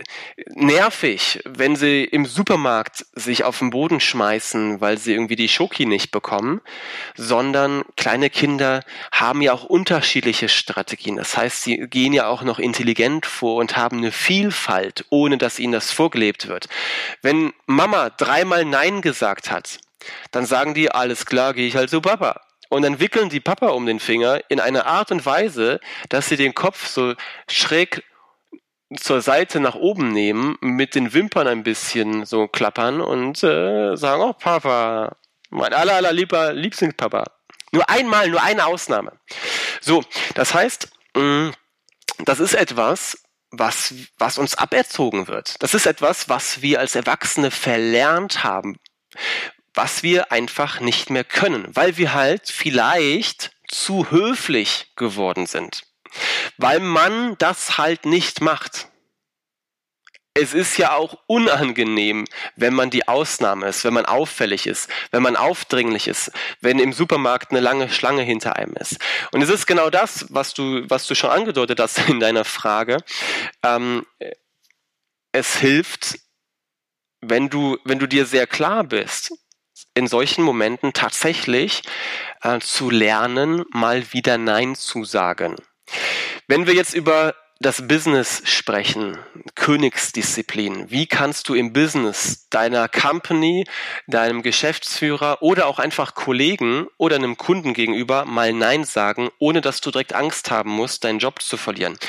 nervig, 0.48 1.42
wenn 1.46 1.76
sie 1.76 2.04
im 2.04 2.26
Supermarkt 2.26 3.06
sich 3.14 3.44
auf 3.44 3.60
den 3.60 3.72
Boden 3.72 4.00
schmeißen, 4.00 4.80
weil 4.80 4.98
sie 4.98 5.14
irgendwie 5.14 5.36
die 5.36 5.50
Schoki 5.50 5.86
nicht 5.86 6.12
bekommen, 6.12 6.62
sondern 7.16 7.84
kleine 7.98 8.30
Kinder 8.30 8.82
haben 9.12 9.42
ja 9.42 9.54
auch 9.54 9.64
unterschiedliche 9.64 10.50
Strategien. 10.50 11.18
Das 11.18 11.36
heißt, 11.36 11.64
sie 11.64 11.88
gehen 11.88 12.14
ja 12.14 12.28
auch 12.28 12.44
noch 12.44 12.60
intelligent 12.60 13.26
vor 13.26 13.58
und 13.58 13.76
haben 13.76 13.98
eine 13.98 14.12
Vielfalt, 14.12 15.06
ohne 15.10 15.38
dass 15.38 15.60
ihnen 15.60 15.74
das 15.74 15.92
vorgelebt 15.92 16.48
wird. 16.48 16.68
Wenn 17.22 17.54
Mama 17.66 18.10
dreimal 18.12 18.66
Nein 18.66 19.02
gesagt 19.02 19.52
hat, 19.52 19.80
dann 20.32 20.46
sagen 20.46 20.74
die, 20.74 20.92
alles 20.92 21.26
klar, 21.26 21.54
gehe 21.54 21.68
ich 21.68 21.76
halt 21.76 21.90
zu 21.90 22.02
Papa. 22.02 22.42
Und 22.70 22.84
dann 22.84 23.00
wickeln 23.02 23.30
die 23.30 23.42
Papa 23.42 23.68
um 23.68 23.86
den 23.86 24.00
Finger 24.00 24.40
in 24.48 24.62
einer 24.62 24.86
Art 24.86 25.12
und 25.12 25.26
Weise, 25.26 25.82
dass 26.08 26.30
sie 26.30 26.38
den 26.38 26.56
Kopf 26.56 26.88
so 26.88 27.16
schräg 27.50 28.04
zur 28.98 29.22
Seite 29.22 29.60
nach 29.60 29.76
oben 29.76 30.12
nehmen, 30.12 30.58
mit 30.62 30.96
den 30.96 31.14
Wimpern 31.14 31.48
ein 31.48 31.64
bisschen 31.64 32.26
so 32.26 32.48
klappern 32.48 33.02
und 33.02 33.44
äh, 33.44 33.96
sagen, 33.96 34.22
oh 34.22 34.34
Papa, 34.34 35.18
mein 35.50 35.74
aller, 35.74 35.96
aller 35.96 36.14
lieber 36.14 36.54
Lieblingspapa. 36.54 37.26
Nur 37.74 37.90
einmal, 37.90 38.30
nur 38.30 38.42
eine 38.42 38.66
Ausnahme. 38.66 39.20
So, 39.82 40.04
das 40.36 40.54
heißt, 40.54 40.90
mh, 41.16 41.24
mm, 41.24 41.54
das 42.20 42.40
ist 42.40 42.54
etwas, 42.54 43.18
was, 43.50 43.94
was 44.18 44.38
uns 44.38 44.56
aberzogen 44.56 45.28
wird. 45.28 45.62
Das 45.62 45.74
ist 45.74 45.86
etwas, 45.86 46.30
was 46.30 46.62
wir 46.62 46.80
als 46.80 46.96
Erwachsene 46.96 47.52
verlernt 47.52 48.46
haben 48.46 48.78
was 49.74 50.04
wir 50.04 50.32
einfach 50.32 50.80
nicht 50.80 51.10
mehr 51.10 51.24
können, 51.24 51.68
weil 51.76 51.98
wir 51.98 52.14
halt 52.14 52.50
vielleicht 52.50 53.52
zu 53.68 54.12
höflich 54.12 54.92
geworden 54.96 55.46
sind, 55.46 55.84
weil 56.58 56.80
man 56.80 57.38
das 57.38 57.78
halt 57.78 58.06
nicht 58.06 58.42
macht 58.42 58.92
es 60.34 60.54
ist 60.54 60.78
ja 60.78 60.96
auch 60.96 61.18
unangenehm, 61.28 62.26
wenn 62.56 62.74
man 62.74 62.90
die 62.90 63.08
Ausnahme 63.08 63.68
ist, 63.68 63.84
wenn 63.84 63.94
man 63.94 64.06
auffällig 64.06 64.66
ist, 64.66 64.90
wenn 65.12 65.22
man 65.22 65.36
aufdringlich 65.36 66.08
ist, 66.08 66.32
wenn 66.62 66.80
im 66.80 66.94
Supermarkt 66.94 67.52
eine 67.52 67.60
lange 67.60 67.90
Schlange 67.90 68.22
hinter 68.22 68.56
einem 68.56 68.74
ist. 68.76 68.98
Und 69.32 69.42
es 69.42 69.50
ist 69.50 69.68
genau 69.68 69.90
das, 69.90 70.28
was 70.30 70.54
du, 70.54 70.90
was 70.90 71.06
du 71.08 71.16
schon 71.16 71.32
angedeutet 71.32 71.80
hast 71.80 71.98
in 72.10 72.22
deiner 72.22 72.46
Frage. 72.46 72.98
Ähm, 73.62 74.06
es 75.34 75.58
hilft, 75.58 76.20
wenn 77.20 77.50
du, 77.50 77.78
wenn 77.84 78.00
du 78.00 78.08
dir 78.08 78.26
sehr 78.26 78.48
klar 78.48 78.86
bist, 78.86 79.34
in 79.94 80.08
solchen 80.08 80.44
Momenten 80.44 80.94
tatsächlich 80.94 81.84
äh, 82.42 82.60
zu 82.60 82.90
lernen, 82.90 83.64
mal 83.72 84.14
wieder 84.14 84.38
Nein 84.38 84.76
zu 84.76 85.04
sagen. 85.04 85.56
Wenn 86.48 86.68
wir 86.68 86.74
jetzt 86.74 86.94
über 86.94 87.36
das 87.62 87.88
Business 87.88 88.42
sprechen, 88.46 89.20
Königsdisziplin. 89.54 90.90
Wie 90.90 91.06
kannst 91.06 91.48
du 91.48 91.54
im 91.54 91.74
Business 91.74 92.48
deiner 92.50 92.90
Company, 92.90 93.66
deinem 94.08 94.42
Geschäftsführer 94.42 95.44
oder 95.44 95.68
auch 95.68 95.78
einfach 95.78 96.16
Kollegen 96.16 96.88
oder 96.98 97.18
einem 97.18 97.38
Kunden 97.38 97.76
gegenüber 97.76 98.26
mal 98.26 98.52
Nein 98.52 98.84
sagen, 98.84 99.30
ohne 99.38 99.62
dass 99.62 99.80
du 99.80 99.92
direkt 99.92 100.14
Angst 100.14 100.50
haben 100.50 100.72
musst, 100.72 101.04
deinen 101.04 101.20
Job 101.20 101.42
zu 101.44 101.56
verlieren? 101.56 102.00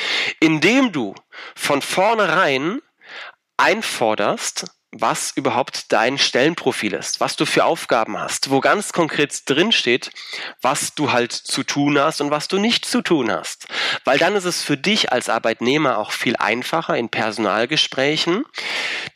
Indem 0.41 0.91
du 0.91 1.14
von 1.55 1.83
vornherein 1.83 2.80
einforderst, 3.59 4.70
was 4.93 5.32
überhaupt 5.34 5.90
dein 5.90 6.18
Stellenprofil 6.18 6.93
ist, 6.93 7.18
was 7.18 7.36
du 7.36 7.47
für 7.47 7.64
Aufgaben 7.64 8.18
hast, 8.18 8.51
wo 8.51 8.61
ganz 8.61 8.93
konkret 8.93 9.49
drin 9.49 9.72
steht, 9.72 10.11
was 10.61 10.95
du 10.95 11.12
halt 11.12 11.32
zu 11.32 11.62
tun 11.62 11.99
hast 11.99 12.20
und 12.20 12.30
was 12.30 12.47
du 12.47 12.59
nicht 12.59 12.84
zu 12.84 13.01
tun 13.01 13.32
hast. 13.32 13.66
Weil 14.05 14.18
dann 14.18 14.36
ist 14.36 14.45
es 14.45 14.62
für 14.62 14.76
dich 14.76 15.11
als 15.11 15.30
Arbeitnehmer 15.30 15.97
auch 15.97 16.12
viel 16.12 16.36
einfacher 16.36 16.97
in 16.97 17.09
Personalgesprächen, 17.09 18.45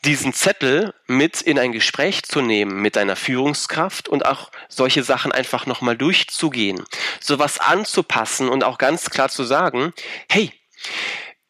diesen 0.07 0.33
Zettel 0.33 0.95
mit 1.07 1.43
in 1.43 1.59
ein 1.59 1.72
Gespräch 1.72 2.22
zu 2.22 2.41
nehmen 2.41 2.81
mit 2.81 2.97
deiner 2.97 3.16
Führungskraft 3.16 4.09
und 4.09 4.24
auch 4.24 4.51
solche 4.68 5.03
Sachen 5.03 5.31
einfach 5.31 5.66
nochmal 5.66 5.97
durchzugehen, 5.97 6.85
sowas 7.20 7.61
anzupassen 7.61 8.49
und 8.49 8.64
auch 8.64 8.79
ganz 8.79 9.11
klar 9.11 9.29
zu 9.29 9.45
sagen, 9.45 9.93
hey, 10.31 10.53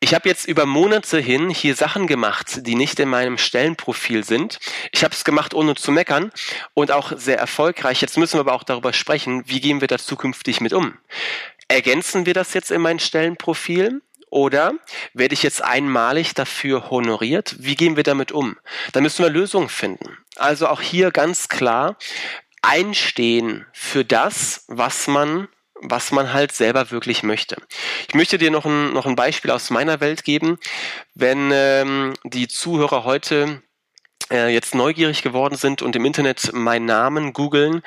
ich 0.07 0.15
habe 0.15 0.29
jetzt 0.29 0.47
über 0.47 0.67
Monate 0.67 1.19
hin 1.19 1.51
hier 1.51 1.75
Sachen 1.75 2.07
gemacht, 2.07 2.65
die 2.65 2.77
nicht 2.77 3.01
in 3.01 3.09
meinem 3.09 3.39
Stellenprofil 3.39 4.23
sind. 4.23 4.61
Ich 4.93 5.03
habe 5.03 5.13
es 5.13 5.25
gemacht, 5.25 5.53
ohne 5.53 5.75
zu 5.75 5.91
meckern 5.91 6.31
und 6.75 6.93
auch 6.93 7.11
sehr 7.17 7.39
erfolgreich. 7.39 8.03
Jetzt 8.03 8.17
müssen 8.17 8.35
wir 8.35 8.43
aber 8.43 8.53
auch 8.53 8.63
darüber 8.63 8.93
sprechen, 8.93 9.43
wie 9.47 9.61
gehen 9.61 9.81
wir 9.81 9.89
da 9.89 9.99
zukünftig 9.99 10.61
mit 10.61 10.73
um. 10.73 10.97
Ergänzen 11.67 12.25
wir 12.25 12.35
das 12.35 12.55
jetzt 12.55 12.71
in 12.71 12.83
mein 12.83 13.01
Stellenprofil? 13.01 14.01
Oder 14.31 14.75
werde 15.13 15.35
ich 15.35 15.43
jetzt 15.43 15.61
einmalig 15.61 16.35
dafür 16.35 16.89
honoriert? 16.89 17.57
Wie 17.59 17.75
gehen 17.75 17.97
wir 17.97 18.05
damit 18.05 18.31
um? 18.31 18.57
Da 18.93 19.01
müssen 19.01 19.25
wir 19.25 19.31
Lösungen 19.31 19.69
finden. 19.69 20.19
Also 20.37 20.69
auch 20.69 20.83
hier 20.83 21.11
ganz 21.11 21.49
klar 21.49 21.97
einstehen 22.63 23.67
für 23.73 24.05
das, 24.05 24.67
was 24.69 25.09
man 25.09 25.49
was 25.83 26.11
man 26.13 26.33
halt 26.33 26.53
selber 26.53 26.91
wirklich 26.91 27.23
möchte. 27.23 27.57
Ich 28.09 28.15
möchte 28.15 28.39
dir 28.39 28.51
noch 28.51 28.65
ein, 28.65 28.93
noch 28.93 29.07
ein 29.07 29.17
Beispiel 29.17 29.51
aus 29.51 29.71
meiner 29.71 30.01
Welt 30.01 30.25
geben. 30.25 30.59
Wenn 31.15 31.51
ähm, 31.53 32.15
die 32.25 32.49
Zuhörer 32.49 33.05
heute 33.05 33.63
äh, 34.31 34.49
jetzt 34.49 34.75
neugierig 34.75 35.23
geworden 35.23 35.57
sind 35.57 35.83
und 35.83 35.97
im 35.97 36.05
Internet 36.05 36.53
meinen 36.53 36.87
Namen 36.87 37.33
googeln 37.33 37.83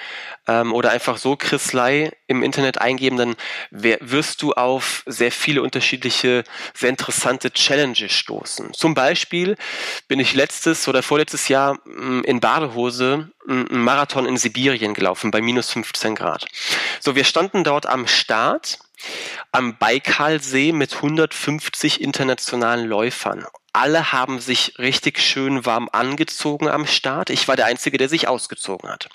ähm, 0.47 0.73
oder 0.73 0.91
einfach 0.91 1.17
so 1.17 1.35
Chris 1.35 1.73
Lai 1.73 2.11
im 2.27 2.43
Internet 2.43 2.79
eingeben, 2.79 3.17
dann 3.17 3.35
wirst 3.71 4.41
du 4.41 4.53
auf 4.53 5.03
sehr 5.05 5.31
viele 5.31 5.61
unterschiedliche, 5.61 6.43
sehr 6.73 6.89
interessante 6.89 7.51
Challenges 7.51 8.11
stoßen. 8.11 8.73
Zum 8.73 8.93
Beispiel 8.93 9.57
bin 10.07 10.19
ich 10.19 10.33
letztes 10.33 10.87
oder 10.87 11.03
vorletztes 11.03 11.47
Jahr 11.47 11.79
mm, 11.85 12.21
in 12.23 12.39
Badehose 12.39 13.31
einen 13.47 13.83
Marathon 13.83 14.25
in 14.25 14.37
Sibirien 14.37 14.93
gelaufen 14.93 15.31
bei 15.31 15.41
minus 15.41 15.71
15 15.71 16.15
Grad. 16.15 16.45
So, 16.99 17.15
wir 17.15 17.23
standen 17.23 17.63
dort 17.63 17.85
am 17.85 18.07
Start 18.07 18.79
am 19.51 19.77
Baikalsee 19.77 20.71
mit 20.71 20.95
150 20.95 22.01
internationalen 22.01 22.85
Läufern 22.87 23.45
alle 23.73 24.11
haben 24.11 24.39
sich 24.39 24.73
richtig 24.79 25.19
schön 25.19 25.65
warm 25.65 25.89
angezogen 25.91 26.67
am 26.67 26.85
Start. 26.85 27.29
Ich 27.29 27.47
war 27.47 27.55
der 27.55 27.67
Einzige, 27.67 27.97
der 27.97 28.09
sich 28.09 28.27
ausgezogen 28.27 28.89
hat. 28.89 29.09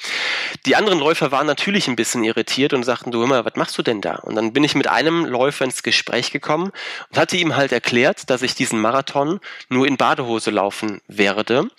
Die 0.64 0.76
anderen 0.76 0.98
Läufer 0.98 1.32
waren 1.32 1.46
natürlich 1.46 1.88
ein 1.88 1.96
bisschen 1.96 2.24
irritiert 2.24 2.72
und 2.72 2.84
sagten, 2.84 3.10
du 3.10 3.22
immer, 3.22 3.44
was 3.44 3.56
machst 3.56 3.76
du 3.76 3.82
denn 3.82 4.00
da? 4.00 4.16
Und 4.16 4.36
dann 4.36 4.52
bin 4.52 4.64
ich 4.64 4.74
mit 4.74 4.86
einem 4.86 5.24
Läufer 5.24 5.64
ins 5.64 5.82
Gespräch 5.82 6.30
gekommen 6.30 6.70
und 7.10 7.18
hatte 7.18 7.36
ihm 7.36 7.56
halt 7.56 7.72
erklärt, 7.72 8.30
dass 8.30 8.42
ich 8.42 8.54
diesen 8.54 8.80
Marathon 8.80 9.40
nur 9.68 9.86
in 9.86 9.96
Badehose 9.96 10.50
laufen 10.50 11.00
werde. 11.08 11.60
Und 11.60 11.72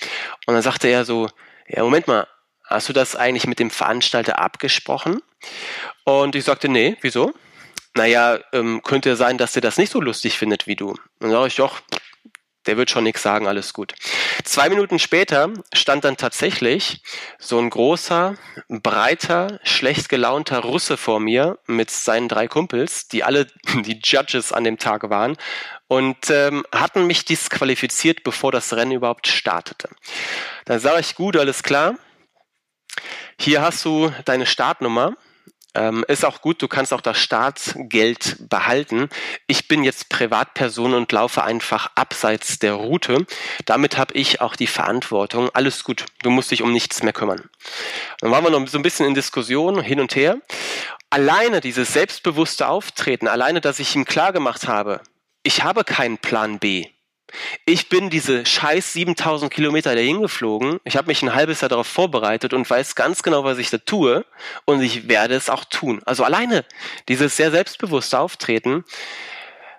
dann 0.53 0.61
sagte 0.61 0.87
er 0.87 1.05
so, 1.05 1.29
ja, 1.67 1.83
Moment 1.83 2.07
mal, 2.07 2.27
hast 2.65 2.89
du 2.89 2.93
das 2.93 3.15
eigentlich 3.15 3.47
mit 3.47 3.59
dem 3.59 3.71
Veranstalter 3.71 4.39
abgesprochen? 4.39 5.21
Und 6.03 6.35
ich 6.35 6.43
sagte, 6.43 6.67
nee, 6.67 6.97
wieso? 7.01 7.33
Naja, 7.95 8.39
ähm, 8.51 8.81
könnte 8.83 9.15
sein, 9.15 9.37
dass 9.37 9.55
er 9.55 9.61
das 9.61 9.77
nicht 9.77 9.91
so 9.91 10.01
lustig 10.01 10.37
findet 10.37 10.67
wie 10.67 10.75
du. 10.75 10.89
Und 10.89 10.99
dann 11.19 11.31
sage 11.31 11.47
ich, 11.47 11.55
doch, 11.55 11.81
der 12.65 12.77
wird 12.77 12.89
schon 12.89 13.03
nichts 13.03 13.21
sagen, 13.21 13.47
alles 13.47 13.73
gut. 13.73 13.93
Zwei 14.43 14.69
Minuten 14.69 14.99
später 14.99 15.49
stand 15.73 16.03
dann 16.03 16.17
tatsächlich 16.17 17.01
so 17.37 17.59
ein 17.59 17.69
großer, 17.69 18.35
breiter, 18.67 19.59
schlecht 19.63 20.09
gelaunter 20.09 20.59
Russe 20.59 20.97
vor 20.97 21.19
mir 21.19 21.59
mit 21.67 21.91
seinen 21.91 22.27
drei 22.27 22.47
Kumpels, 22.47 23.07
die 23.07 23.23
alle 23.23 23.47
die 23.85 23.99
Judges 24.03 24.51
an 24.51 24.63
dem 24.63 24.77
Tag 24.77 25.09
waren 25.09 25.37
und 25.87 26.29
ähm, 26.29 26.65
hatten 26.73 27.05
mich 27.05 27.25
disqualifiziert, 27.25 28.23
bevor 28.23 28.51
das 28.51 28.73
Rennen 28.73 28.91
überhaupt 28.91 29.27
startete. 29.27 29.89
Dann 30.65 30.79
sage 30.79 31.01
ich, 31.01 31.15
gut, 31.15 31.37
alles 31.37 31.63
klar. 31.63 31.95
Hier 33.37 33.61
hast 33.61 33.83
du 33.85 34.11
deine 34.23 34.45
Startnummer 34.45 35.15
ähm, 35.75 36.05
ist 36.07 36.25
auch 36.25 36.41
gut, 36.41 36.61
du 36.61 36.67
kannst 36.67 36.93
auch 36.93 37.01
das 37.01 37.19
Staatsgeld 37.19 38.49
behalten. 38.49 39.09
Ich 39.47 39.67
bin 39.67 39.83
jetzt 39.83 40.09
Privatperson 40.09 40.93
und 40.93 41.11
laufe 41.11 41.43
einfach 41.43 41.91
abseits 41.95 42.59
der 42.59 42.73
Route. 42.73 43.25
Damit 43.65 43.97
habe 43.97 44.13
ich 44.13 44.41
auch 44.41 44.55
die 44.55 44.67
Verantwortung. 44.67 45.49
Alles 45.53 45.83
gut, 45.83 46.05
du 46.23 46.29
musst 46.29 46.51
dich 46.51 46.61
um 46.61 46.71
nichts 46.71 47.03
mehr 47.03 47.13
kümmern. 47.13 47.49
Dann 48.19 48.31
waren 48.31 48.43
wir 48.43 48.51
noch 48.51 48.67
so 48.67 48.77
ein 48.77 48.83
bisschen 48.83 49.05
in 49.05 49.13
Diskussion 49.13 49.81
hin 49.81 49.99
und 49.99 50.15
her. 50.15 50.37
Alleine 51.09 51.61
dieses 51.61 51.93
selbstbewusste 51.93 52.67
Auftreten, 52.67 53.27
alleine, 53.27 53.61
dass 53.61 53.79
ich 53.79 53.95
ihm 53.95 54.05
klar 54.05 54.33
gemacht 54.33 54.67
habe, 54.67 55.01
ich 55.43 55.63
habe 55.63 55.83
keinen 55.83 56.17
Plan 56.17 56.59
B. 56.59 56.87
Ich 57.65 57.89
bin 57.89 58.09
diese 58.09 58.45
scheiß 58.45 58.93
7000 58.93 59.51
Kilometer 59.51 59.95
dahin 59.95 60.21
geflogen. 60.21 60.79
Ich 60.83 60.95
habe 60.95 61.07
mich 61.07 61.21
ein 61.21 61.33
halbes 61.33 61.61
Jahr 61.61 61.69
darauf 61.69 61.87
vorbereitet 61.87 62.53
und 62.53 62.69
weiß 62.69 62.95
ganz 62.95 63.23
genau, 63.23 63.43
was 63.43 63.57
ich 63.57 63.69
da 63.69 63.77
tue. 63.77 64.25
Und 64.65 64.81
ich 64.81 65.07
werde 65.07 65.35
es 65.35 65.49
auch 65.49 65.65
tun. 65.65 66.01
Also 66.05 66.23
alleine 66.23 66.65
dieses 67.09 67.35
sehr 67.35 67.51
selbstbewusste 67.51 68.19
Auftreten 68.19 68.85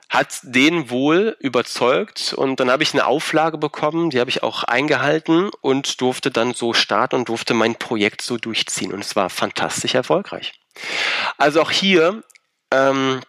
hat 0.09 0.39
den 0.43 0.89
wohl 0.89 1.37
überzeugt 1.41 2.33
und 2.33 2.61
dann 2.61 2.71
habe 2.71 2.83
ich 2.83 2.95
eine 2.95 3.07
Auflage 3.07 3.59
bekommen, 3.59 4.11
die 4.11 4.21
habe 4.21 4.31
ich 4.31 4.43
auch 4.43 4.63
eingehalten 4.63 5.51
und 5.61 6.01
durfte 6.01 6.31
dann 6.31 6.55
so 6.55 6.73
starten 6.75 7.17
und 7.17 7.29
durfte 7.29 7.55
mein 7.55 7.75
Projekt 7.75 8.23
so 8.23 8.37
durchziehen 8.37 8.93
und 8.93 9.01
es 9.01 9.17
war 9.17 9.31
fantastisch 9.31 9.95
erfolgreich. 9.95 10.53
Also 11.39 11.61
auch 11.61 11.73
hier, 11.73 12.23
ähm, 12.71 13.21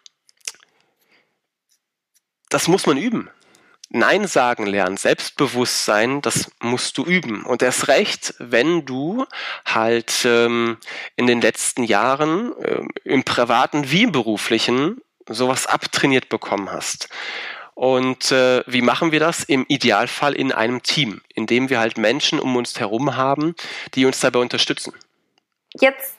das 2.49 2.68
muss 2.68 2.86
man 2.86 2.97
üben. 2.97 3.30
Nein 3.90 4.28
sagen 4.28 4.66
lernen, 4.66 4.98
Selbstbewusstsein, 4.98 6.22
das 6.22 6.52
musst 6.62 6.98
du 6.98 7.06
üben. 7.06 7.46
Und 7.46 7.62
erst 7.62 7.88
recht, 7.88 8.34
wenn 8.38 8.86
du 8.86 9.26
halt 9.66 10.26
ähm, 10.26 10.78
in 11.16 11.26
den 11.26 11.40
letzten 11.40 11.84
Jahren 11.84 12.54
äh, 12.62 12.82
im 13.06 13.24
privaten 13.24 13.90
wie 13.90 14.04
im 14.04 14.12
beruflichen 14.12 15.02
sowas 15.30 15.68
abtrainiert 15.68 16.28
bekommen 16.30 16.70
hast. 16.70 17.10
Und 17.76 18.32
äh, 18.32 18.64
wie 18.66 18.82
machen 18.82 19.12
wir 19.12 19.20
das? 19.20 19.44
Im 19.44 19.64
Idealfall 19.68 20.34
in 20.34 20.52
einem 20.52 20.84
Team, 20.84 21.22
in 21.34 21.46
dem 21.46 21.70
wir 21.70 21.80
halt 21.80 21.98
Menschen 21.98 22.40
um 22.40 22.56
uns 22.56 22.80
herum 22.80 23.16
haben, 23.16 23.56
die 23.94 24.06
uns 24.06 24.20
dabei 24.20 24.40
unterstützen. 24.40 24.94
Jetzt 25.80 26.16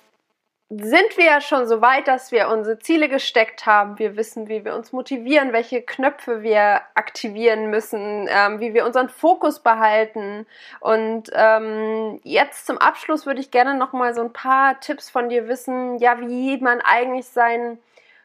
sind 0.71 1.17
wir 1.17 1.25
ja 1.25 1.41
schon 1.41 1.67
so 1.67 1.81
weit, 1.81 2.09
dass 2.09 2.31
wir 2.31 2.49
unsere 2.49 2.79
Ziele 2.79 3.09
gesteckt 3.09 3.65
haben. 3.65 3.99
Wir 3.99 4.17
wissen, 4.17 4.49
wie 4.49 4.67
wir 4.67 4.75
uns 4.75 4.93
motivieren, 4.93 5.55
welche 5.55 5.81
Knöpfe 5.81 6.43
wir 6.43 6.83
aktivieren 6.95 7.71
müssen, 7.71 8.29
ähm, 8.29 8.61
wie 8.61 8.75
wir 8.75 8.85
unseren 8.85 9.09
Fokus 9.09 9.61
behalten. 9.61 10.47
Und 10.81 11.31
ähm, 11.33 12.21
jetzt 12.23 12.67
zum 12.67 12.77
Abschluss 12.77 13.25
würde 13.25 13.41
ich 13.41 13.51
gerne 13.51 13.77
noch 13.77 13.95
mal 13.95 14.15
so 14.15 14.21
ein 14.21 14.33
paar 14.33 14.79
Tipps 14.81 15.09
von 15.09 15.31
dir 15.31 15.49
wissen, 15.49 15.99
ja, 15.99 16.21
wie 16.21 16.59
man 16.59 16.83
eigentlich 16.83 17.29
sein 17.29 17.79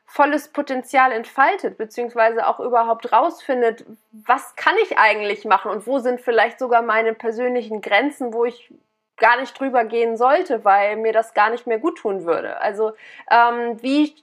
volles 0.06 0.50
Potenzial 0.50 1.14
entfaltet, 1.14 1.78
beziehungsweise 1.78 2.46
auch 2.46 2.60
überhaupt 2.60 3.14
rausfindet, 3.14 3.86
was 4.12 4.58
kann 4.58 4.76
ich 4.84 4.98
eigentlich 4.98 5.46
machen 5.46 5.72
und 5.72 5.88
wo 5.88 6.00
sind 6.00 6.20
vielleicht 6.20 6.60
sogar 6.60 6.82
meine 6.82 7.14
persönlichen 7.14 7.82
Grenzen, 7.82 8.34
wo 8.34 8.44
ich 8.44 8.70
gar 9.18 9.39
nicht 9.39 9.59
drüber 9.59 9.86
gehen 9.86 10.18
sollte, 10.18 10.66
weil 10.66 10.97
mir 10.97 11.14
das 11.14 11.34
gar 11.34 11.49
nicht 11.49 11.68
mehr 11.68 11.80
gut 11.80 11.99
tun 11.99 12.26
würde. 12.26 12.59
Also 12.61 12.93
ähm, 13.30 13.82
wie 13.82 14.16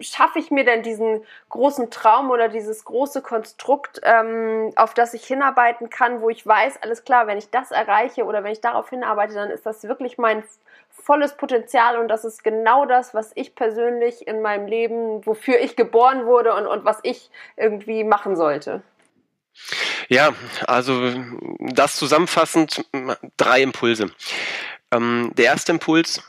schaffe 0.00 0.38
ich 0.38 0.50
mir 0.50 0.64
denn 0.64 0.82
diesen 0.82 1.24
großen 1.48 1.90
Traum 1.90 2.30
oder 2.30 2.48
dieses 2.48 2.84
große 2.84 3.22
Konstrukt, 3.22 4.00
ähm, 4.02 4.72
auf 4.76 4.94
das 4.94 5.14
ich 5.14 5.24
hinarbeiten 5.24 5.90
kann, 5.90 6.20
wo 6.20 6.30
ich 6.30 6.46
weiß, 6.46 6.82
alles 6.82 7.04
klar, 7.04 7.26
wenn 7.26 7.38
ich 7.38 7.50
das 7.50 7.70
erreiche 7.70 8.24
oder 8.24 8.42
wenn 8.42 8.52
ich 8.52 8.60
darauf 8.60 8.90
hinarbeite, 8.90 9.34
dann 9.34 9.50
ist 9.50 9.66
das 9.66 9.84
wirklich 9.84 10.18
mein 10.18 10.42
volles 10.90 11.36
Potenzial 11.36 11.98
und 11.98 12.08
das 12.08 12.24
ist 12.24 12.42
genau 12.42 12.86
das, 12.86 13.14
was 13.14 13.30
ich 13.34 13.54
persönlich 13.54 14.26
in 14.26 14.42
meinem 14.42 14.66
Leben, 14.66 15.24
wofür 15.26 15.60
ich 15.60 15.76
geboren 15.76 16.26
wurde 16.26 16.54
und, 16.54 16.66
und 16.66 16.84
was 16.84 16.98
ich 17.02 17.30
irgendwie 17.56 18.02
machen 18.02 18.36
sollte. 18.36 18.82
Ja, 20.08 20.34
also 20.66 21.12
das 21.58 21.96
zusammenfassend 21.96 22.84
drei 23.36 23.62
Impulse. 23.62 24.10
Ähm, 24.92 25.32
der 25.36 25.46
erste 25.46 25.72
Impuls, 25.72 26.22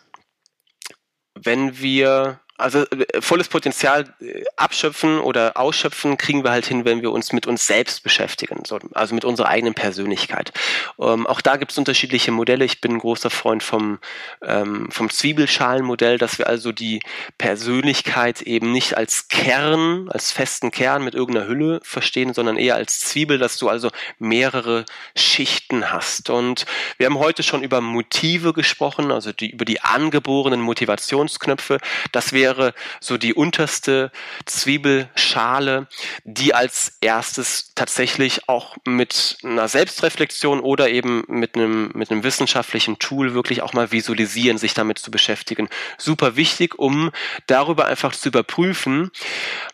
wenn 1.36 1.78
wir 1.80 2.40
also 2.58 2.86
äh, 2.90 3.22
volles 3.22 3.48
Potenzial 3.48 4.14
äh, 4.20 4.44
abschöpfen 4.56 5.20
oder 5.20 5.58
ausschöpfen 5.58 6.18
kriegen 6.18 6.44
wir 6.44 6.52
halt 6.52 6.66
hin, 6.66 6.86
wenn 6.86 7.02
wir 7.02 7.12
uns 7.12 7.32
mit 7.32 7.48
uns 7.48 7.68
selbst 7.68 8.04
beschäftigen, 8.04 8.64
so, 8.66 8.80
also 8.94 9.14
mit 9.14 9.26
unserer 9.26 9.50
eigenen 9.50 9.74
Persönlichkeit. 9.74 10.52
Ähm, 11.00 11.28
auch 11.28 11.42
da 11.42 11.58
gibt 11.58 11.72
es 11.72 11.78
unterschiedliche 11.78 12.32
Modelle. 12.32 12.66
Ich 12.66 12.82
bin 12.82 12.94
ein 12.94 13.00
großer 13.00 13.30
Freund 13.30 13.62
vom, 13.62 14.00
ähm, 14.42 14.90
vom 14.92 15.10
Zwiebelschalenmodell, 15.10 16.18
dass 16.18 16.40
wir 16.40 16.48
also 16.48 16.72
die 16.72 17.02
Persönlichkeit 17.38 18.42
eben 18.42 18.72
nicht 18.72 18.98
als 18.98 19.28
Kern, 19.28 20.10
als 20.10 20.32
festen 20.32 20.72
Kern 20.72 21.04
mit 21.04 21.14
irgendeiner 21.14 21.48
Hülle 21.48 21.80
verstehen, 21.84 22.34
sondern 22.34 22.58
eher 22.58 22.76
als 22.76 23.02
Zwiebel, 23.02 23.38
dass 23.38 23.58
du 23.58 23.70
also 23.70 23.92
mehrere 24.18 24.86
Schichten 25.16 25.92
hast. 25.92 26.30
Und 26.30 26.66
wir 26.98 27.06
haben 27.06 27.20
heute 27.20 27.44
schon 27.44 27.62
über 27.62 27.82
Motive 27.82 28.54
gesprochen, 28.54 29.12
also 29.12 29.32
die, 29.32 29.52
über 29.52 29.66
die 29.66 29.82
angeborenen 29.82 30.62
Motivationsknöpfe, 30.62 31.80
dass 32.12 32.34
wir 32.34 32.47
wäre 32.48 32.74
so 33.02 33.18
die 33.18 33.34
unterste 33.34 34.10
Zwiebelschale, 34.46 35.88
die 36.24 36.54
als 36.54 36.98
erstes 37.02 37.74
tatsächlich 37.76 38.48
auch 38.48 38.78
mit 38.86 39.38
einer 39.44 39.68
Selbstreflexion 39.68 40.62
oder 40.62 40.90
eben 40.90 41.24
mit 41.28 41.56
einem, 41.56 41.92
mit 41.94 42.10
einem 42.10 42.24
wissenschaftlichen 42.24 43.00
Tool 43.00 43.34
wirklich 43.34 43.62
auch 43.62 43.74
mal 43.74 43.92
visualisieren, 43.92 44.58
sich 44.58 44.74
damit 44.74 44.98
zu 44.98 45.12
beschäftigen. 45.12 45.68
Super 45.98 46.38
wichtig, 46.38 46.80
um 46.80 47.12
darüber 47.48 47.86
einfach 47.86 48.16
zu 48.16 48.30
überprüfen, 48.30 49.12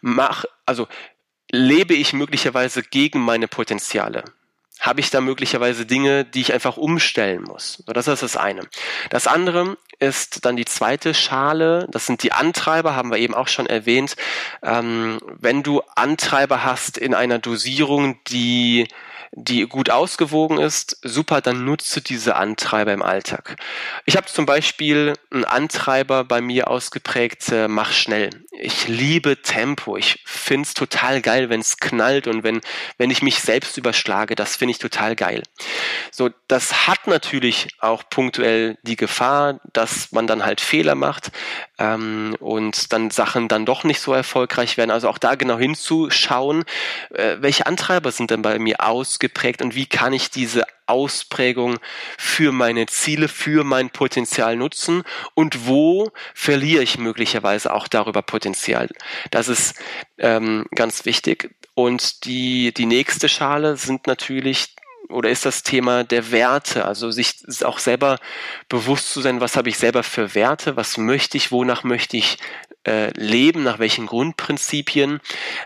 mach, 0.02 0.46
also 0.66 0.88
lebe 1.52 1.94
ich 1.94 2.14
möglicherweise 2.14 2.82
gegen 2.82 3.20
meine 3.20 3.48
Potenziale? 3.48 4.24
habe 4.80 5.00
ich 5.00 5.10
da 5.10 5.22
möglicherweise 5.22 5.86
Dinge, 5.86 6.26
die 6.26 6.42
ich 6.42 6.52
einfach 6.52 6.76
umstellen 6.76 7.44
muss. 7.44 7.84
So, 7.86 7.94
das 7.94 8.08
ist 8.10 8.22
das 8.22 8.36
eine. 8.36 8.68
Das 9.10 9.28
andere 9.28 9.78
ist 10.04 10.46
dann 10.46 10.56
die 10.56 10.66
zweite 10.66 11.14
Schale. 11.14 11.88
Das 11.90 12.06
sind 12.06 12.24
die 12.24 12.32
Antreiber, 12.32 12.96
haben 12.96 13.12
wir 13.12 13.18
eben 13.18 13.34
auch 13.34 13.48
schon 13.48 13.66
erwähnt. 13.66 14.16
Ähm, 14.62 15.20
wenn 15.40 15.64
du 15.64 15.82
Antreiber 15.96 16.64
hast 16.64 16.98
in 16.98 17.14
einer 17.14 17.40
Dosierung, 17.40 18.24
die 18.26 18.88
die 19.36 19.68
gut 19.68 19.90
ausgewogen 19.90 20.60
ist, 20.60 20.98
super, 21.02 21.42
dann 21.42 21.66
nutze 21.66 22.02
diese 22.02 22.36
Antreiber 22.36 22.94
im 22.94 23.02
Alltag. 23.02 23.56
Ich 24.06 24.16
habe 24.16 24.28
zum 24.28 24.46
Beispiel 24.46 25.14
einen 25.32 25.44
Antreiber 25.44 26.24
bei 26.24 26.40
mir 26.40 26.68
ausgeprägt, 26.68 27.50
äh, 27.52 27.68
mach 27.68 27.92
schnell. 27.92 28.30
Ich 28.52 28.88
liebe 28.88 29.42
Tempo. 29.42 29.98
Ich 29.98 30.22
finde 30.26 30.68
es 30.68 30.76
total 30.76 31.22
geil, 31.22 31.50
wenn 31.50 31.62
es 31.62 31.78
knallt 31.78 32.28
und 32.28 32.44
wenn, 32.44 32.62
wenn 33.00 33.10
ich 33.10 33.24
mich 33.24 33.40
selbst 33.40 33.78
überschlage. 33.78 34.36
Das 34.36 34.56
finde 34.56 34.72
ich 34.72 34.78
total 34.78 35.16
geil. 35.16 35.42
So, 36.12 36.30
das 36.48 36.88
hat 36.88 37.08
natürlich 37.08 37.70
auch 37.80 38.04
punktuell 38.08 38.78
die 38.84 38.96
Gefahr, 38.96 39.60
dass 39.74 40.12
man 40.12 40.28
dann 40.28 40.46
halt 40.46 40.62
Fehler 40.62 40.94
macht 40.94 41.32
ähm, 41.80 42.36
und 42.40 42.94
dann 42.94 43.10
Sachen 43.10 43.48
dann 43.48 43.66
doch 43.66 43.84
nicht 43.84 44.00
so 44.00 44.14
erfolgreich 44.14 44.78
werden. 44.78 44.92
Also 44.92 45.10
auch 45.10 45.18
da 45.18 45.34
genau 45.34 45.58
hinzuschauen, 45.58 46.66
äh, 47.10 47.38
welche 47.40 47.66
Antreiber 47.66 48.12
sind 48.12 48.30
denn 48.30 48.44
bei 48.44 48.60
mir 48.60 48.82
ausgeprägt 48.82 49.23
und 49.62 49.76
wie 49.76 49.86
kann 49.86 50.14
ich 50.14 50.30
diese 50.30 50.64
Ausprägung 50.86 51.80
für 52.18 52.52
meine 52.52 52.86
Ziele, 52.88 53.28
für 53.28 53.64
mein 53.64 53.90
Potenzial 53.90 54.56
nutzen 54.56 55.04
und 55.34 55.68
wo 55.68 56.12
verliere 56.34 56.84
ich 56.84 56.98
möglicherweise 56.98 57.74
auch 57.74 57.88
darüber 57.88 58.22
Potenzial. 58.22 58.90
Das 59.32 59.48
ist 59.48 59.76
ähm, 60.18 60.66
ganz 60.76 61.06
wichtig. 61.06 61.56
Und 61.76 62.26
die, 62.26 62.74
die 62.74 62.86
nächste 62.86 63.30
Schale 63.30 63.78
sind 63.78 64.08
natürlich 64.08 64.76
oder 65.14 65.30
ist 65.30 65.46
das 65.46 65.64
Thema 65.64 66.04
der 66.04 66.32
Werte, 66.32 66.86
also 66.86 67.12
sich 67.12 67.44
auch 67.64 67.80
selber 67.80 68.20
bewusst 68.70 69.14
zu 69.14 69.22
sein, 69.22 69.42
was 69.42 69.56
habe 69.56 69.70
ich 69.70 69.78
selber 69.78 70.04
für 70.04 70.36
Werte, 70.36 70.76
was 70.76 70.98
möchte 70.98 71.38
ich, 71.38 71.52
wonach 71.52 71.84
möchte 71.84 72.18
ich 72.18 72.38
äh, 72.86 73.12
leben, 73.18 73.64
nach 73.64 73.80
welchen 73.80 74.08
Grundprinzipien. 74.08 75.22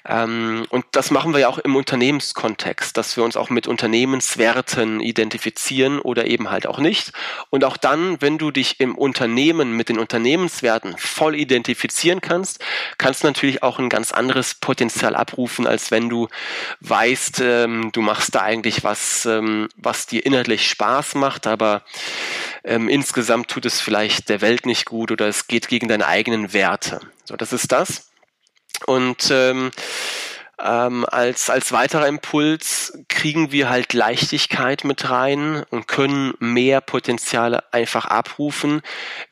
Ähm, 0.08 0.66
und 0.70 0.86
das 0.92 1.10
machen 1.10 1.34
wir 1.34 1.40
ja 1.40 1.48
auch 1.48 1.58
im 1.58 1.76
Unternehmenskontext, 1.76 2.96
dass 2.96 3.18
wir 3.18 3.24
uns 3.24 3.36
auch 3.36 3.50
mit 3.50 3.68
Unternehmenswerten 3.68 5.00
identifizieren 5.00 6.00
oder 6.00 6.26
eben 6.26 6.52
halt 6.52 6.68
auch 6.68 6.78
nicht. 6.78 7.14
Und 7.50 7.64
auch 7.64 7.78
dann, 7.78 8.22
wenn 8.22 8.38
du 8.38 8.52
dich 8.52 8.80
im 8.80 8.96
Unternehmen 8.96 9.72
mit 9.72 9.90
den 9.90 9.98
Unternehmenswerten 9.98 10.96
voll 10.98 11.36
identifizieren 11.36 12.22
kannst, 12.22 12.64
kannst 12.98 13.24
du 13.24 13.28
natürlich 13.28 13.64
auch 13.64 13.80
ein 13.80 13.90
ganz 13.90 14.12
anderes 14.12 14.54
Potenzial 14.54 15.16
abrufen, 15.16 15.66
als 15.66 15.90
wenn 15.90 16.10
du 16.10 16.28
weißt, 16.82 17.42
ähm, 17.42 17.90
du 17.94 18.02
machst 18.02 18.36
da 18.36 18.42
eigentlich 18.42 18.84
was, 18.84 19.26
ähm, 19.38 19.70
was 19.78 20.06
dir 20.06 20.26
inhaltlich 20.26 20.68
Spaß 20.68 21.16
macht, 21.16 21.48
aber 21.48 21.84
ähm, 22.64 22.90
insgesamt 22.90 23.50
tut 23.50 23.66
es 23.66 23.80
vielleicht 23.80 24.30
der 24.30 24.42
Welt 24.42 24.66
nicht 24.66 24.86
gut 24.86 25.12
oder 25.12 25.28
es 25.28 25.48
geht 25.48 25.68
gegen 25.68 25.88
deine 25.88 26.08
eigenen 26.08 26.54
Werte. 26.54 27.00
So, 27.26 27.36
das 27.36 27.54
ist 27.54 27.72
das. 27.72 28.10
Und 28.86 29.30
ähm, 29.32 29.72
ähm, 30.60 31.06
als, 31.10 31.50
als 31.52 31.72
weiterer 31.72 32.08
Impuls 32.08 32.98
kriegen 33.10 33.52
wir 33.52 33.70
halt 33.70 33.94
Leichtigkeit 33.94 34.84
mit 34.84 35.10
rein 35.10 35.64
und 35.70 35.88
können 35.88 36.34
mehr 36.40 36.82
Potenziale 36.82 37.72
einfach 37.72 38.06
abrufen, 38.06 38.82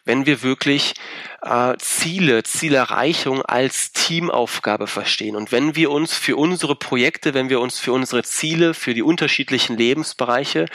wenn 0.03 0.28
wir 0.28 0.43
wirklich 0.43 0.93
äh, 1.41 1.76
Ziele, 1.80 2.43
Zielerreichung 2.43 3.41
als 3.41 3.91
Teamaufgabe 3.91 4.86
verstehen. 4.86 5.36
Und 5.36 5.51
wenn 5.51 5.76
wir 5.76 5.89
uns 5.89 6.13
für 6.13 6.36
unsere 6.36 6.76
Projekte, 6.76 7.34
wenn 7.34 7.49
wir 7.49 7.59
uns 7.59 7.80
für 7.80 7.91
unsere 7.91 8.21
Ziele, 8.21 8.76
für 8.76 8.93
die 8.93 9.03
unterschiedlichen 9.03 9.78
Lebensbereiche 9.78 10.65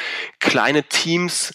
kleine 0.40 0.82
Teams 0.82 1.54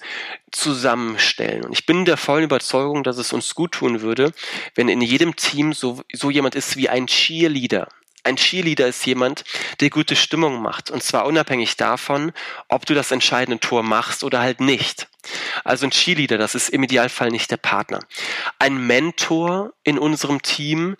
zusammenstellen. 0.51 1.65
Und 1.65 1.73
ich 1.73 1.85
bin 1.85 2.05
der 2.05 2.15
vollen 2.15 2.45
Überzeugung, 2.45 3.03
dass 3.03 3.17
es 3.17 3.33
uns 3.33 3.55
gut 3.55 3.73
tun 3.73 3.99
würde, 3.99 4.31
wenn 4.73 4.87
in 4.87 5.01
jedem 5.01 5.35
Team 5.35 5.73
so, 5.73 6.01
so 6.13 6.29
jemand 6.29 6.55
ist 6.55 6.77
wie 6.77 6.87
ein 6.87 7.07
Cheerleader. 7.07 7.89
Ein 8.25 8.37
Cheerleader 8.37 8.87
ist 8.87 9.05
jemand, 9.05 9.43
der 9.79 9.91
gute 9.91 10.15
Stimmung 10.15 10.59
macht. 10.59 10.89
Und 10.89 11.03
zwar 11.03 11.25
unabhängig 11.25 11.77
davon, 11.77 12.33
ob 12.67 12.87
du 12.87 12.95
das 12.95 13.11
entscheidende 13.11 13.59
Tor 13.59 13.83
machst 13.83 14.23
oder 14.23 14.39
halt 14.39 14.59
nicht. 14.59 15.07
Also 15.63 15.85
ein 15.85 15.91
Cheerleader, 15.91 16.39
das 16.39 16.55
ist 16.55 16.69
im 16.69 16.81
Idealfall 16.81 17.29
nicht 17.29 17.51
der 17.51 17.57
Partner. 17.57 17.99
Ein 18.57 18.87
Mentor 18.87 19.73
in 19.83 19.99
unserem 19.99 20.41
Team 20.41 20.97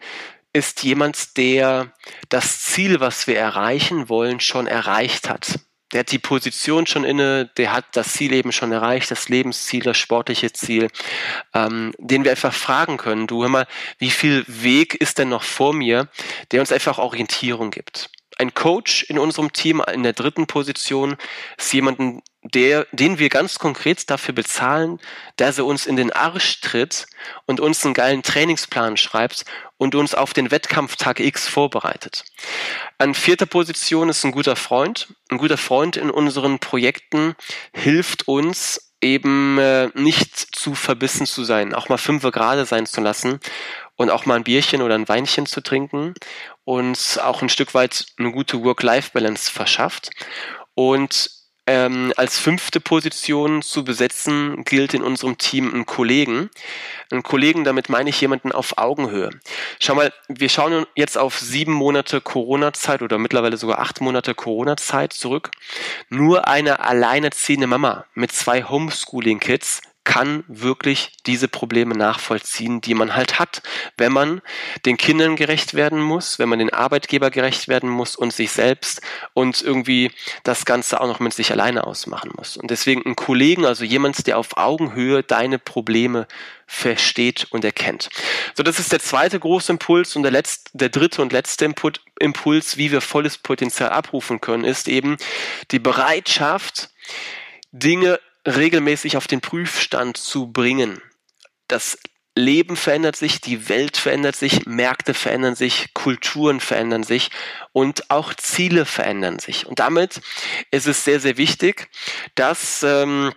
ist 0.53 0.84
jemand, 0.84 1.36
der 1.38 1.91
das 2.30 2.61
Ziel, 2.61 2.99
was 2.99 3.26
wir 3.26 3.38
erreichen 3.38 4.07
wollen, 4.07 4.39
schon 4.39 4.67
erreicht 4.67 5.28
hat 5.28 5.59
der 5.96 6.02
hat 6.02 6.12
die 6.12 6.20
Position 6.20 6.86
schon 6.88 7.06
inne, 7.06 7.50
der 7.56 7.72
hat 7.72 7.86
das 7.93 8.12
Ziel 8.12 8.34
eben 8.34 8.52
schon 8.52 8.74
erreicht, 8.74 9.12
das 9.12 9.30
Lebensziel, 9.30 9.82
das 9.82 9.98
sportliche 9.98 10.52
Ziel, 10.52 10.89
ähm, 11.54 11.93
den 12.00 12.26
wir 12.26 12.32
einfach 12.32 12.54
fragen 12.54 12.98
können, 12.98 13.28
du 13.28 13.43
hör 13.43 13.50
mal, 13.50 13.68
wie 13.98 14.10
viel 14.10 14.43
Weg 14.46 14.96
ist 14.96 15.20
denn 15.20 15.30
noch 15.30 15.43
vor 15.43 15.74
mir, 15.74 16.10
der 16.52 16.60
uns 16.60 16.74
einfach 16.74 16.98
Orientierung 16.98 17.72
gibt. 17.72 18.10
Ein 18.38 18.54
Coach 18.54 19.04
in 19.04 19.18
unserem 19.18 19.54
Team 19.54 19.82
in 19.92 20.04
der 20.04 20.14
dritten 20.14 20.48
Position 20.48 21.16
ist 21.58 21.74
jemanden, 21.74 22.22
der, 22.54 22.86
den 22.92 23.18
wir 23.18 23.30
ganz 23.30 23.58
konkret 23.58 24.10
dafür 24.10 24.36
bezahlen, 24.36 25.00
dass 25.36 25.58
er 25.58 25.66
uns 25.66 25.86
in 25.86 25.96
den 25.96 26.12
Arsch 26.12 26.62
tritt 26.62 27.08
und 27.46 27.60
uns 27.60 27.84
einen 27.84 27.94
geilen 27.94 28.24
Trainingsplan 28.24 28.98
schreibt 28.98 29.46
und 29.78 29.96
uns 29.96 30.14
auf 30.14 30.34
den 30.34 30.52
Wettkampftag 30.52 31.20
X 31.20 31.48
vorbereitet. 31.48 32.24
An 32.98 33.16
vierter 33.16 33.48
Position 33.48 34.10
ist 34.10 34.24
ein 34.24 34.32
guter 34.32 34.56
Freund. 34.56 35.08
Ein 35.30 35.38
guter 35.38 35.58
Freund 35.58 35.98
in 35.98 36.12
unseren 36.12 36.60
Projekten 36.60 37.36
hilft 37.74 38.28
uns 38.28 38.94
eben 39.02 39.58
äh, 39.58 39.90
nicht 39.94 40.36
zu 40.36 40.74
verbissen 40.74 41.26
zu 41.26 41.44
sein, 41.44 41.74
auch 41.74 41.90
mal 41.90 41.98
fünf 41.98 42.24
gerade 42.24 42.66
sein 42.66 42.86
zu 42.86 43.02
lassen 43.02 43.40
und 43.96 44.10
auch 44.10 44.26
mal 44.26 44.36
ein 44.36 44.44
Bierchen 44.44 44.82
oder 44.82 44.96
ein 44.96 45.08
Weinchen 45.08 45.46
zu 45.46 45.62
trinken 45.62 46.14
und 46.66 47.20
auch 47.24 47.41
ein 47.41 47.49
Stück 47.49 47.74
weit 47.74 48.07
eine 48.18 48.32
gute 48.32 48.63
Work-Life-Balance 48.63 49.51
verschafft. 49.51 50.09
Und 50.74 51.30
ähm, 51.68 52.13
als 52.16 52.38
fünfte 52.38 52.80
Position 52.80 53.63
zu 53.63 53.84
besetzen 53.84 54.63
gilt 54.66 54.93
in 54.93 55.01
unserem 55.01 55.38
Team 55.38 55.74
einen 55.74 55.86
Kollegen. 55.86 56.49
Einen 57.09 57.24
Kollegen, 57.24 57.63
damit 57.63 57.89
meine 57.89 58.09
ich 58.09 58.22
jemanden 58.22 58.51
auf 58.51 58.78
Augenhöhe. 58.78 59.32
Schau 59.80 59.95
mal, 59.95 60.13
wir 60.28 60.49
schauen 60.49 60.86
jetzt 60.95 61.18
auf 61.18 61.39
sieben 61.39 61.74
Monate 61.74 62.22
Corona-Zeit 62.22 63.01
oder 63.01 63.18
mittlerweile 63.18 63.57
sogar 63.57 63.80
acht 63.80 63.99
Monate 64.01 64.36
Corona-Zeit 64.36 65.13
zurück. 65.13 65.51
Nur 66.09 66.47
eine 66.47 66.82
alleinerziehende 66.82 67.68
Mama 67.68 68.05
mit 68.13 68.32
zwei 68.32 68.63
Homeschooling-Kids 68.63 69.82
kann 70.06 70.43
wirklich 70.47 71.12
diese 71.26 71.47
Probleme 71.47 71.95
nachvollziehen, 71.95 72.80
die 72.80 72.93
man 72.93 73.16
halt 73.16 73.39
hat, 73.39 73.62
wenn 73.97 74.14
man 74.14 74.41
den 74.86 74.97
Kindern 74.97 75.36
gerecht 75.36 75.74
werden 75.74 75.99
muss, 75.99 76.39
wenn 76.39 76.47
man 76.47 76.60
den 76.60 76.72
Arbeitgeber 76.72 77.32
gerecht 77.32 77.68
werden 77.68 77.89
muss 77.89 78.16
und 78.16 78.32
sich 78.32 78.51
selbst 78.51 79.01
und 79.34 79.62
irgendwie 79.62 80.12
das 80.43 80.64
Ganze 80.64 81.01
auch 81.01 81.08
noch 81.08 81.20
mit 81.20 81.34
sich 81.34 81.51
alleine 81.51 81.86
ausmachen 81.86 82.32
muss. 82.38 82.56
Und 82.56 82.72
deswegen 82.72 83.03
ein 83.06 83.16
Kollegen, 83.16 83.66
also 83.66 83.84
jemand, 83.84 84.28
der 84.28 84.38
auf 84.38 84.56
Augenhöhe 84.58 85.24
deine 85.24 85.60
Probleme 85.60 86.28
versteht 86.68 87.47
und 87.49 87.66
erkennt. 87.66 88.10
So, 88.53 88.64
das 88.64 88.80
ist 88.80 88.91
der 88.91 88.99
zweite 88.99 89.39
große 89.39 89.72
Impuls 89.72 90.16
und 90.16 90.24
der 90.24 90.32
letzte, 90.32 90.70
der 90.78 90.89
dritte 90.89 91.22
und 91.22 91.34
letzte 91.34 91.66
Input, 91.66 92.01
Impuls, 92.20 92.78
wie 92.78 92.91
wir 92.91 93.01
volles 93.01 93.38
Potenzial 93.38 93.89
abrufen 93.89 94.39
können, 94.39 94.64
ist 94.64 94.88
eben 94.88 95.18
die 95.72 95.80
Bereitschaft, 95.80 96.89
Dinge 97.72 98.20
regelmäßig 98.46 99.18
auf 99.18 99.28
den 99.28 99.41
Prüfstand 99.41 100.18
zu 100.18 100.52
bringen. 100.52 101.02
Das 101.68 101.98
Leben 102.36 102.76
verändert 102.76 103.16
sich, 103.16 103.39
die 103.39 103.70
Welt 103.70 103.96
verändert 103.96 104.36
sich, 104.36 104.66
Märkte 104.66 105.14
verändern 105.14 105.56
sich, 105.56 105.93
Kulturen 105.93 106.60
verändern 106.60 107.04
sich 107.04 107.32
und 107.72 108.12
auch 108.12 108.34
Ziele 108.34 108.86
verändern 108.86 109.39
sich. 109.39 109.66
Und 109.66 109.80
damit 109.80 110.22
ist 110.70 110.86
es 110.86 111.06
sehr, 111.06 111.22
sehr 111.22 111.38
wichtig, 111.38 111.88
dass 112.36 112.84
ähm, 112.84 113.32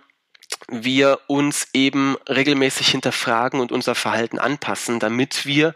wir 0.67 1.19
uns 1.27 1.69
eben 1.73 2.17
regelmäßig 2.27 2.89
hinterfragen 2.89 3.61
und 3.61 3.71
unser 3.71 3.95
Verhalten 3.95 4.37
anpassen, 4.37 4.99
damit 4.99 5.45
wir 5.45 5.73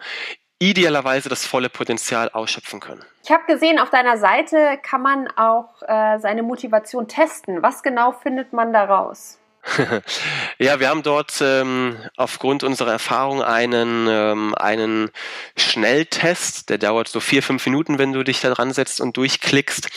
idealerweise 0.70 1.30
das 1.30 1.45
volle 1.45 1.70
Potenzial 1.70 2.30
ausschöpfen 2.30 2.80
können. 2.80 3.03
Ich 3.24 3.32
habe 3.32 3.43
gesehen, 3.47 3.80
auf 3.80 3.89
deiner 3.89 4.18
Seite 4.18 4.80
kann 4.82 5.01
man 5.01 5.28
auch 5.36 5.82
äh, 5.82 6.20
seine 6.20 6.43
Motivation 6.43 7.07
testen. 7.07 7.61
Was 7.61 7.84
genau 7.84 8.11
findet 8.11 8.53
man 8.53 8.74
daraus? 8.74 9.39
ja, 10.57 10.80
wir 10.80 10.89
haben 10.89 11.03
dort 11.03 11.39
ähm, 11.41 11.97
aufgrund 12.18 12.64
unserer 12.64 12.91
Erfahrung 12.91 13.41
einen, 13.41 14.07
ähm, 14.09 14.55
einen 14.55 15.09
Schnelltest, 15.57 16.70
der 16.70 16.78
dauert 16.78 17.07
so 17.07 17.22
vier, 17.22 17.41
fünf 17.41 17.66
Minuten, 17.66 17.97
wenn 17.97 18.11
du 18.11 18.24
dich 18.24 18.41
da 18.41 18.53
dran 18.53 18.74
setzt 18.74 18.99
und 18.99 19.16
durchklickst. 19.16 19.89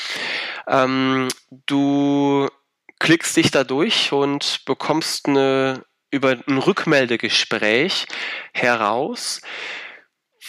Ähm, 0.69 1.29
du 1.67 2.49
klickst 3.01 3.37
dich 3.37 3.51
da 3.51 3.65
durch 3.65 4.13
und 4.13 4.65
bekommst 4.67 5.27
eine, 5.27 5.85
über 6.13 6.37
ein 6.47 6.59
Rückmeldegespräch 6.59 8.07
heraus, 8.53 9.41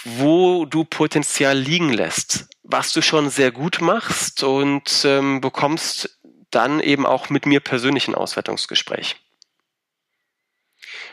wo 0.03 0.65
du 0.65 0.83
Potenzial 0.83 1.57
liegen 1.57 1.91
lässt, 1.91 2.47
was 2.63 2.93
du 2.93 3.01
schon 3.01 3.29
sehr 3.29 3.51
gut 3.51 3.81
machst 3.81 4.43
und 4.43 5.03
ähm, 5.05 5.41
bekommst 5.41 6.19
dann 6.51 6.79
eben 6.79 7.05
auch 7.05 7.29
mit 7.29 7.45
mir 7.45 7.59
persönlich 7.59 8.07
ein 8.07 8.15
Auswertungsgespräch. 8.15 9.15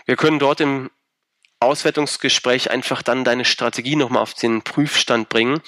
Wir 0.07 0.17
können 0.17 0.39
dort 0.39 0.61
im 0.61 0.91
Auswertungsgespräch 1.61 2.71
einfach 2.71 3.03
dann 3.03 3.25
deine 3.25 3.45
Strategie 3.45 3.97
nochmal 3.97 4.23
auf 4.23 4.35
den 4.35 4.63
Prüfstand 4.63 5.29
bringen 5.29 5.61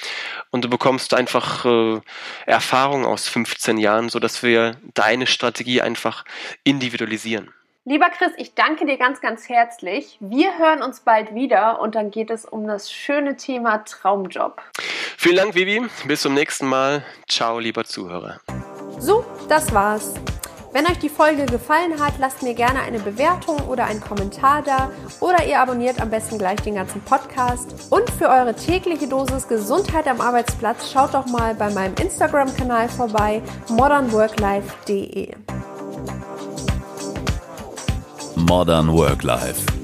und 0.51 0.64
du 0.64 0.69
bekommst 0.69 1.14
einfach 1.14 1.64
äh, 1.64 2.01
Erfahrung 2.45 3.07
aus 3.07 3.29
15 3.29 3.79
Jahren, 3.79 4.11
sodass 4.11 4.43
wir 4.43 4.79
deine 4.95 5.27
Strategie 5.27 5.81
einfach 5.81 6.25
individualisieren. 6.64 7.53
Lieber 7.89 8.11
Chris, 8.11 8.32
ich 8.37 8.53
danke 8.55 8.84
dir 8.84 8.97
ganz, 8.97 9.20
ganz 9.20 9.49
herzlich. 9.49 10.16
Wir 10.18 10.59
hören 10.59 10.82
uns 10.82 10.99
bald 11.03 11.37
wieder 11.37 11.80
und 11.80 11.95
dann 11.95 12.11
geht 12.11 12.30
es 12.30 12.45
um 12.45 12.66
das 12.66 12.91
schöne 12.91 13.37
Thema 13.37 13.84
Traumjob. 13.84 14.61
Vielen 15.16 15.37
Dank, 15.37 15.55
Vivi. 15.55 15.87
Bis 16.05 16.22
zum 16.22 16.34
nächsten 16.34 16.66
Mal. 16.66 17.05
Ciao, 17.28 17.61
lieber 17.61 17.84
Zuhörer. 17.84 18.41
So, 18.99 19.24
das 19.49 19.72
war's. 19.72 20.14
Wenn 20.72 20.84
euch 20.87 20.99
die 20.99 21.09
Folge 21.09 21.47
gefallen 21.47 22.05
hat, 22.05 22.14
lasst 22.18 22.43
mir 22.43 22.55
gerne 22.55 22.80
eine 22.80 22.99
Bewertung 22.99 23.57
oder 23.68 23.84
einen 23.84 24.01
Kommentar 24.01 24.62
da 24.62 24.91
oder 25.20 25.47
ihr 25.47 25.61
abonniert 25.61 26.01
am 26.01 26.11
besten 26.11 26.39
gleich 26.39 26.61
den 26.62 26.74
ganzen 26.74 27.01
Podcast. 27.03 27.93
Und 27.93 28.11
für 28.11 28.28
eure 28.28 28.57
tägliche 28.57 29.07
Dosis 29.07 29.47
Gesundheit 29.47 30.09
am 30.09 30.20
Arbeitsplatz 30.20 30.91
schaut 30.91 31.14
doch 31.14 31.26
mal 31.26 31.55
bei 31.55 31.70
meinem 31.70 31.95
Instagram-Kanal 31.95 32.89
vorbei 32.89 33.43
modernworklife.de. 33.68 35.37
Modern 38.49 38.93
Work 38.93 39.25
Life 39.25 39.76